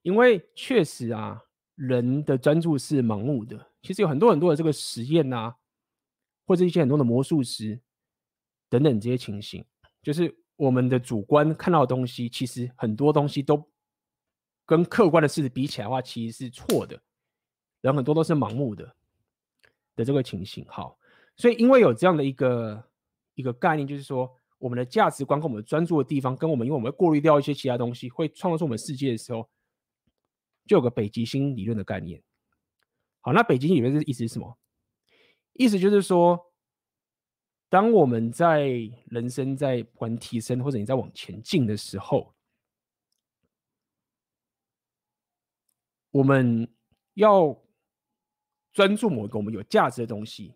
[0.01, 1.41] 因为确实啊，
[1.77, 3.65] 人的专注是盲目的。
[3.83, 5.55] 其实有很多很多的这个实验啊，
[6.47, 7.79] 或者一些很多的魔术师
[8.71, 9.63] 等等这些情形，
[10.03, 13.71] 就是我们的主观看到的东西，其实很多东西都
[14.73, 16.99] 跟客观的事实比起来的话，其实是错的。
[17.83, 18.97] 人很多都是盲目的。
[19.95, 20.99] 的这个情形，好，
[21.37, 22.83] 所以因为有这样的一个
[23.35, 29.47] 一个概念，就是说我们的价值观跟我们专注的地方，跟我们因为我们会过滤掉一些其他东西，会创造出我们世界的时候，
[30.67, 32.23] 就有个北极星理论的概念。
[33.21, 34.57] 好，那北极星理论的意思是什么？
[35.53, 36.41] 意思就是说，
[37.69, 38.67] 当我们在
[39.09, 42.35] 人生在玩提升，或者你在往前进的时候，
[46.13, 46.73] 我们
[47.15, 47.61] 要。
[48.75, 50.55] 专注某一个我们有价值的东西，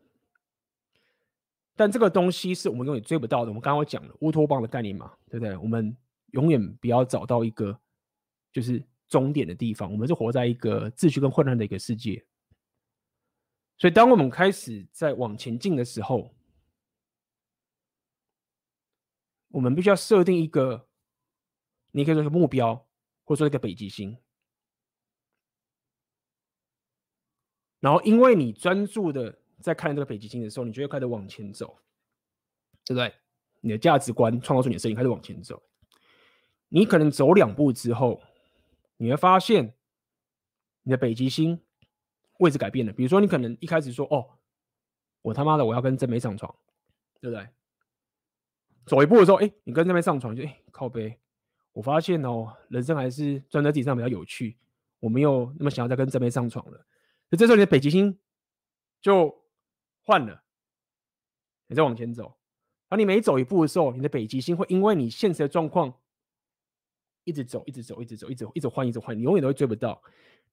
[1.75, 3.51] 但这个东西是我们永远追不到的。
[3.51, 5.55] 我们刚刚讲了乌托邦的概念嘛，对不对？
[5.59, 5.95] 我们
[6.31, 7.79] 永远不要找到一个
[8.51, 12.25] 就是终点的地方，我们是活在一个秩序跟混乱的一个世界。
[13.77, 16.35] 所以，当我们开始在往前进的时候，
[19.49, 20.89] 我们必须要设定一个，
[21.91, 22.89] 你可以说是目标，
[23.25, 24.17] 或者说一个北极星。
[27.87, 31.79] 然后，因为你专注的在看这个北极星的时候，你就会开始往前走，
[32.85, 33.15] 对不对？
[33.61, 35.63] 你的价值观创造出你的声音，开始往前走。
[36.69, 38.21] 你可能走两步之后，
[38.97, 39.73] 你会发现
[40.83, 41.61] 你的北极星
[42.41, 42.93] 位置改变了。
[42.93, 44.31] 比如说，你可能一开始说：“哦，
[45.23, 46.53] 我他妈的我要跟真美上床，
[47.21, 47.47] 对不对？
[48.85, 51.17] 走一步的时候，哎，你跟那边上床就哎靠背，
[51.73, 54.57] 我发现哦，人生还是专在自己上比较有趣，
[54.99, 56.85] 我没有那么想要再跟这边上床了。
[57.29, 58.19] 那这时候你的北极星
[59.01, 59.45] 就
[60.03, 60.45] 换了，
[61.67, 62.37] 你再往前走，
[62.89, 65.93] 而你每走一步的时候，你的北极星会因为你现实的状况
[67.25, 70.01] 一直走，一直走，一直走，一直一直换，一直换，你永远都会追不到。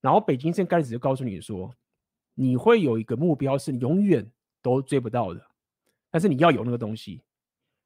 [0.02, 1.74] 然后北极星开始就告诉你说，
[2.34, 4.30] 你会有一个目标是永远
[4.62, 5.48] 都追不到的，
[6.10, 7.22] 但是你要有那个东西。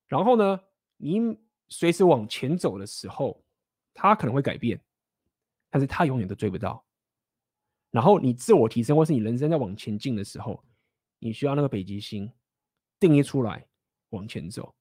[0.07, 0.59] 然后呢，
[0.95, 1.37] 你
[1.67, 3.43] 随时往前走的时候，
[3.93, 4.81] 它可能会改变，
[5.69, 6.86] 但是它永远都追不到。
[7.97, 10.63] 然后你自我提升或是你人生在往前进的时候，
[11.17, 12.31] 你需要那个北极星
[12.99, 13.65] 定义出来
[14.11, 14.71] 往前走。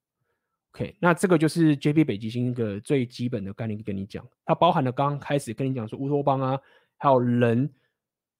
[0.71, 6.59] OK，那这个就是 JP 北极星一个最基本的概念，跟你讲，它包含了刚刚开始跟你讲说乌托邦啊，
[6.97, 7.67] 还有人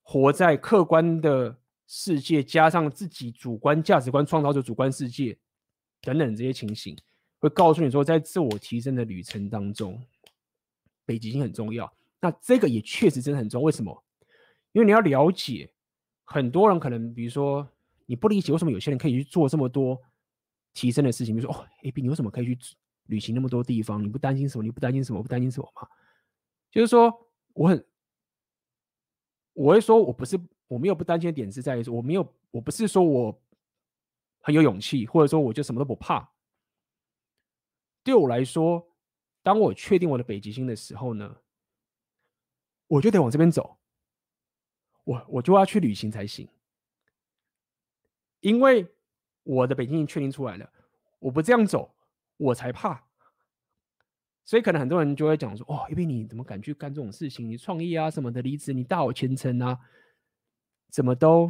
[0.03, 5.35] 活在客观的世界，加上自己主观价值观创造的主观世界
[6.01, 6.95] 等等这些情形，
[7.39, 9.99] 会告诉你说，在自我提升的旅程当中，
[11.03, 11.91] 北极星很重要。
[12.21, 13.65] 那这个也确实真的很重要。
[13.65, 14.03] 为什么？
[14.71, 15.71] 因为你要了解，
[16.25, 17.67] 很多人可能比如说
[18.05, 20.01] 你不理解为什么有些人可以去做这么多。
[20.73, 22.75] 提升的事情，比如说哦，AB，你为什么可以去
[23.07, 24.03] 旅行那么多地方？
[24.03, 24.63] 你不担心什么？
[24.63, 25.23] 你不担心什么？
[25.23, 25.87] 不担心什么吗？
[26.69, 27.11] 就是说，
[27.53, 27.83] 我很，
[29.53, 33.41] 我会说，我不是，我没有不担心的点是在于说，我没有，我不是说我
[34.41, 36.31] 很有勇气，或者说我就什么都不怕。
[38.03, 38.87] 对我来说，
[39.41, 41.37] 当我确定我的北极星的时候呢，
[42.85, 43.79] 我就得往这边走，
[45.07, 46.47] 我我就要去旅行才行，
[48.41, 48.85] 因为。
[49.49, 50.69] 我的北京已经确定出来了，
[51.19, 51.95] 我不这样走，
[52.35, 53.01] 我才怕。
[54.43, 57.49] 所以可能很多人就会讲说：“哦，因为你怎么敢去干这种事情？
[57.49, 59.79] 你创业啊什么的，离职，你大好前程啊，
[60.89, 61.49] 怎么都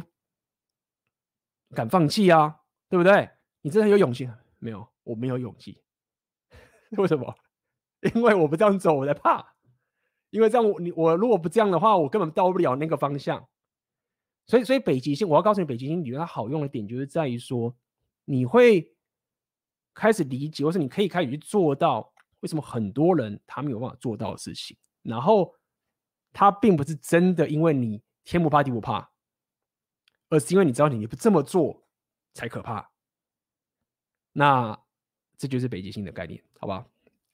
[1.74, 2.60] 敢放弃啊？
[2.88, 3.28] 对不对？
[3.62, 4.30] 你真的有勇气？
[4.60, 5.82] 没有，我没有勇气。
[6.98, 7.34] 为什么？
[8.14, 9.56] 因为我不这样走，我才怕。
[10.30, 13.48] 因为这样，我你我如果不这样的话，我根本到不了那个方向。
[14.46, 17.76] 所以，所以北极星，我要告诉你，北极星理论它好用的点就是在于说。
[18.30, 18.94] 你会
[19.94, 24.76] 开始理解，或是你可以开始去做到为什么很多人他没有办法做到的事情。
[25.02, 25.54] 然后
[26.30, 29.10] 他并不是真的因为你天不怕地不怕，
[30.28, 31.88] 而是因为你知道你不这么做
[32.34, 32.90] 才可怕。
[34.32, 34.78] 那
[35.38, 36.86] 这就是北极星的概念，好吧？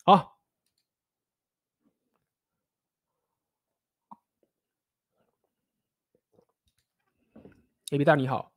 [0.05, 0.34] 好
[7.91, 8.53] ，AB 大你好。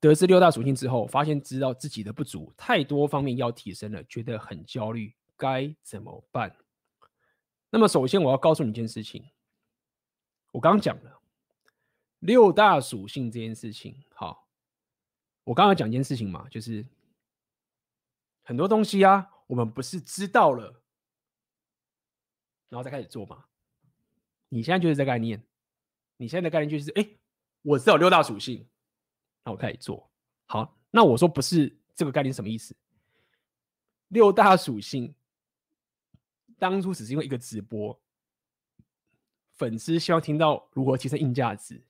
[0.00, 6.56] 得知六大属性之后，发现知道自己的不足，太多方面要提升了，觉得很焦虑，该怎么办？
[7.68, 9.30] 那么首先我要告诉你一件事情，
[10.52, 11.20] 我刚刚讲了
[12.20, 14.02] 六大属性这件事情。
[14.14, 14.48] 好，
[15.44, 16.86] 我刚刚讲一件事情嘛，就是
[18.42, 20.82] 很多东西啊，我们不是知道了，
[22.70, 23.44] 然后再开始做嘛。
[24.48, 25.44] 你现在就是这概念，
[26.16, 27.06] 你现在的概念就是，哎，
[27.62, 28.66] 我只有六大属性。
[29.42, 30.10] 那我开始做
[30.44, 30.76] 好。
[30.90, 32.76] 那我说不是这个概念什么意思？
[34.08, 35.14] 六大属性
[36.58, 37.98] 当初只是因为一个直播，
[39.54, 41.82] 粉丝希望听到如何提升硬价值，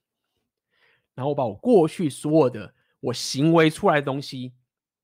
[1.15, 4.53] 然后我把我过去所有的我行为出来的东西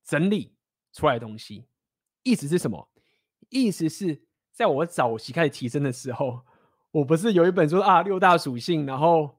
[0.04, 0.54] 整理
[0.92, 1.66] 出来的东西，
[2.22, 2.88] 意思是什么？
[3.48, 4.22] 意思是
[4.52, 6.44] 在我早期开始提升的时候，
[6.92, 9.36] 我不是有一本说啊六大属性，然后。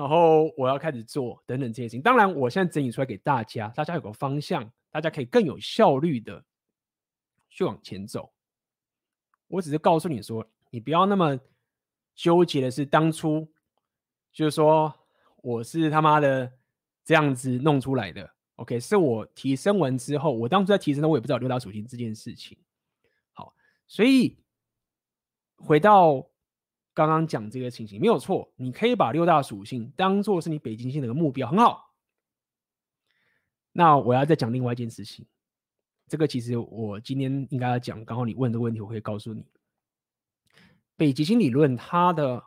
[0.00, 2.00] 然后我要开始做等等这些事情。
[2.00, 6.42] 当然，我现在整理出来给大家，大家有个方向，大家可以更有效率的
[7.50, 8.32] 去往前走。
[9.46, 11.38] 我只是告诉你说，你不要那么
[12.14, 13.46] 纠结的是当初，
[14.32, 14.90] 就是说
[15.42, 16.50] 我是他妈的
[17.04, 18.32] 这样子弄出来的。
[18.54, 22.56] OK，是我提升完之后，我当初在提升的，我也不知道六大属性这件事情。
[23.34, 23.54] 好，
[23.86, 24.38] 所以
[25.58, 26.29] 回到。
[26.92, 31.94] 刚刚讲这个情形没有错，你可以把六大属性当做是你北极星的一个目标，很好。
[33.72, 35.24] 那我要再讲另外一件事情，
[36.08, 38.04] 这个其实我今天应该要讲。
[38.04, 39.46] 刚好你问的问题，我可以告诉你，
[40.96, 42.44] 北极星理论它的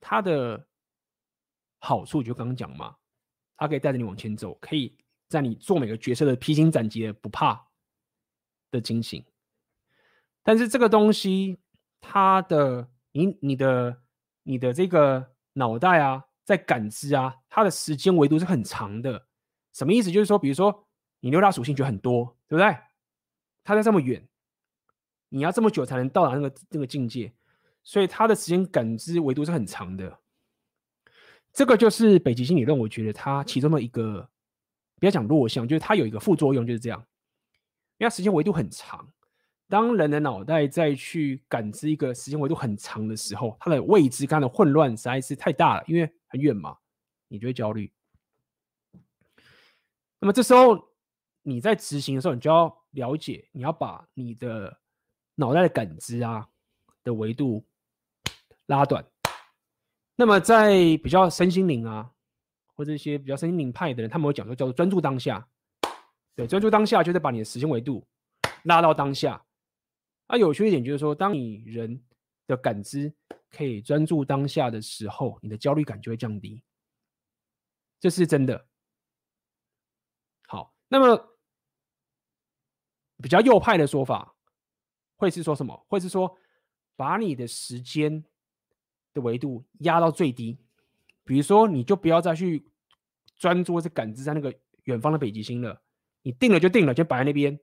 [0.00, 0.66] 它的
[1.78, 2.96] 好处就刚刚讲嘛，
[3.56, 4.98] 它可以带着你往前走，可以
[5.28, 7.68] 在你做每个角色的披荆斩棘的不怕
[8.72, 9.24] 的情形。
[10.42, 11.60] 但是这个东西。
[12.00, 14.02] 它的你你的
[14.42, 19.26] 你的这个脑袋啊，在感知啊，它的时间维度是很长的。
[19.72, 20.10] 什么意思？
[20.10, 20.86] 就是说，比如说
[21.20, 22.76] 你六大属性就很多，对不对？
[23.62, 24.26] 它在这么远，
[25.28, 27.32] 你要这么久才能到达那个那个境界，
[27.84, 30.18] 所以它的时间感知维度是很长的。
[31.52, 34.28] 这个就是北极星理论，我觉得它其中的一个
[34.98, 36.98] 不要讲弱项，就是它有一个副作用，就是这样，
[37.98, 39.12] 因为它时间维度很长。
[39.68, 46.76] 当人的脑袋再去感知一个时间维度很长的时候，它的未知感的混乱实在是太大了，因为很远嘛，
[47.28, 47.92] 你就会焦虑。
[50.18, 50.88] 那么这时候
[51.42, 54.78] 你在执行的时候，你就要了解，你要把你的
[55.34, 56.48] 脑袋的感知啊
[57.04, 57.62] 的维度
[58.66, 59.04] 拉短。
[60.16, 60.70] 那么在
[61.04, 62.10] 比较身心灵啊，
[62.74, 65.46] 或者一些比较身心灵派的人，他们会讲说叫做专注当下。
[66.34, 68.02] 对，专注当下就是把你的时间维度
[68.62, 69.44] 拉到当下。
[70.28, 72.00] 啊，有趣一点就是说，当你人
[72.46, 73.12] 的感知
[73.50, 76.62] 可以专注当下的时候，你的焦虑感就会降低，
[77.98, 78.66] 这是真的。
[80.46, 81.38] 好，那么
[83.22, 84.34] 比较右派的说法
[85.16, 85.84] 会是说什么？
[85.88, 86.36] 会是说
[86.94, 88.22] 把你的时间
[89.14, 90.58] 的维度压到最低，
[91.24, 92.70] 比如说你就不要再去
[93.36, 95.82] 专注是感知在那个远方的北极星了，
[96.20, 97.58] 你定了就定了，就摆在那边。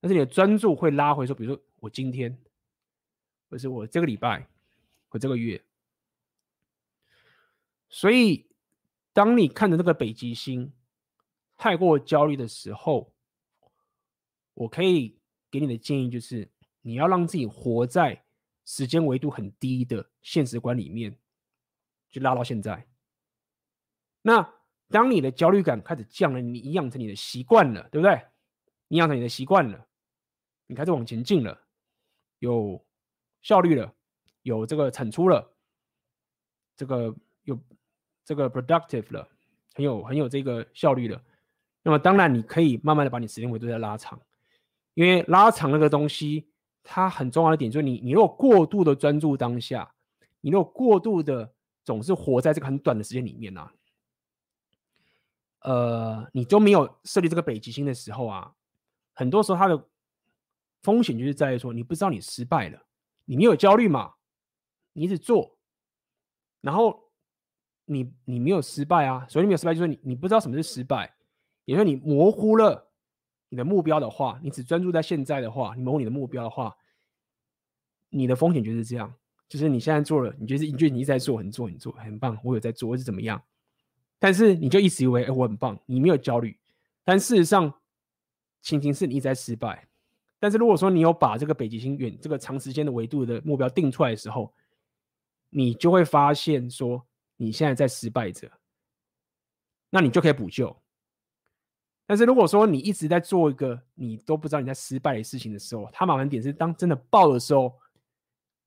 [0.00, 2.38] 但是你的专注会拉回说，比如说我今天，
[3.48, 4.46] 或是我这个礼拜，
[5.08, 5.62] 或这个月。
[7.88, 8.48] 所以，
[9.12, 10.72] 当你看着那个北极星
[11.56, 13.12] 太过焦虑的时候，
[14.54, 15.18] 我可以
[15.50, 16.48] 给你的建议就是，
[16.82, 18.24] 你要让自己活在
[18.64, 21.18] 时间维度很低的现实观里面，
[22.10, 22.86] 就拉到现在。
[24.22, 24.54] 那
[24.88, 28.22] 当你的焦虑感开始降了，你养成你的习惯了，对不对？
[28.88, 29.86] 你养成你的习惯了。
[30.66, 31.60] 你开始往前进了，
[32.40, 32.84] 有
[33.40, 33.94] 效率了，
[34.42, 35.54] 有这个产出了，
[36.76, 37.14] 这个
[37.44, 37.58] 有
[38.24, 39.28] 这个 productive 了，
[39.74, 41.22] 很有很有这个效率了。
[41.82, 44.20] 那么当然你可以慢慢的把你时间维度再拉长，
[44.94, 46.48] 因为拉长那个东西，
[46.82, 49.94] 它很重要的点就是你你如果过度的专注当下，
[50.40, 51.52] 你如果过度的
[51.84, 53.72] 总是活在这个很短的时间里面啊，
[55.60, 58.54] 呃，你都没有设立这个北极星的时候啊，
[59.12, 59.86] 很多时候它的。
[60.82, 62.86] 风险就是在于说，你不知道你失败了，
[63.24, 64.14] 你没有焦虑嘛？
[64.92, 65.56] 你一直做，
[66.60, 67.10] 然后
[67.84, 71.14] 你你没有失败啊，所以你没有失败，就是你你不知道什么是失败，
[71.64, 72.90] 也就是你模糊了
[73.48, 76.76] 你的目标的话，你只专注在现在的话，你模糊你的目标的话，
[78.08, 79.14] 你的风险就是这样，
[79.48, 83.42] 就是你现在做了，你觉得你觉得你一直在做，你做你做很棒，我有在做，或是怎么样，
[84.18, 86.58] 但是你就一直以为哎我很棒，你没有焦虑，
[87.04, 87.72] 但事实上
[88.62, 89.89] 情形是你一直在失败。
[90.40, 94.52] 但是如果说你有把这个北极星远这个长时间的维度的目标定出来的时候，
[95.50, 97.06] 你就会发现说
[97.36, 98.50] 你现在在失败着，
[99.90, 100.74] 那你就可以补救。
[102.06, 107.72] 但是如果说你一直在做一个你都不知道你在失败的事情的时候，它麻烦点是当真的爆的时候，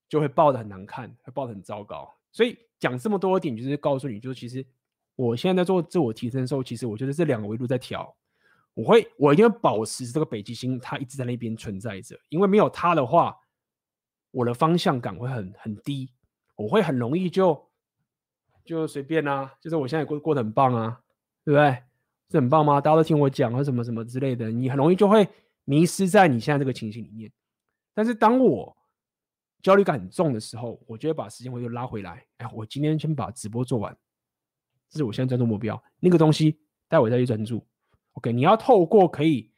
[0.08, 2.10] 就会爆的很难看，会爆的很糟糕。
[2.32, 4.64] 所以讲这么多点，就是告诉你，就是其实
[5.16, 8.16] 我现在在做自我提升的时候，其实我觉得这两个维度在调。
[8.74, 12.18] 我会，我一定会保持这个北极星，它一直在那边存在着。
[12.28, 13.36] 因为没有它的话，
[14.32, 16.10] 我的方向感会很很低，
[16.56, 17.70] 我会很容易就
[18.64, 21.00] 就随便啊，就是我现在过过得很棒啊，
[21.44, 21.82] 对不对？
[22.30, 22.80] 是很棒吗？
[22.80, 25.28] 大家都听我讲，或什么什么之类的，你很容易就会
[25.64, 27.30] 迷失在你现在这个情形里面。
[27.92, 28.76] 但是当我
[29.62, 32.26] 焦虑感很重的时候，我就会把时间回就拉回来。
[32.38, 33.96] 哎，我今天先把直播做完，
[34.88, 35.80] 这是我现在专注目标。
[36.00, 37.64] 那个东西待会再去专注。
[38.14, 39.50] OK，你要透过可以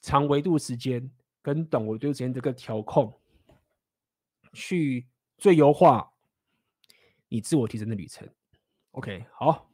[0.00, 1.10] 长维度时间
[1.42, 3.18] 跟短维度时间这个调控，
[4.52, 5.08] 去
[5.38, 6.12] 最优化
[7.28, 8.28] 你自我提升的旅程。
[8.92, 9.70] OK，好，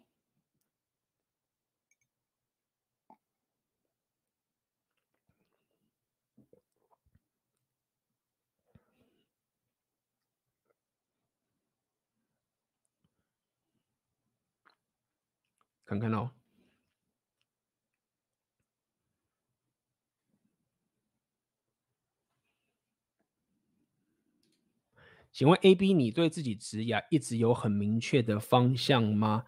[15.84, 16.30] 看看哦。
[25.36, 29.44] 请问 A、B，你对自己职涯一直有很明确的方向吗？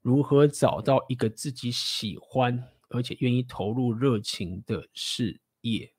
[0.00, 5.92] 如何找到一个自己喜欢而且愿意投入热情的事业？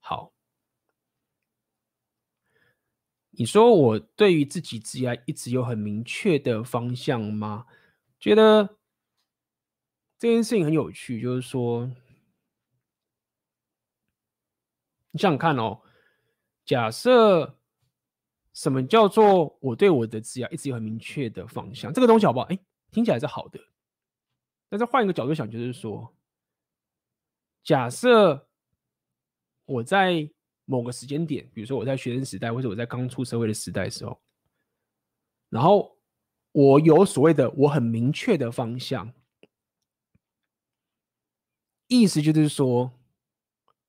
[0.00, 0.34] 好，
[3.30, 7.64] 你说我对于自己职涯一直有很明确的方向吗？
[8.20, 8.76] 觉得
[10.18, 11.86] 这件事情很有趣，就是说，
[15.12, 15.80] 你想想看哦，
[16.66, 17.56] 假设。
[18.54, 21.92] 什么叫做我对我的职业一直有很明确的方向？
[21.92, 22.46] 这个东西好不好？
[22.46, 22.58] 哎，
[22.90, 23.58] 听起来是好的。
[24.68, 26.14] 但是换一个角度想，就是说，
[27.62, 28.48] 假设
[29.64, 30.30] 我在
[30.64, 34.20] 某个时间点，比如说我在学生时代，或者我在刚出社会的时代的时候，
[35.48, 35.98] 然后
[36.52, 39.12] 我有所谓的我很明确的方向，
[41.88, 42.92] 意思就是说，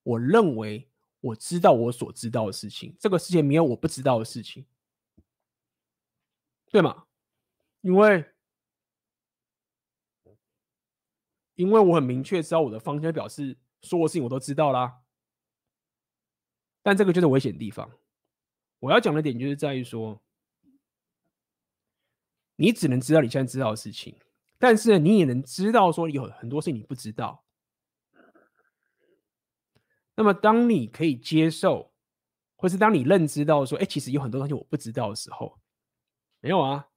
[0.03, 0.90] 我认为
[1.24, 4.66] 我知道我所知道的事情，这个世界没有我不知道的事情，
[6.70, 7.06] 对吗？
[7.80, 8.26] 因为，
[11.56, 15.02] 因为我很明确知道我的方向，表示所有事情我都知道啦。
[16.82, 17.90] 但这个就是危险的地方。
[18.80, 20.22] 我要讲的点就是在于说，
[22.58, 24.14] 你只能知道你现在知道的事情，
[24.58, 27.45] 但是你也能知道说有很多事情你不知道。
[30.15, 31.91] 那么，当你可以接受，
[32.56, 35.60] 或是当你认知到说，哎，其实有很多东西我不知道的时候，
[36.40, 36.88] 没有啊，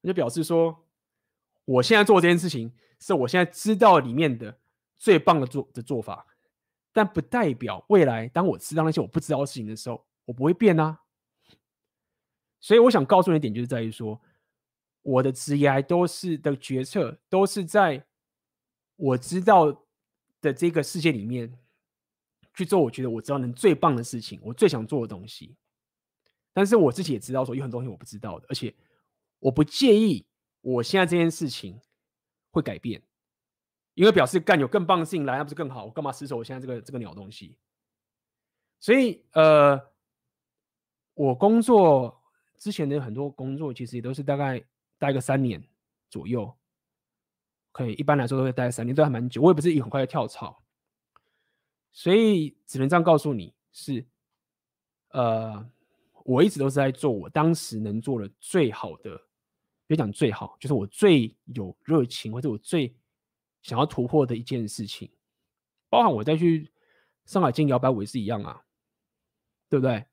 [0.00, 0.84] 那就表示说，
[1.64, 4.58] 我现在做这件事情是我现在知道里面的
[4.96, 6.26] 最棒的做的做法，
[6.92, 11.02] 但不代表未来当我知道那些我不知道的事情的时候，我不会变啊。
[12.60, 14.20] 所以，我想告诉你一点，就是在于说，
[15.02, 18.04] 我的职业都是的决策，都是在
[18.96, 19.84] 我知道
[20.40, 21.56] 的这个世界里面。
[22.58, 25.54] 去做我觉得我知道能最棒的事情，我最想做的东西。
[26.52, 28.74] 但是我自己也知道说有很多东西我不知道的，而且
[29.38, 30.26] 我不介意
[30.60, 31.80] 我现在这件事情
[32.50, 33.00] 会改变，
[33.94, 35.84] 因为表示干有更棒的事情来，那不是更好？
[35.84, 37.56] 我干嘛死守我现在这个这个鸟东西？
[38.80, 39.80] 所以呃，
[41.14, 42.20] 我工作
[42.56, 44.60] 之前的很多工作其实也都是大概
[44.98, 45.62] 待个三年
[46.10, 46.52] 左右，
[47.70, 49.40] 可以一般来说都会待三年，都还蛮久。
[49.40, 50.60] 我也不是一很快就跳槽。
[51.92, 54.06] 所以只能这样告诉你是，
[55.10, 55.68] 呃，
[56.24, 59.20] 我一直都是在做我当时能做的最好的，
[59.86, 62.94] 别讲最好，就是我最有热情或者我最
[63.62, 65.10] 想要突破的一件事情，
[65.88, 66.70] 包含我再去
[67.24, 68.62] 上海经摇摆，我也是一样啊，
[69.68, 70.04] 对不对？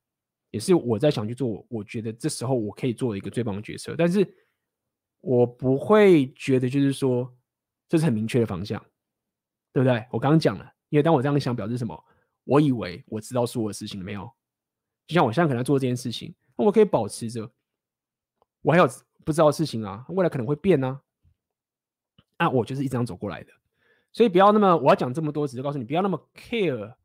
[0.51, 4.25] 也是我在想去做，我觉得这时候我可以做一个最棒的决策，但是
[5.19, 7.31] 我不会觉得就是说
[7.89, 8.83] 这是很明确的方向，
[9.73, 10.05] 对不对？
[10.11, 10.74] 我刚刚讲了。
[10.95, 12.05] 因为当我这样想，表示什么？
[12.45, 14.31] 我以为我知道所有的事情了没有？
[15.05, 17.51] 就像我现在可能做这件事情，那我可以保持着，
[18.61, 18.87] 我还有
[19.25, 21.01] 不知道的事情啊，未来可能会变啊。
[22.39, 23.51] 那我就是一直这样走过来的，
[24.13, 26.95] 所以不要那么，我要讲这么多，只是告诉你不要那么 care，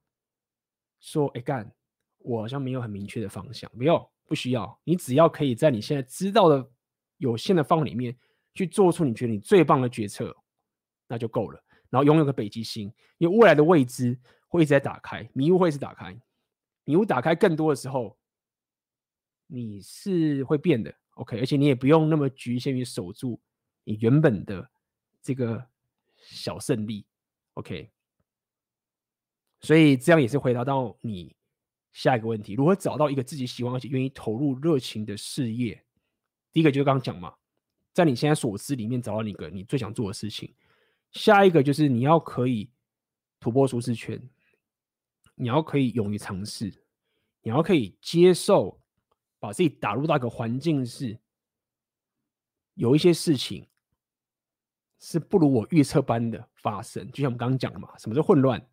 [1.01, 1.75] 说哎干，
[2.19, 6.71] 我好像没有很明确的方向，没有，不需要，你只要可以在你现在知道的
[7.17, 8.17] 有限的范围里面
[8.55, 10.33] 去做出你觉得你最棒的决策，
[11.09, 11.61] 那就够了。
[11.91, 14.19] 然后拥有个北极星，因为未来的未知
[14.49, 16.17] 会一直在打开，迷雾会一直打开，
[16.85, 18.17] 迷雾打开更多的时候，
[19.49, 23.41] 你是会变的，OK，而且你也不用那么局限于守住
[23.85, 24.71] 你原本的
[25.21, 25.67] 这个
[26.17, 27.05] 小胜利
[27.55, 27.91] ，OK，
[29.61, 31.35] 所以这样也是回答到你
[31.93, 35.85] 下一个问题：如何找到一个自己喜欢而且愿意投入热情的事业？
[36.53, 37.35] 第一个就是刚刚讲嘛，
[37.93, 40.55] 在你现在所知里面找到一个你最想做的事情。
[41.13, 42.71] 下一个就是你要可以
[43.41, 44.21] 突破舒适圈，
[45.35, 46.85] 你要可以勇于尝试，
[47.43, 48.81] 你要可以接受
[49.39, 51.19] 把自己打入到一个环境是
[52.75, 53.67] 有一些事情
[55.01, 58.65] 是不如我预测般的发生，就像我们刚刚讲的嘛，什么是混乱？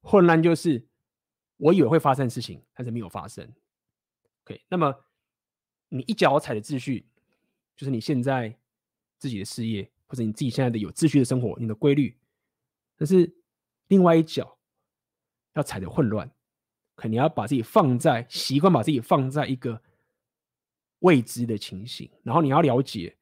[0.00, 0.86] 混乱就是
[1.56, 3.48] 我以为会发生的事情，但是没有发生。
[4.44, 4.94] OK，那么
[5.88, 7.06] 你一脚踩的秩序，
[7.76, 8.58] 就是你现在
[9.18, 9.90] 自己的事业。
[10.14, 12.16] 或者你自己现在的有秩序的生活，你的规律，
[12.96, 13.34] 但是
[13.88, 14.56] 另外一脚
[15.54, 16.30] 要踩的混乱，
[16.94, 19.82] 肯定要把自己放在习惯，把自己放在一个
[21.00, 23.16] 未知的情形，然后你要了解，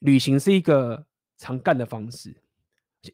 [0.00, 1.06] 旅行是一个
[1.38, 2.36] 常干的方式，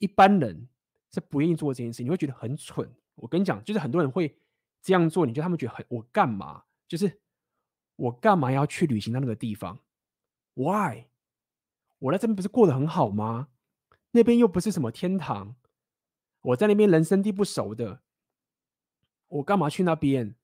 [0.00, 0.68] 一般人
[1.12, 2.92] 是不愿意做这件事，你会觉得很蠢。
[3.14, 4.36] 我跟你讲，就是很多人会
[4.82, 6.64] 这样做，你觉得他们觉得很我干嘛？
[6.88, 7.20] 就是
[7.94, 9.78] 我干嘛要去旅行到那个地方
[10.54, 11.04] ？Why？
[12.04, 13.48] 我在这边不是过得很好吗？
[14.10, 15.56] 那边又不是什么天堂，
[16.42, 18.02] 我在那边人生地不熟的，
[19.28, 20.34] 我干嘛去那边？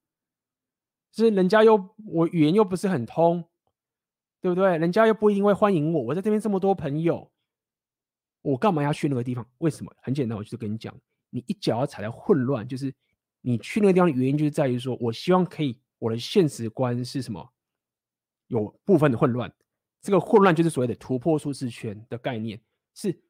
[1.12, 3.44] 是人家又我语言又不是很通，
[4.40, 4.78] 对不对？
[4.78, 6.02] 人家又不一定会欢迎我。
[6.02, 7.30] 我在这边这么多朋友，
[8.40, 9.46] 我干嘛要去那个地方？
[9.58, 9.92] 为什么？
[10.00, 10.96] 很简单，我就是跟你讲，
[11.28, 12.94] 你一脚要踩在混乱，就是
[13.42, 17.52] 你去那个地方的原因就是在于说，我希望可以我的现实观是什么？
[18.46, 19.52] 有部分的混乱。
[20.00, 22.60] 这个混乱就是所谓的突破舒适圈的概念，
[22.94, 23.20] 是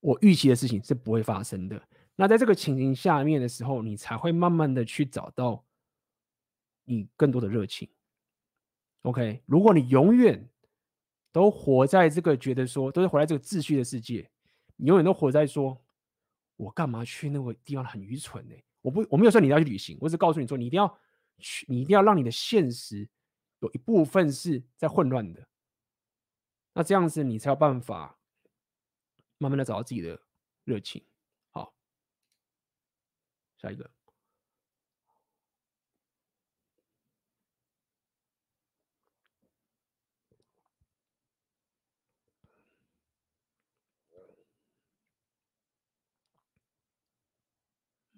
[0.00, 1.82] 我预期的事情是不会发生的。
[2.14, 5.64] 那在这个情形下面的时候，你才会慢慢的去找到
[6.84, 7.88] 你更多的热情。
[9.02, 10.48] OK，如果你永远
[11.32, 14.30] 都活在这个觉得说，都是活在这个秩序的世界，
[14.76, 15.80] 你永远都活在说，
[16.56, 18.54] 我干嘛去那个地方很愚蠢呢？
[18.82, 20.98] 我不，我没有说你要去旅行，我只告诉你说，你一定要
[21.38, 23.08] 去，你一定要让你的现实。
[23.60, 25.48] 有一部分是在混乱的，
[26.74, 28.18] 那这样子你才有办法
[29.38, 30.20] 慢慢的找到自己的
[30.64, 31.04] 热情。
[31.50, 31.74] 好，
[33.56, 33.90] 下一个。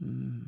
[0.00, 0.47] 嗯，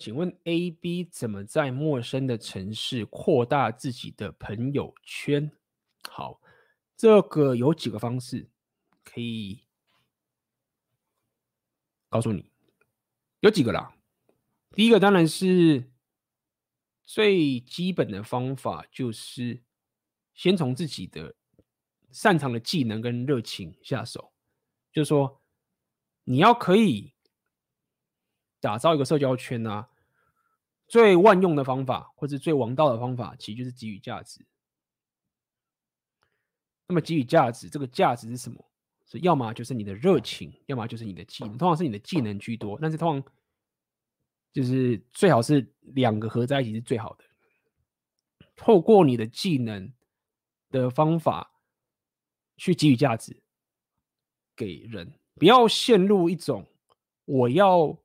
[0.00, 5.52] 请问 A、B 怎么在陌生的城市扩大自己的朋友圈？
[6.08, 6.40] 好，
[6.96, 8.48] 这个有几个方式
[9.04, 9.66] 可以
[12.08, 12.50] 告诉你，
[13.40, 13.94] 有几个啦。
[14.70, 15.92] 第一个当然是
[17.04, 19.62] 最基本的方法，就是
[20.34, 21.36] 先从自己的。
[22.12, 24.32] 擅长的技能跟热情下手，
[24.92, 25.40] 就是说，
[26.24, 27.14] 你要可以
[28.60, 29.88] 打造一个社交圈啊，
[30.86, 34.44] 最万用的方法或者最王道的方法，其实就是给予价值。
[36.86, 38.64] 那么给予价值，这个价值是什么？
[39.06, 43.32] 是要么就是你的热情，要么就是你的技能，通常是你的技能居多，但是通常
[44.52, 47.24] 就是最好是两个合在一起是最好的。
[48.54, 49.92] 透过你的技能
[50.70, 51.48] 的方法。
[52.62, 53.34] 去给予价值
[54.54, 56.66] 给人，不要陷入一种
[57.24, 57.98] 我要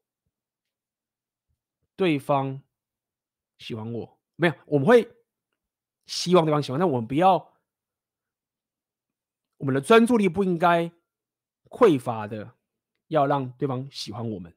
[1.95, 2.61] 对方
[3.57, 5.09] 喜欢我，没有，我们会
[6.05, 7.53] 希望对方喜欢，但我们不要，
[9.57, 10.91] 我们的专注力不应该
[11.69, 12.55] 匮乏的
[13.07, 14.55] 要让对方喜欢我们，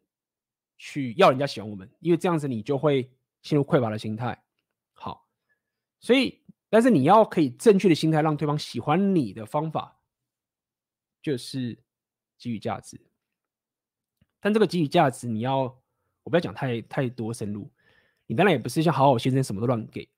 [0.77, 3.11] 去要人家喜欢我们，因为这样子你就会
[3.43, 4.45] 陷入匮乏的心态。
[4.93, 5.29] 好，
[6.01, 6.43] 所以。
[6.71, 10.03] 但是你要可以正确的心态，让对方喜欢你的方法，
[11.23, 11.83] 就是
[12.37, 13.01] 给予价值。
[14.39, 15.83] 但这个给予价值，你要
[16.29, 17.71] 不要讲太太多深入。
[18.27, 20.09] 你当然也不是像好好先生什么都乱给。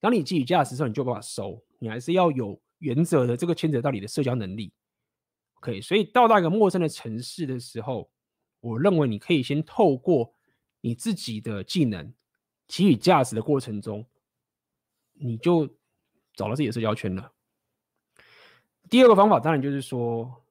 [0.00, 1.62] 当你给予价值的时候，你就把它收。
[1.78, 3.36] 你还是要有原则的。
[3.36, 4.72] 这个牵扯到你的社交能力。
[5.54, 8.10] OK，所以到那个陌生的城市的时候，
[8.60, 10.34] 我认为你可以先透过
[10.80, 12.12] 你自己的技能
[12.66, 14.06] 给予价值的过程中。
[15.20, 15.66] 你就
[16.34, 17.32] 找到自己的社交圈了。
[18.88, 20.44] 第二个方法当然就是说，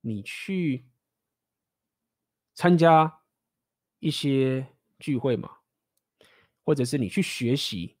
[0.00, 0.86] 你去
[2.52, 3.19] 参加
[4.00, 4.66] 一些
[4.98, 5.58] 聚会嘛，
[6.64, 7.96] 或者是你去学习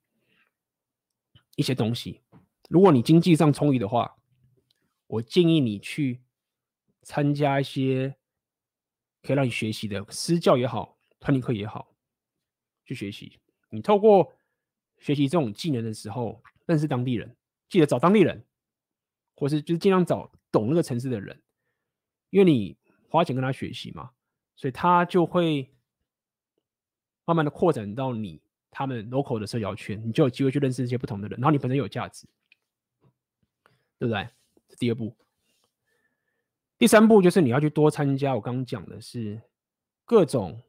[1.56, 2.22] 一些东西。
[2.68, 4.16] 如果你经济上充裕的话，
[5.06, 6.22] 我建议你去
[7.02, 8.16] 参加一些
[9.22, 11.94] 可以让你学习的私教也好，团体课也好，
[12.84, 13.38] 去学习。
[13.70, 14.32] 你透过
[14.98, 17.36] 学习这种技能的时候，认识当地人，
[17.68, 18.46] 记得找当地人，
[19.34, 21.42] 或是就是尽量找懂那个城市的人，
[22.30, 22.78] 因为你
[23.08, 24.12] 花钱跟他学习嘛，
[24.54, 25.74] 所以他就会
[27.30, 28.40] 慢慢的扩展到你
[28.72, 32.26] 他们 local 的社交圈，你就有机会去认识一些不同的人，然后你本身有价值，
[34.00, 34.28] 对不对？
[34.68, 35.14] 这第二步，
[36.76, 39.40] 第三步就是你要去多参加，我刚刚讲的是
[40.04, 40.60] 各种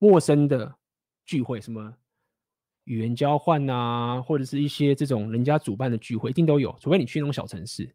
[0.00, 0.74] 陌生的
[1.24, 1.94] 聚会，什么？
[2.82, 6.76] 语言交换啊，或者是一些这种人家主办的聚会，一定都有。
[6.80, 7.94] 除非你去那种小城市，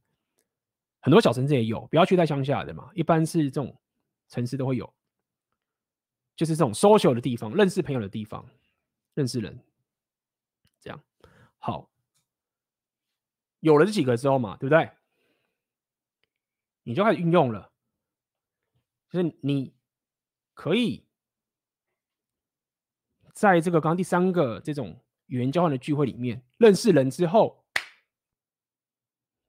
[1.01, 1.81] 很多小城市也有。
[1.88, 3.76] 不要去在乡下的嘛，一般是这种
[4.30, 4.91] 城市都会有，
[6.40, 8.49] 就是这种 social 的地方，认识朋友的地方，
[9.14, 9.60] 认识人，
[10.80, 11.03] 这样。
[11.57, 11.91] 好，
[13.60, 14.90] 有了这几个之后嘛，对不对？
[16.84, 17.74] 你就开始运用了，
[19.10, 19.76] 就是你
[20.53, 21.06] 可以。
[23.34, 27.66] 在这个刚刚第三个这种语言交换的聚会里面，认识人之后，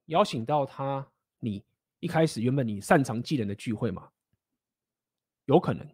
[0.06, 1.64] 邀请到他，你
[2.00, 4.10] 一开始原本你擅长技能的聚会嘛，
[5.44, 5.88] 有可能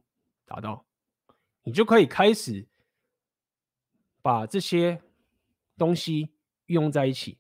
[0.47, 0.87] 达到，
[1.63, 2.67] 你就可以开始
[4.23, 5.03] 把这些
[5.77, 6.31] 东西
[6.67, 7.39] 运用在一起。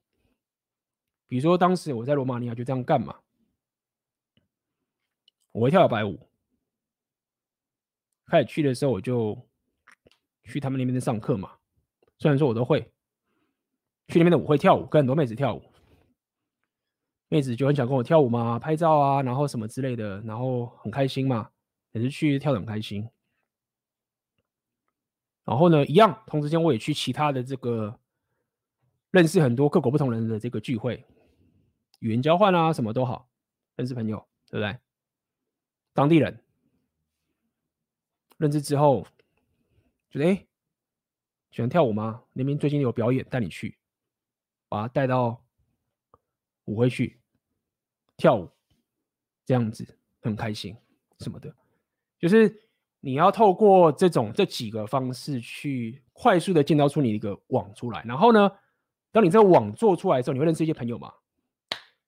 [1.26, 3.18] 比如说，当时我在罗马尼亚就这样干嘛，
[5.52, 6.28] 我会跳摇摆舞，
[8.26, 9.36] 开始去的时候我就。
[10.48, 11.58] 去他们那边的上课嘛，
[12.20, 12.80] 虽然说我都会
[14.06, 15.72] 去那边的舞会跳舞，跟很多妹子跳舞，
[17.26, 21.50] 妹子就很想跟我跳舞嘛，拍照啊，然后什么之类的，然后很开心嘛，
[21.96, 23.08] 也是去跳得很开心。
[25.44, 27.98] 然后呢，一样，同时间我也去其他的这个
[29.10, 31.04] 认识很多各国不同人的这个聚会，
[32.00, 33.28] 语言交换啊，什么都好，
[33.76, 34.18] 认识朋友，
[34.50, 34.78] 对不对？
[35.94, 36.44] 当地人
[38.36, 39.06] 认识之后。
[40.08, 40.46] 觉得哎，
[41.50, 42.24] 喜欢跳舞吗？
[42.32, 43.76] 那边最近有表演，带你去，
[44.68, 45.44] 把他带到
[46.64, 47.20] 舞会去
[48.16, 48.50] 跳舞，
[49.44, 50.74] 这样子很开心
[51.18, 51.54] 什么的。
[52.18, 52.54] 就是
[53.00, 58.50] 你要透过这种这几个方式去快速的建造出你一个网出来，然后呢，
[59.12, 61.12] 当你这个网做出来之后，你会认识一些朋友嘛？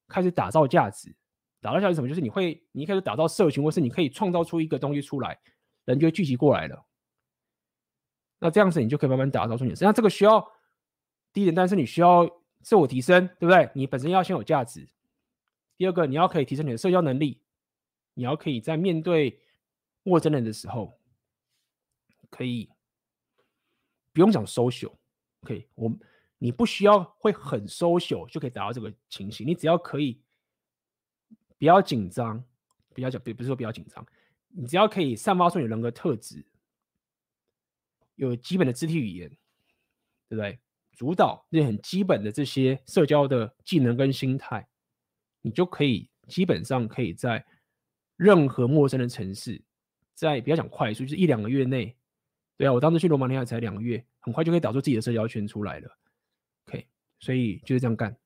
[0.09, 1.15] 开始打造价值，
[1.61, 2.09] 打造价值什么？
[2.09, 5.39] 就是你会，你一开始打造社群，或是你可以创造出一个东西出来，
[5.85, 6.87] 人就会聚集过来了。
[8.39, 9.77] 那这样子，你就可以慢慢打造出你的。
[9.77, 10.41] 实际上，这个需要
[11.33, 12.27] 第一点，但是你需要
[12.63, 13.69] 自我提升，对不对？
[13.75, 14.89] 你本身要先有价值。
[15.77, 17.43] 第二个，你要可以提升你的社交能力，
[18.15, 19.39] 你要可以在面对
[20.03, 20.99] 陌生人的时候，
[22.31, 22.71] 可以
[24.13, 24.95] 不用讲 social，
[25.43, 25.91] 可以，我
[26.39, 30.21] 你不需要会很 social 就可以达到这个情形，你只要可以
[31.59, 32.45] 不要紧张，
[32.95, 34.07] 不要讲，不不是说不要紧张，
[34.49, 36.45] 你只要可以散发出你人格特质。
[38.17, 39.29] 有基本的肢体语言，
[40.29, 40.59] 对不对？
[40.97, 44.69] 主导那很基本的这些社交的技能跟心态，
[45.41, 47.47] 你就可以基本上可以在
[48.17, 49.63] 任何陌生的城市，
[50.19, 51.97] 在不要讲快速，就是一两个月内，
[52.57, 55.97] 对啊，我当时去罗马尼亚才两个月，很快就可以导出自己的社交圈出来了。
[56.67, 56.89] OK，
[57.21, 58.17] 所以就是这样干。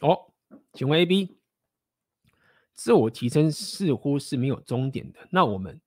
[0.00, 0.32] 哦，
[0.72, 1.36] 请问 A、B，
[2.74, 5.28] 自我提升似乎是没有终点的。
[5.30, 5.80] 那我们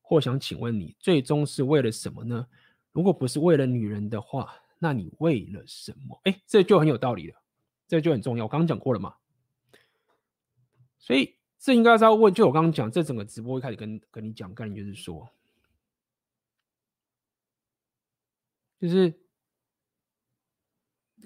[0.00, 2.48] 或想请问你，最终是为了什么呢？
[2.92, 6.20] 如果不是为了女人的话，那你为了什么？
[6.24, 7.42] 哎，这就很有道理了，
[7.86, 8.44] 这就很重要。
[8.44, 9.16] 我刚刚讲过了嘛，
[10.98, 12.32] 所以这应该是要问。
[12.32, 15.28] 就我刚刚讲，这整个直播一开始跟跟你讲概念就是说，
[18.80, 19.20] 就是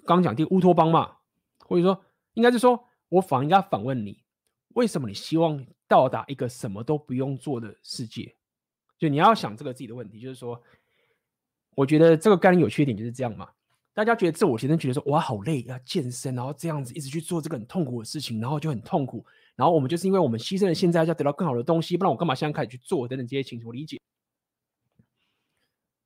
[0.05, 1.19] 刚讲第乌托邦嘛，
[1.59, 2.05] 或者说。
[2.35, 4.25] 应该是说，我反应该反问你，
[4.71, 8.35] 为什么你希望到达一个什么都不用做的世界？
[8.99, 10.61] 就你要想这个自己的问题，就是说，
[11.75, 13.49] 我觉得这个概念有缺点就是这样嘛。
[13.93, 19.25] 大家觉得自我提升，觉得说哇好累，要健身，然后这样子一直去做这个很痛苦的事情，然后就很痛苦。
[19.57, 24.01] 然后我们就是因为我们牺牲了现在，要得到更好的东西，不然我干嘛现在开始去做等等这些情绪，我理解。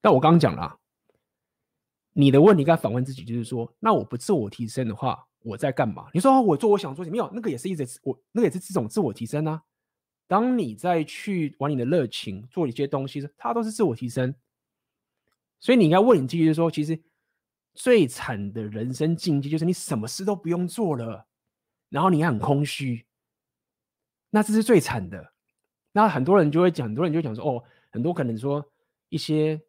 [0.01, 0.79] 但我刚刚讲了，
[2.13, 5.25] 你的问题该反问自己，就是说，那我不自我提升的话。
[5.45, 6.09] 我在干嘛？
[6.13, 9.63] 你说我做我想做，没有那个也是一直我那个也是这种自我提升啊。
[10.27, 14.35] 当你再去玩你的热情，做一些东西，它都是自我提升。
[15.61, 17.01] 所以你应该问你自己，就是说，其实
[17.75, 21.27] 最惨的人生境界就是你什么事都不用做了，
[21.89, 23.07] 然后你还很空虚，
[24.31, 25.33] 那这是最惨的。
[25.93, 28.65] 那很多人就会讲，很多人就讲说，哦，很多可能说
[29.09, 29.61] 一些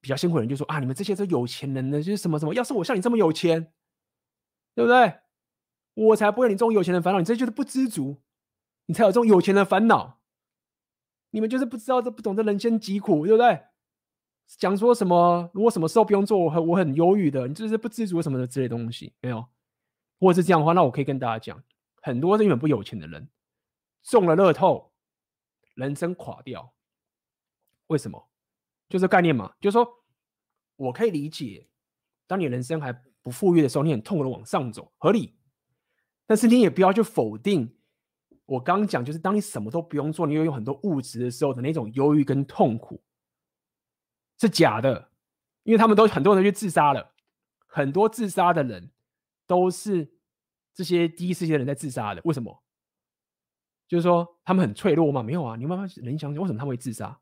[0.00, 3.72] 比较辛苦的人就说啊，你们这些都有钱人呢，就是什么什么，要是我像你这么有钱。
[4.72, 5.18] 对不对？
[5.94, 8.22] 我才不会有你这种有钱的烦恼，你这就是不知足，
[8.86, 10.20] 你才有这种有钱的烦恼。
[11.30, 13.64] 你们就是不知道这不懂得人间疾苦，对不对？
[14.58, 19.38] 讲说什么如果什么时候不用做，我很我很忧郁的，你就是不知足什么的之类的东西，没有。
[20.18, 21.62] 如果是这样的话，那我可以跟大家讲，
[22.02, 23.28] 很多是原本不有钱的人
[24.02, 24.92] 中了乐透，
[25.74, 26.72] 人生垮掉。
[27.86, 28.28] 为什么？
[28.88, 29.88] 就这概念嘛，就是说
[30.76, 31.68] 我可以理解，
[32.26, 33.02] 当你人生还。
[33.22, 35.36] 不富裕的时候，你很痛苦的往上走，合理。
[36.26, 37.70] 但是你也不要去否定
[38.46, 42.98] 我刚讲，就是当你什么都不用做，你拥有很多物质的时候的那种忧郁跟痛苦，
[44.40, 45.10] 是假的。
[45.62, 47.12] 因为他们都很多人去自杀了，
[47.66, 48.90] 很多自杀的人
[49.46, 50.10] 都是
[50.74, 52.22] 这些第一世界的人在自杀的。
[52.24, 52.62] 为什么？
[53.86, 55.22] 就是说他们很脆弱吗？
[55.22, 57.20] 没有啊，你慢慢人想想，为什么他们会自杀？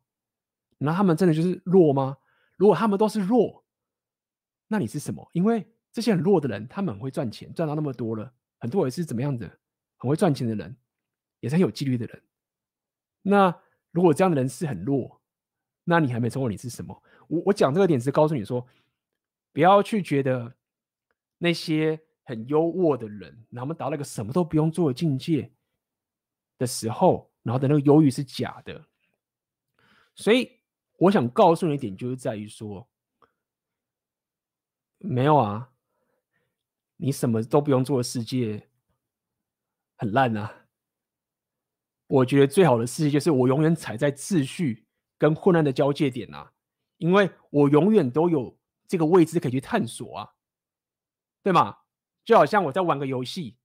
[0.79, 2.17] 那他们真的就是弱吗？
[2.57, 3.65] 如果他们都是弱，
[4.69, 5.29] 那你是什么？
[5.33, 8.33] 因为这些很弱的人，他们很会赚钱，赚到那么多了。
[8.61, 9.51] 很多人是怎么样的？
[9.97, 10.77] 很会赚钱的人，
[11.41, 12.23] 也是很有纪律的人。
[13.23, 13.55] 那
[13.91, 15.21] 如果这样的人是很弱，
[15.89, 17.03] 那你还没成为你是什么？
[17.29, 18.67] 我我讲这个点是告诉你说，
[19.53, 20.55] 不要去觉得
[21.39, 25.51] 那些很优渥的人，然后他们达到一个什么都不用做的境界
[26.59, 28.85] 的时候，然后的那个忧郁是假的。
[30.15, 30.61] 所以
[30.99, 32.87] 我想告诉你一点，就是在于说，
[34.99, 35.71] 没有啊。
[37.01, 38.69] 你什么都不用做的世界
[39.99, 40.67] 很烂啊！
[42.09, 44.88] 我觉得最好的世界就是我永远踩在秩序
[45.19, 46.53] 跟混乱的交界点啊，
[46.97, 50.35] 因为我永远都有这个位置可以去探索啊，
[51.43, 51.79] 对吗？
[52.25, 53.59] 就好像我在玩个游戏，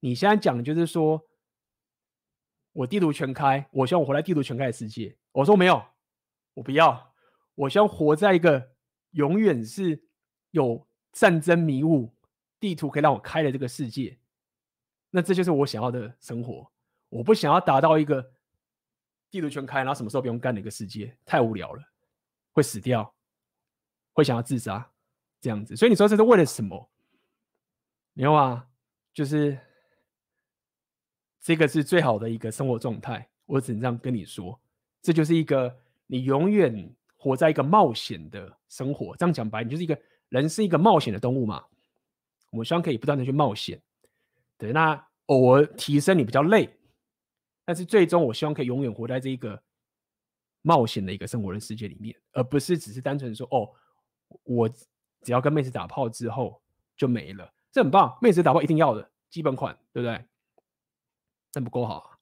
[0.00, 1.28] 你现在讲的就是说
[2.72, 5.16] 我地图全开，我希望我活在地图全开的世界。
[5.32, 5.84] 我说没有，
[6.54, 7.14] 我不要，
[7.54, 8.72] 我希望活在一个
[9.10, 10.04] 永远是
[10.50, 12.14] 有战争迷雾。
[12.60, 14.16] 地图可以让我开的这个世界，
[15.10, 16.70] 那这就是我想要的生活。
[17.08, 18.32] 我不想要达到一个
[19.32, 21.82] 地图全开，然后什么时候不用干的一个世界，太无聊了，
[22.52, 23.12] 会死掉，
[24.12, 24.88] 会想要自杀
[25.40, 25.74] 这样子。
[25.74, 26.90] 所以你说这是为了什么？
[28.12, 28.68] 没有啊，
[29.14, 29.58] 就是
[31.40, 33.26] 这个是最好的一个生活状态。
[33.46, 34.60] 我只能这样跟你说，
[35.00, 35.74] 这就是一个
[36.06, 39.16] 你永远活在一个冒险的生活。
[39.16, 39.98] 这样讲白，你就是一个
[40.28, 41.64] 人是一个冒险的动物嘛。
[42.50, 43.80] 我们希望可以不断的去冒险，
[44.58, 46.78] 对，那偶尔提升你比较累，
[47.64, 49.62] 但是最终我希望可以永远活在这一个
[50.62, 53.70] 冒险的一个生活的世界里面，而不是只是单纯说哦，
[54.44, 56.60] 我只要跟妹子打炮之后
[56.96, 60.24] 就没了，这很棒，妹子打炮一定要的基本款，对不对？
[61.52, 62.18] 但不够好啊，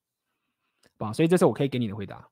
[0.96, 1.12] 吧？
[1.12, 2.28] 所以这是我可以给你的回答。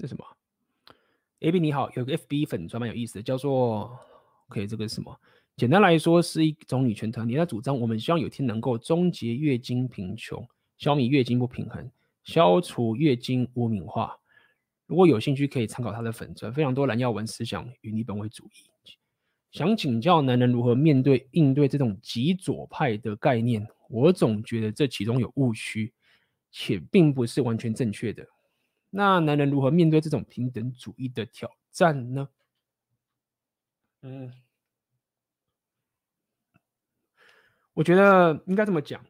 [0.00, 0.24] 这什么
[1.40, 3.98] ？A B 你好，有个 F B 粉专蛮有意思的，叫做
[4.48, 5.14] OK，这个是什么？
[5.58, 10.42] 简单来说是一种女权团体，在主张我们希望有一天能够终结月经贫穷，
[10.78, 11.90] 消弭月经不平衡，
[12.24, 14.16] 消除月经污名化。
[14.86, 18.70] 如果有兴趣，可以参考他的粉专，非常多蓝药文思想与你本位主义。
[19.52, 23.68] 想请教男人如何面对应对这种极左派的概念？
[23.90, 25.92] 我总觉得这其中有误区，
[26.50, 28.26] 且并不是完全正确的。
[28.92, 32.28] 那男人如何面对这种平等主义的挑战呢？
[34.02, 34.32] 嗯，
[37.72, 39.04] 我觉得应该这么讲。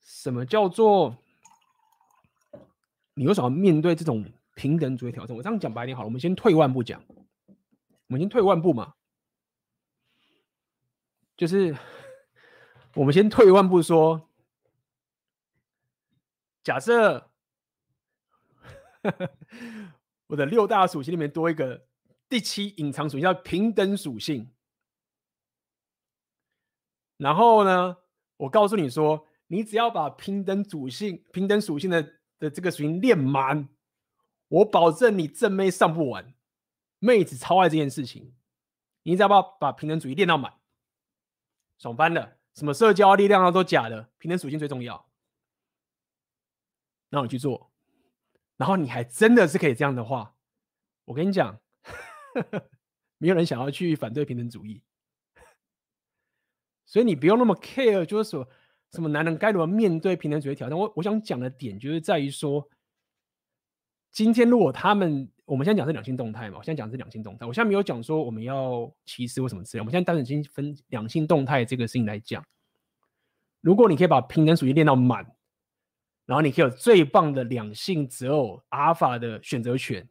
[0.00, 1.16] 什么叫做
[3.14, 4.24] 你为什么要面对这种
[4.54, 5.36] 平等主义挑战？
[5.36, 7.54] 我这样讲白一点好了，我们先退一万步讲，我
[8.06, 8.94] 们先退一万步嘛，
[11.36, 11.76] 就是
[12.94, 14.28] 我们先退一万步说。
[16.66, 17.30] 假设
[20.26, 21.86] 我的六大属性里面多一个
[22.28, 24.52] 第七隐藏属性，叫平等属性。
[27.18, 27.98] 然后呢，
[28.36, 32.02] 我告诉你说，你只要把平等属性、平等属性的
[32.40, 33.68] 的这个属性练满，
[34.48, 36.34] 我保证你正妹上不完，
[36.98, 38.34] 妹子超爱这件事情。
[39.04, 40.52] 你只要把把平等主义练到满，
[41.78, 42.38] 爽翻了。
[42.54, 45.05] 什么社交力量啊都假的，平等属性最重要。
[47.16, 47.70] 让你去做，
[48.58, 50.34] 然后你还真的是可以这样的话，
[51.06, 51.58] 我跟你讲，
[53.16, 54.82] 没有人想要去反对平等主义，
[56.84, 58.46] 所以你不用那么 care，就是说
[58.92, 60.78] 什么男人该如何面对平等主义挑战。
[60.78, 62.68] 我我想讲的点就是在于说，
[64.10, 72.44] 今天如果他们，我们现在讲是两性动态嘛，我现在讲是两性动态，我现在没有讲说我们要歧视或什么之类，我们现在单纯先分两性动态这个事情来讲，
[73.62, 75.35] 如果你可以把平等主义练到满。
[76.26, 80.08] 然后你可以有最棒的两性择偶阿尔法的选择权，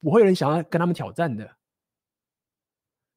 [0.00, 1.56] 不会有人想要跟他们挑战的。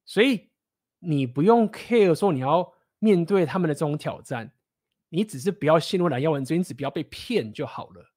[0.04, 0.50] 所以
[0.98, 4.52] 你不用 care 说你要面对他们的这种挑战，
[5.10, 8.12] 你只是不要陷入蓝药丸之，你只不要被骗就好了。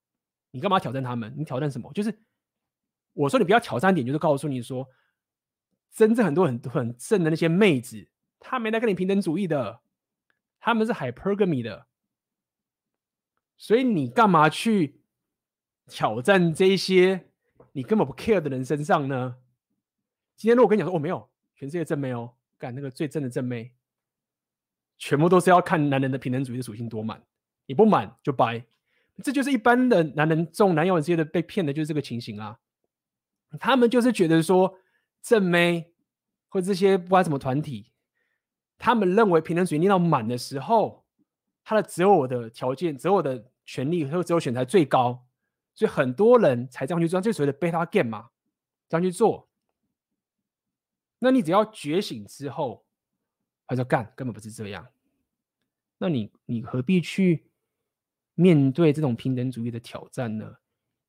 [0.51, 1.33] 你干嘛挑战他们？
[1.37, 1.91] 你挑战什么？
[1.93, 2.17] 就是
[3.13, 4.87] 我说你不要挑战点，就是告诉你说，
[5.91, 8.07] 真正很多很多很正的那些妹子，
[8.39, 9.81] 她没来跟你平等主义的，
[10.59, 11.87] 他们是 hypergamy 的。
[13.57, 14.99] 所以你干嘛去
[15.87, 17.29] 挑战这些
[17.71, 19.37] 你根本不 care 的人身上呢？
[20.35, 23.73] 今天如果跟你讲说，我、没有全世界正妹哦，干那个最正的正妹，
[24.97, 27.23] 全部都是要看男人的平等主义的属性多满，
[27.65, 28.65] 你不满就掰。
[29.23, 32.59] 这就是一般的男人中男友之间的被骗的，就是这个情形啊。
[33.59, 34.77] 他们就是觉得说
[35.21, 35.93] 正妹
[36.49, 37.91] 或这些不管什么团体，
[38.77, 41.04] 他们认为平等主义练到满的时候。
[41.65, 45.25] 他的择偶的条件、择偶的权利和择偶选择最高，
[45.73, 48.29] 所以很多人才这样去做，就所谓的 beta game 嘛，
[48.87, 49.49] 这样去做。
[51.17, 52.85] 那你只要觉醒之后，
[53.65, 54.87] 他说干，根本不是这样。
[55.97, 57.47] 那你你何必去
[58.35, 60.57] 面对这种平等主义的挑战呢？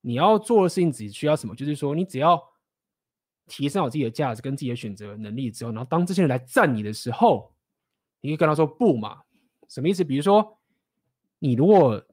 [0.01, 1.55] 你要做的事情只需要什么？
[1.55, 2.43] 就是说，你只要
[3.47, 7.53] 提升好自己的价值跟自己的选择能力之后，然后当这些人来赞你的时候，
[8.23, 9.23] 你可以跟他说不嘛。
[9.69, 10.05] 什么意思？
[10.05, 10.59] 比如说，
[11.39, 12.05] 你如果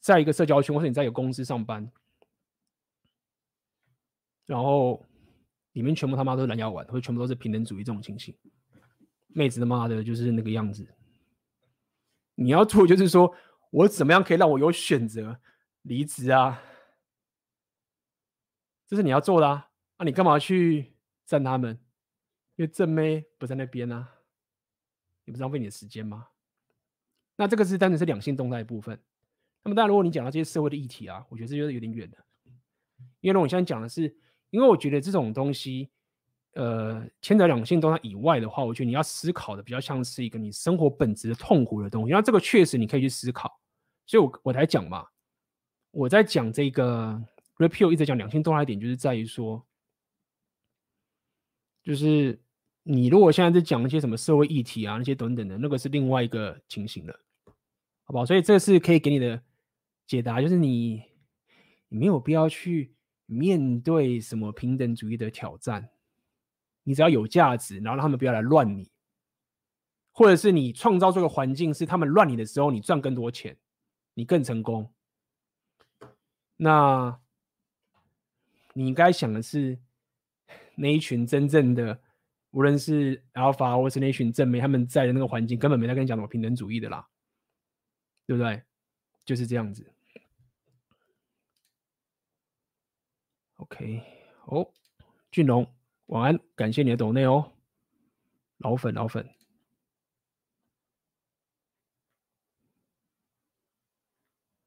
[0.00, 1.90] 在一个社交圈，或者你在一个公司上班，
[4.46, 5.04] 然后
[5.72, 8.34] 里面全部他妈都是蓝药丸，或者全部都是平等主义这种情形，
[9.28, 10.86] 妹子他妈的就是那个样子。
[12.34, 13.32] 你要做就是说，
[13.70, 15.38] 我怎么样可以让我有选择
[15.82, 16.62] 离职啊？
[18.86, 19.70] 这是你要做的啊！
[19.98, 20.94] 那、啊、你干嘛去
[21.24, 21.78] 赞他们？
[22.56, 24.12] 因为正妹不在那边啊，
[25.24, 26.28] 你不是浪费你的时间吗？
[27.36, 28.98] 那这个是单纯是两性动态的部分。
[29.64, 32.18] 那么当然，如果你讲到这些社会的议题啊，我觉得这就是有点远的。
[33.20, 34.02] 因为如果我现在讲的是，
[34.50, 35.88] 因为我觉得这种东西
[36.54, 42.12] 呃牵扯两性动态以外的话，我觉得你要思考的比较像是一个你生活本质的痛苦的东西。
[42.12, 43.60] 那这个确实你可以去思考，
[44.06, 45.06] 所以我我才讲嘛，
[45.92, 47.22] 我在讲这个
[47.58, 49.64] repeal 一直讲两性动态点，就是在于说，
[51.84, 52.40] 就是
[52.82, 57.20] 你如果现在在讲一些什么社会议题啊那些等等的，那个是另外一个情形了，
[58.04, 58.26] 好不好？
[58.26, 59.42] 所以这是可以给你的
[60.06, 61.02] 解答，就是你
[61.88, 62.94] 你没有必要去。
[63.26, 65.88] 面对什么平等主义的挑战，
[66.82, 68.90] 你只要有价值，然后让他们不要来乱你，
[70.10, 73.56] 或者是你创造这个环境，是他们乱你的时候，你赚更多钱，
[74.12, 74.92] 你更成功。
[76.56, 77.18] 那
[78.74, 79.78] 你应该想的是，
[80.74, 82.02] 那一群真正的，
[82.52, 87.06] 无论是 Alpha 或是那群正妹，他们在的那个环境根本没在跟你讲什么平等主义的啦，
[88.26, 88.62] 对不对？
[89.24, 89.92] 就是这样子。
[93.56, 94.02] OK，
[94.46, 94.72] 哦，
[95.30, 95.66] 俊龙，
[96.06, 97.52] 晚安，感谢你的抖内哦，
[98.58, 99.28] 老粉老粉，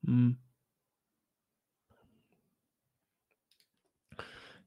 [0.07, 0.38] 嗯，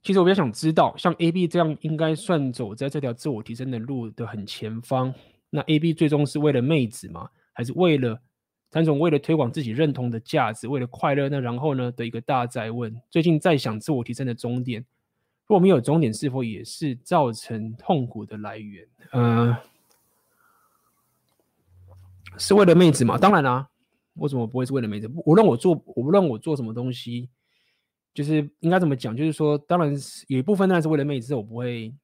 [0.09, 5.13] 其实我比较想知道，像 AB 这样，应该算走在这条自我提升的路的很前方。
[5.51, 7.29] 那 AB 最终是为了妹子吗？
[7.53, 8.19] 还是为了？
[8.71, 14.81] 单纯为了推广自己认同的价值，为了快乐，那然后呢的一个大哉问：最近在想自我提升的终点，
[15.47, 18.89] 如果没有终点，是否也是造成痛苦的来源？
[19.11, 19.59] 呃，
[22.39, 23.19] 是为了妹子吗？
[23.19, 23.69] 当然啦、啊，
[24.15, 25.11] 我怎么不会是为了妹子？
[25.27, 27.29] 无论我做，无论我做什么东西，
[28.15, 29.17] 就是应该怎么讲？
[29.17, 29.95] 就是说，当然
[30.27, 31.95] 有一部分当然是为了妹子，我不会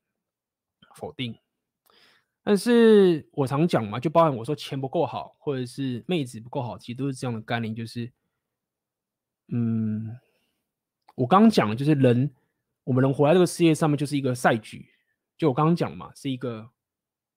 [0.95, 1.37] 否定。
[2.43, 7.75] 但是我常讲嘛，就包含我说钱不够好，或者是妹子不够好，其实都是这样的概念。
[7.75, 8.13] 就是，
[9.49, 10.15] 嗯，
[11.15, 12.31] 我刚刚讲的就是人，
[12.85, 14.87] 我们能活在这个世界上面，就是一个赛局。
[15.39, 16.69] 就我刚刚讲嘛，是一个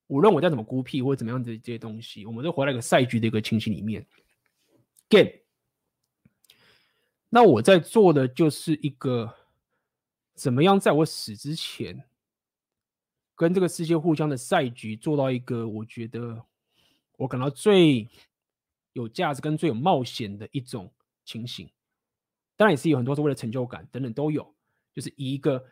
[0.08, 4.06] 无论我再怎么孤僻或者怎么样的这些东西，我们都活在一个赛局的一个情形里面。
[5.08, 5.30] Game，
[7.30, 9.34] 那我在做的就是一个
[10.34, 12.04] 怎么样在我死之前。
[13.34, 16.44] 跟这个世界互相的赛局，做到一个我觉得
[17.16, 18.08] 我感到最
[18.94, 20.92] 有价值跟最有冒险的一种
[21.24, 21.70] 情形。
[22.56, 24.52] 当然也是有很多是为了成就感等等都有，
[24.92, 25.64] 就是以一个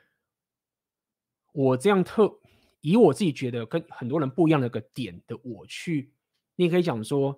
[1.53, 2.39] 我这样特
[2.83, 6.13] 以我自己觉得跟很多人不一样的一个点的我去，
[6.55, 7.33] 你也可以讲说，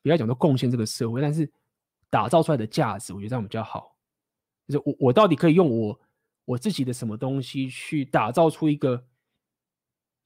[0.00, 1.50] 不要讲说贡献这个社会，但是
[2.10, 3.96] 打造出来的价值，我觉得这样比较好。
[4.66, 6.00] 就是我我到底可以用我。
[6.46, 9.04] 我自己的什么东西去打造出一个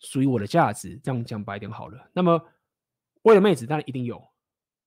[0.01, 1.01] 属于我的价值？
[1.03, 2.11] 这样讲白一点好了。
[2.13, 2.47] 那么
[3.23, 4.23] 为了妹子，当然一定有。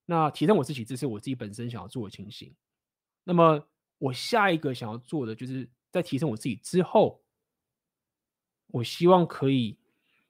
[0.06, 2.56] 那提升我自己，这是我自己本身想要做的情形。
[3.24, 3.68] 那么
[3.98, 7.24] 我下一个想要做的，就是在提升我自己之后，
[8.68, 9.76] 我希望可以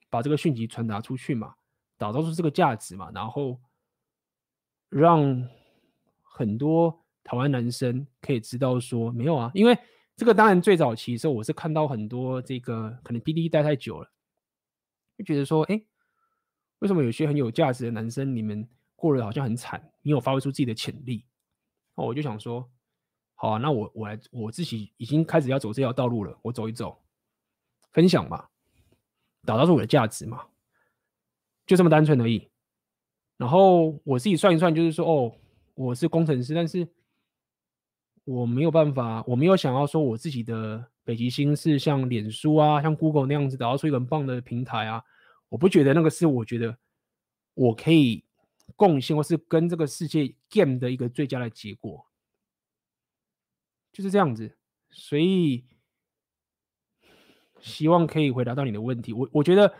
[0.08, 1.56] 把这个讯息传达出去嘛，
[1.98, 3.60] 打造出这个价值嘛，然后
[4.88, 5.46] 让
[6.34, 9.78] 很多台湾男生可以知道说，没有啊，因为。
[10.16, 14.08] 这个当然最早期的时候，我是看到很多这个可能 PTT 待太久了，
[15.18, 15.84] 就觉得说，哎，
[16.78, 21.26] 为什么有些很有价值的男生，你们过得好像很惨，没有发挥出自己的潜力？
[21.96, 22.70] 哦，我就想说，
[23.34, 26.96] 好啊，那我我来，我自己已经开始要走这条道路了，我走一走，
[27.90, 28.46] 分享嘛，
[29.44, 30.46] 打造出我的价值嘛，
[31.66, 32.48] 就这么单纯而已。
[33.36, 35.36] 然后我自己算一算，就是说，哦，
[35.74, 36.88] 我是工程师，但是。
[38.26, 45.04] 我没有办法，我没有想要说我自己的北极星是像脸书啊、像 Google 那样子打造出一个很棒的平台啊。
[45.50, 46.74] 我不觉得那个是我觉得
[47.52, 48.24] 我可以
[48.76, 52.06] 贡献或是跟这个世界 game 的一个最佳的结果，
[53.92, 54.56] 就是这样子。
[54.90, 55.66] 所以
[57.60, 59.12] 希望可以回答到你的问题。
[59.12, 59.70] 我我觉得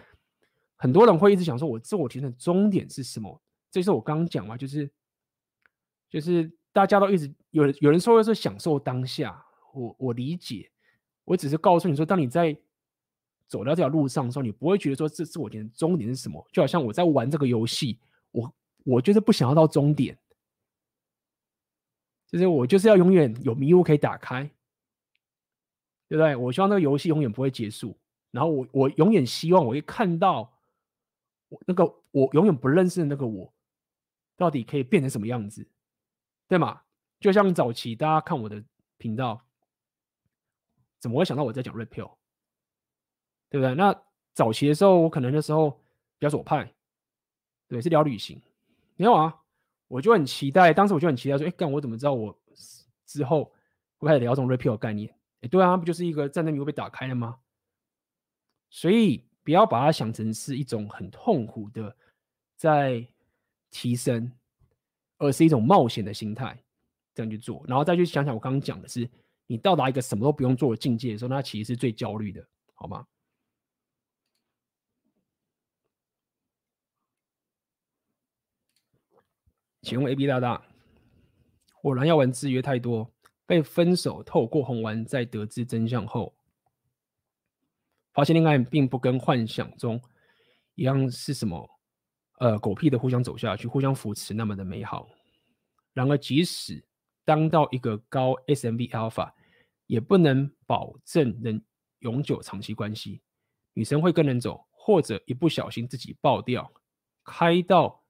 [0.76, 3.40] 很多人会一直想说，我自我提升的终点是什么？
[3.70, 4.92] 这是我刚刚讲嘛，就是
[6.14, 6.50] 就是。
[6.74, 9.40] 大家都一直有有人说会是享受当下，
[9.72, 10.68] 我我理解，
[11.22, 12.52] 我只是告诉你说，当你在
[13.46, 16.44] 走到这条路上的时候，你不会觉得说这是我的终点是什么？
[16.52, 18.00] 就好像我在玩这个游戏，
[18.32, 20.18] 我我就是不想要到终点，
[22.26, 24.42] 就是我就是要永远有迷雾可以打开，
[26.08, 26.34] 对不对？
[26.34, 27.96] 我希望那个游戏永远不会结束，
[28.32, 30.52] 然后我我永远希望我会看到
[31.50, 33.54] 我那个我永远不认识的那个我，
[34.36, 35.64] 到底可以变成什么样子。
[36.54, 36.80] 对嘛？
[37.20, 38.62] 就像早期大家看我的
[38.96, 39.44] 频道，
[41.00, 42.14] 怎么会想到我在讲 repeal？
[43.50, 43.74] 对不对？
[43.74, 43.94] 那
[44.32, 45.70] 早期的时候，我可能那时候
[46.18, 46.72] 比较左派，
[47.68, 48.40] 对，是聊旅行。
[48.96, 49.42] 没有啊，
[49.88, 52.36] 我就很期待，当时我就很期待说，哎，干我怎么知道我
[53.06, 53.52] 之后
[53.98, 55.12] 会开始聊这种 repeal 概念？
[55.40, 57.38] 哎，对啊，不就是一个战争迷雾被打开了吗？
[58.70, 61.96] 所以不要把它想成是一种很痛苦的
[62.56, 63.06] 在
[63.70, 64.30] 提升，
[65.24, 66.58] 而是一种冒险的心态
[67.14, 69.08] 这样去做，然后再去想想我刚刚讲的是，
[69.46, 73.06] 你到达一个什么都不用做的境界的时候，那其实是最焦虑的，好吗？
[79.82, 80.62] 请问 AB 大大，
[81.82, 83.12] 我蓝药丸制约太多，
[83.46, 86.34] 被分手，透过红丸在得知真相后，
[88.12, 90.00] 发现恋爱并不跟幻想中
[90.74, 91.73] 一样是什么，
[92.38, 95.08] 呃，狗屁的互相走下去，互相扶持那么的美好。
[95.92, 96.84] 然而，即使
[97.24, 99.30] 当到一个高 SMV Alpha，
[99.86, 101.62] 也不能保证能
[102.00, 103.20] 永久长期关系。
[103.72, 106.70] 女生会跟人走，或者一不小心自己爆掉，
[107.24, 108.02] 开到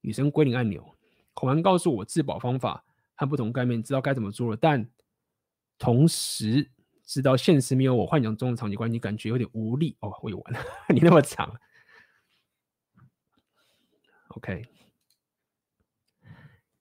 [0.00, 0.96] 女生归零按钮。
[1.34, 2.84] 孔安告诉我自保方法
[3.16, 4.88] 和不同概念，知道该怎么做了，但
[5.78, 6.70] 同时
[7.04, 9.96] 知道现实没有我幻想中的长期关系，感觉有点无力。
[10.00, 10.60] 哦，我也完了，
[10.94, 11.52] 你那么长。
[14.36, 14.62] OK，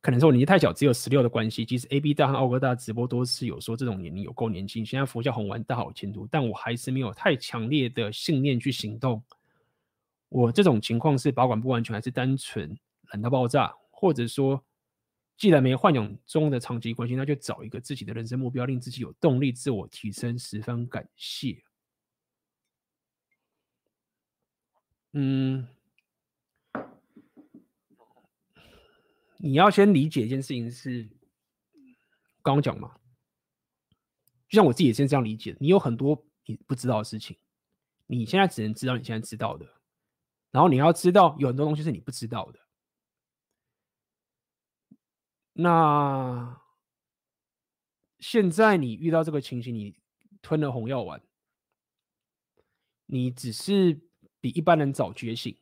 [0.01, 1.65] 可能是我年纪太小，只有十六的关系。
[1.65, 9.23] 即使 AB 大和奥哥大直播多次有说这种年龄有够年轻，现在佛教红丸大好前途，但我还是没有太强烈的信念去行动。
[10.27, 12.77] 我这种情况是保管不完全，还是单纯
[13.11, 13.73] 懒到爆炸？
[13.89, 14.61] 或者说，
[15.37, 20.37] 既然没幻想中的长期关系，那就找一个自己的人生目标，令自己有动力、自我提升。
[20.37, 21.63] 十分感谢。
[25.13, 25.65] 嗯，
[29.45, 31.07] 你要先理解一件事情是，
[32.41, 32.99] 刚刚讲嘛，
[34.49, 37.37] 就像我自己也是这样理解，你有很多你不知道的事情，
[38.07, 39.67] 你现在只能知道你现在知道的，
[40.49, 42.59] 然后你要知道有很多东西是你不知道的。
[45.53, 46.59] 那
[48.17, 49.95] 现在你遇到这个情形，你
[50.41, 51.21] 吞了红药丸，
[53.05, 54.01] 你只是
[54.41, 55.55] 比一般人早觉醒，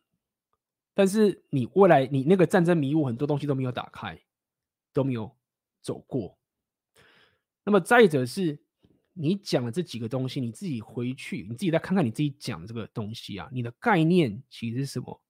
[0.93, 4.19] 但是你未来你那个战争迷雾很多东西都没有打开，
[4.91, 5.35] 都没有
[5.81, 6.37] 走过。
[7.63, 8.61] 那么再者是，
[9.13, 15.21] 你讲的这几个东西，你自己回去，你自己再看看你自己讲的这个东西啊，你的概念其实是什么？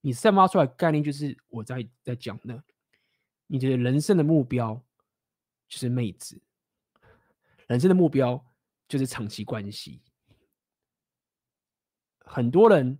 [0.00, 2.62] 你散发出来的概念就是我在在讲的。
[3.48, 4.74] 你觉得人生的目标
[5.68, 6.40] 就是妹子，
[7.66, 8.44] 人生的目标
[8.86, 10.02] 就是长期关系。
[12.18, 12.98] 很多人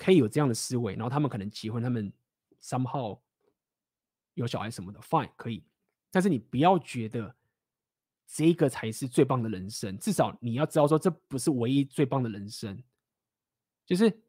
[0.00, 2.10] 可以有这样的思维，然后他们可能结婚，他们
[2.62, 3.18] somehow
[4.32, 5.62] 有小孩什么的，fine 可以。
[6.10, 7.34] 但是你不要觉得
[8.26, 12.82] 这个才是最棒的人生，至少你要知道说这不是唯一最棒的人生，
[13.84, 14.20] 就是。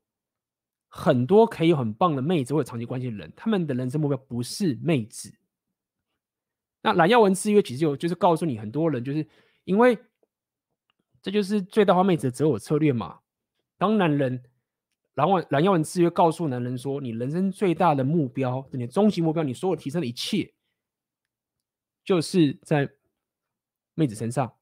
[0.93, 5.33] 很多可以有很棒的妹子或者长期关系的人，他们的人生目标不是妹子。
[6.81, 9.25] 那蓝耀文制约其实有就是告诉你，很多人就是
[9.63, 9.97] 因为
[11.21, 13.21] 这就是最大化妹子的择偶策略嘛。
[13.77, 14.43] 当男人
[15.15, 20.53] 蓝丸蓝药丸制约告诉男人说，你人生最大的目标，你的终极目标，你所有提升的一切，
[22.03, 22.89] 就是在
[23.93, 24.57] 妹子身上。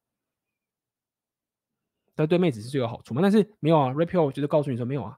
[2.15, 3.21] 但对妹子是最有好处嘛？
[3.21, 5.17] 但是没有啊，Rapio 就是告诉你说没有啊。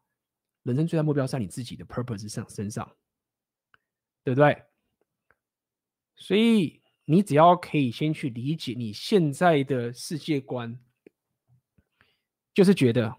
[0.63, 2.95] 人生最大目标在你自己的 purpose 上身上，
[4.23, 4.63] 对不对？
[6.15, 10.79] 所以你只要可以先去理解你现在的世界观，
[12.53, 13.17] 就是觉得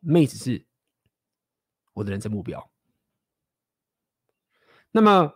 [0.00, 0.64] 妹子是
[1.98, 2.70] 我的人生目标。
[4.90, 5.34] 那么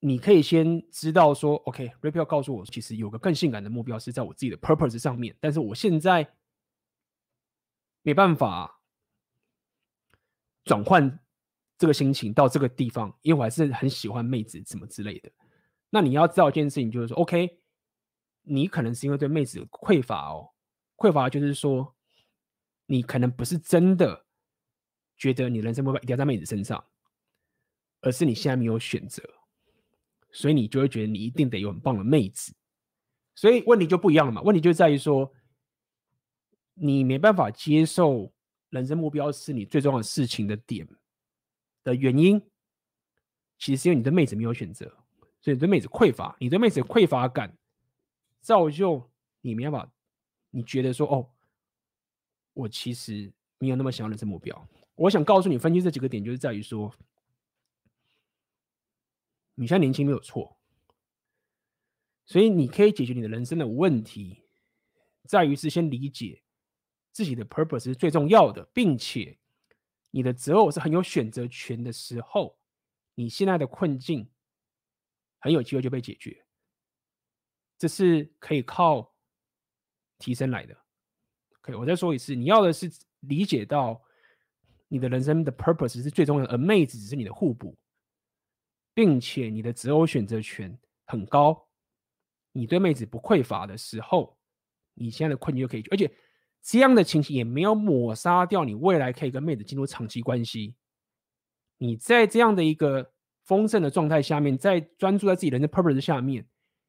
[0.00, 6.34] 你可以先知道说，OK，Rapio 告诉我，其实有个更性感的目标是在我自己的 purpose 上面，但是我现在
[8.02, 8.72] 没办法。
[10.66, 11.20] 转换
[11.78, 15.30] 这个心情到这个地方，因为我还是很喜欢妹子什么之类的。
[15.90, 17.60] 那你要知道一件事情，就是说，OK，
[18.42, 20.50] 你可能是因为对妹子匮乏哦，
[20.96, 21.94] 匮乏就是说，
[22.86, 24.25] 你可能不是真的
[25.16, 26.82] 觉得你人生目标一定要在妹子身上，
[28.00, 29.22] 而是你现在没有选择，
[30.30, 32.54] 所以你就会觉得你一定得有很棒的妹子，
[33.34, 34.42] 所以问题就不一样了嘛。
[34.42, 35.32] 问题就在于说，
[36.74, 38.32] 你没办法接受。
[38.70, 40.86] 人生目标是你最重要的事情的点
[41.84, 42.38] 的原因，
[43.56, 44.84] 其实是因为你对妹子没有选择，
[45.40, 47.56] 所以你对妹子匮乏，你对妹子匮乏感，
[48.40, 49.08] 造就
[49.40, 49.90] 你没办法，
[50.50, 51.30] 你觉得说哦，
[52.54, 54.68] 我其实没有那么想要人生目标。
[54.96, 56.92] 我想告诉你，分析这几个点，就是在于说，
[59.54, 60.58] 你现在年轻没有错，
[62.24, 64.42] 所以你可以解决你的人生的问题，
[65.24, 66.42] 在于是先理解。
[67.12, 69.38] 自己的 purpose 是最重要的，并且
[70.10, 72.58] 你的择偶是很有选择权的时候，
[73.14, 74.30] 你现在的困境
[75.38, 76.44] 很有机会就被解决。
[77.78, 79.14] 这是可以靠
[80.18, 80.76] 提升来的
[81.60, 84.04] ，OK，我再说一次，你要的是理解到
[84.88, 87.76] 你的人生的 purpose 是最重要的，而妹子只是你的互补，
[88.94, 91.66] 并且你的择偶选择权很高，
[92.52, 94.36] 你对妹子不匮乏的时候，
[94.94, 96.10] 你现在的困境就可以，而且
[96.62, 100.74] 这样的情形也没有抹杀掉你未来可以跟妹子进入长期关系。
[101.78, 103.12] 你在这样的一个
[103.44, 106.46] 丰盛的状态下面，在专注在自己人生 purpose 下面。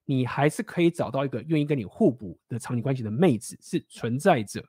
[0.10, 4.64] 你还是可以找到一个愿意跟你互补的长期关系的妹子是存在着，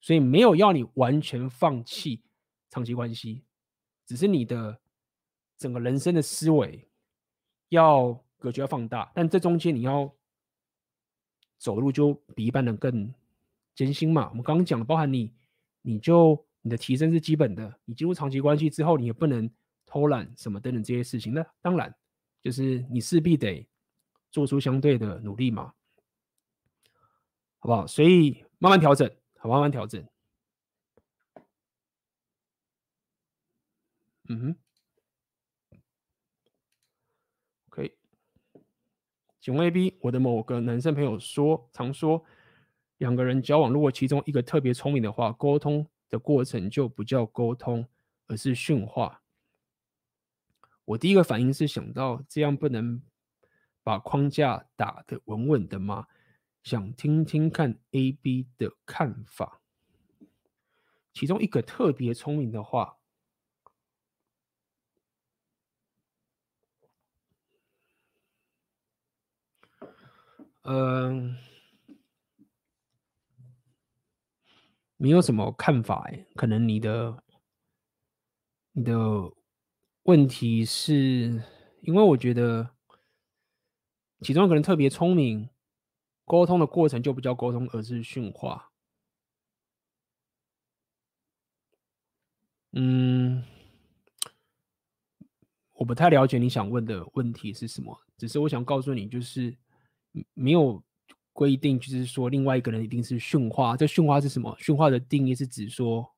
[0.00, 2.22] 所以没有要你完全放弃
[2.76, 3.42] 长期关系，
[4.04, 4.78] 只是你的
[5.56, 6.86] 整个人生的思维
[7.70, 10.14] 要格局要放大，但这中间你要
[11.56, 13.10] 走路就比一般人更
[13.74, 14.28] 艰辛嘛。
[14.28, 15.32] 我们刚刚讲的，包含你，
[15.80, 19.50] 你就你的提升是基本的，你进入长期关系之后，你也不能
[19.86, 21.32] 偷懒什么等等这些事情。
[21.32, 21.96] 那当然
[22.42, 23.66] 就是你势必得。
[24.32, 25.72] 做出相对的努力嘛，
[27.58, 27.86] 好不好？
[27.86, 30.06] 所以慢慢调整，好，慢慢调整。
[34.28, 34.56] 嗯哼
[37.68, 37.96] ，OK。
[39.40, 42.24] 请问 AB，我的某个男生朋友说，常说
[42.98, 47.86] 两个人交往，如果其中一个特别聪明的话，沟通的过程就不叫沟通，
[48.26, 49.22] 而是训话。
[50.84, 53.02] 我第一个反应是想到这样不能。
[53.82, 56.08] 把框架打得稳稳的吗？
[56.64, 59.60] 想听听看 A、B 的看法。
[61.12, 62.95] 其中一个特别聪明的话，
[70.66, 71.36] 嗯，
[74.96, 76.26] 没有什么看法哎。
[76.34, 77.22] 可能你的
[78.72, 78.92] 你的
[80.02, 81.42] 问题是
[81.82, 82.70] 因为我觉得。
[84.22, 85.50] 其中一个人特别聪明，
[86.24, 88.72] 沟通的过程就不叫沟通，而是训话。
[92.72, 93.44] 嗯，
[95.74, 99.54] 我不太了解你想问的问题是什么，只是我想告诉你，就是
[100.34, 100.82] 没有
[101.32, 103.76] 规定，就是说另外一个人一定是训话。
[103.76, 104.56] 这训话是什么？
[104.58, 106.08] 训话的定义是指说，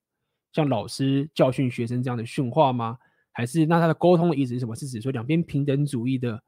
[0.52, 2.98] 像老师教训学生这样的训话吗？
[3.32, 4.74] 还是那他的沟通的意思是什么？
[4.74, 6.42] 是指说两边平等主义的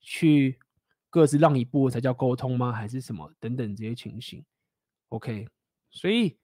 [0.00, 0.58] 去。
[1.12, 2.70] 各自让一步才叫沟通吗？
[2.70, 4.44] 还是什么等等这些情形
[5.08, 5.48] ？OK，
[5.90, 6.38] 所以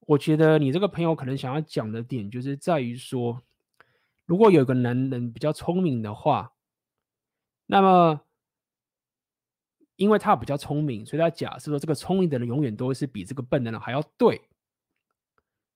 [0.00, 3.40] 我觉得你这个朋友可能想要讲的点，就是在于说，
[4.26, 6.52] 如果有个男人比较聪明的话，
[7.66, 8.20] 那么
[10.00, 14.40] 因为他比较聪明，所以他假设说这个聪明的人永远都是比这个笨的人还要对。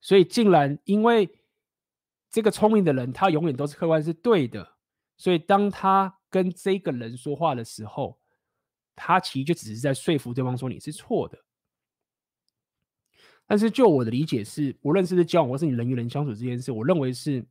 [0.01, 1.29] 所以竟然因为
[2.31, 4.67] 这个聪明的人他永远都是客观是对的，
[5.15, 8.19] 所以当他跟这个人说话的时候，
[8.95, 11.37] 他其实就只是在说服对方说你是错的，
[13.45, 17.45] 但是就我的理解是，无论是交往或是你人与人相处这件事，我认为是，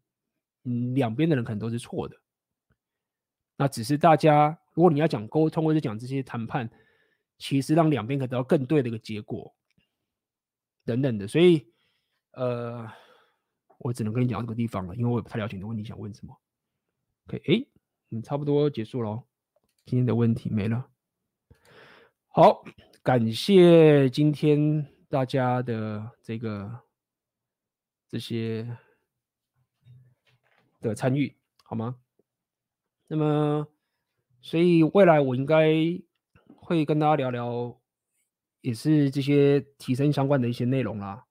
[0.65, 2.17] 嗯，两边的人可能都是错的。
[3.57, 6.71] 那只是大家，如果你要讲沟通或者讲这些谈判，
[7.39, 9.55] 其实让两边可得到更对的一个结果，
[10.85, 11.27] 等等的。
[11.27, 11.73] 所以，
[12.33, 12.87] 呃，
[13.79, 16.41] 我只能跟你讲这个地方了，因为我也不太了解你的问题想问什么。
[17.27, 17.67] OK，哎，
[18.09, 19.25] 你，差不多结束喽，
[19.85, 20.91] 今天的问题没了。
[22.29, 22.65] 好，
[23.03, 26.81] 感谢今天大家的这个
[28.09, 28.77] 这些
[30.81, 32.01] 的参与，好吗？
[33.07, 33.69] 那么，
[34.45, 35.73] 所以未来我应该
[36.57, 37.81] 会跟大家聊聊，
[38.61, 41.25] 也是这些提升相关的一些内容啦。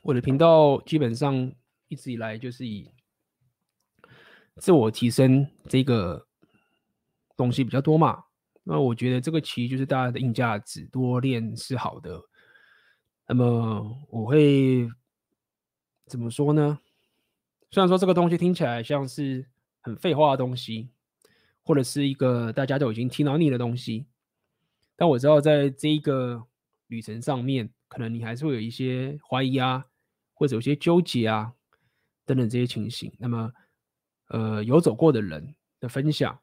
[0.00, 1.52] 我的频道基本上
[1.88, 2.90] 一直以来就是以
[4.56, 6.26] 自我提升这个。
[7.36, 8.24] 东西比较多嘛，
[8.64, 12.20] 那我觉得这个其实就是大家的硬价值，多练是好的。
[13.26, 14.86] 那么我会
[16.04, 16.78] 怎么说呢？
[17.70, 19.46] 虽然说这个东西听起来像是
[19.80, 20.90] 很废话的东西，
[21.62, 24.06] 或者是一个大家都已经听到腻的东西，
[24.96, 26.46] 但我知道在这一个
[26.88, 29.84] 旅程上面，可能你还是会有一些怀疑啊，
[30.34, 31.52] 或者有些纠结啊
[32.26, 33.12] 等等这些情形。
[33.18, 33.52] 那么，
[34.28, 36.38] 呃，有走过的人的分享。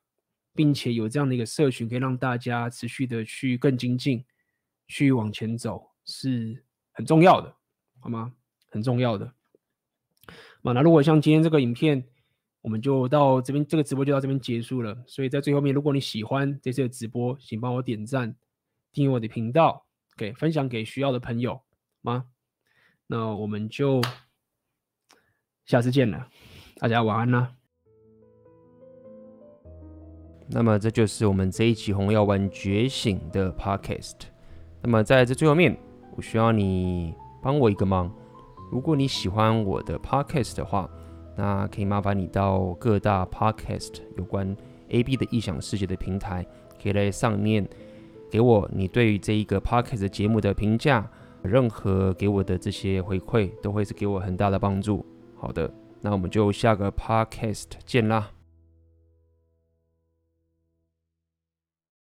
[0.55, 4.25] 并且有这样的一个社群，可以让大家持续的去更精进，
[4.87, 7.55] 去往前走，是很重要的，
[7.99, 8.33] 好吗？
[8.71, 9.31] 很重要的。
[10.63, 12.03] 那如果像今天这个影片，
[12.61, 14.97] 我们就到这边，这个直播就到这边结束了。
[15.07, 18.35] 所以在最后面，如果你喜欢这次的直播，请帮我点赞、
[18.91, 19.85] 订阅我的频道，
[20.17, 21.61] 给分享给需要的朋友
[22.01, 22.25] 吗？
[23.07, 24.01] 那我们就
[25.65, 26.27] 下次见了，
[26.77, 27.53] 大家晚安啦。
[30.49, 34.15] 那么这就是我们这一期《红药丸觉醒》的 Podcast。
[34.81, 35.77] 那么在这最后面，
[36.15, 38.13] 我需要你帮我一个忙。
[38.71, 40.89] 如果你喜欢我的 Podcast 的话，
[41.35, 44.55] 那可以麻烦你到各大 Podcast 有关
[44.89, 46.45] AB 的异想世界的平台，
[46.81, 47.67] 可以在上面
[48.29, 51.09] 给我你对于这一个 Podcast 节目的评价。
[51.43, 55.05] 任何给我的这些回馈，都会是给我很大的帮助。
[55.35, 55.71] 好的，
[56.01, 58.36] 那我们就下个 Podcast 见啦。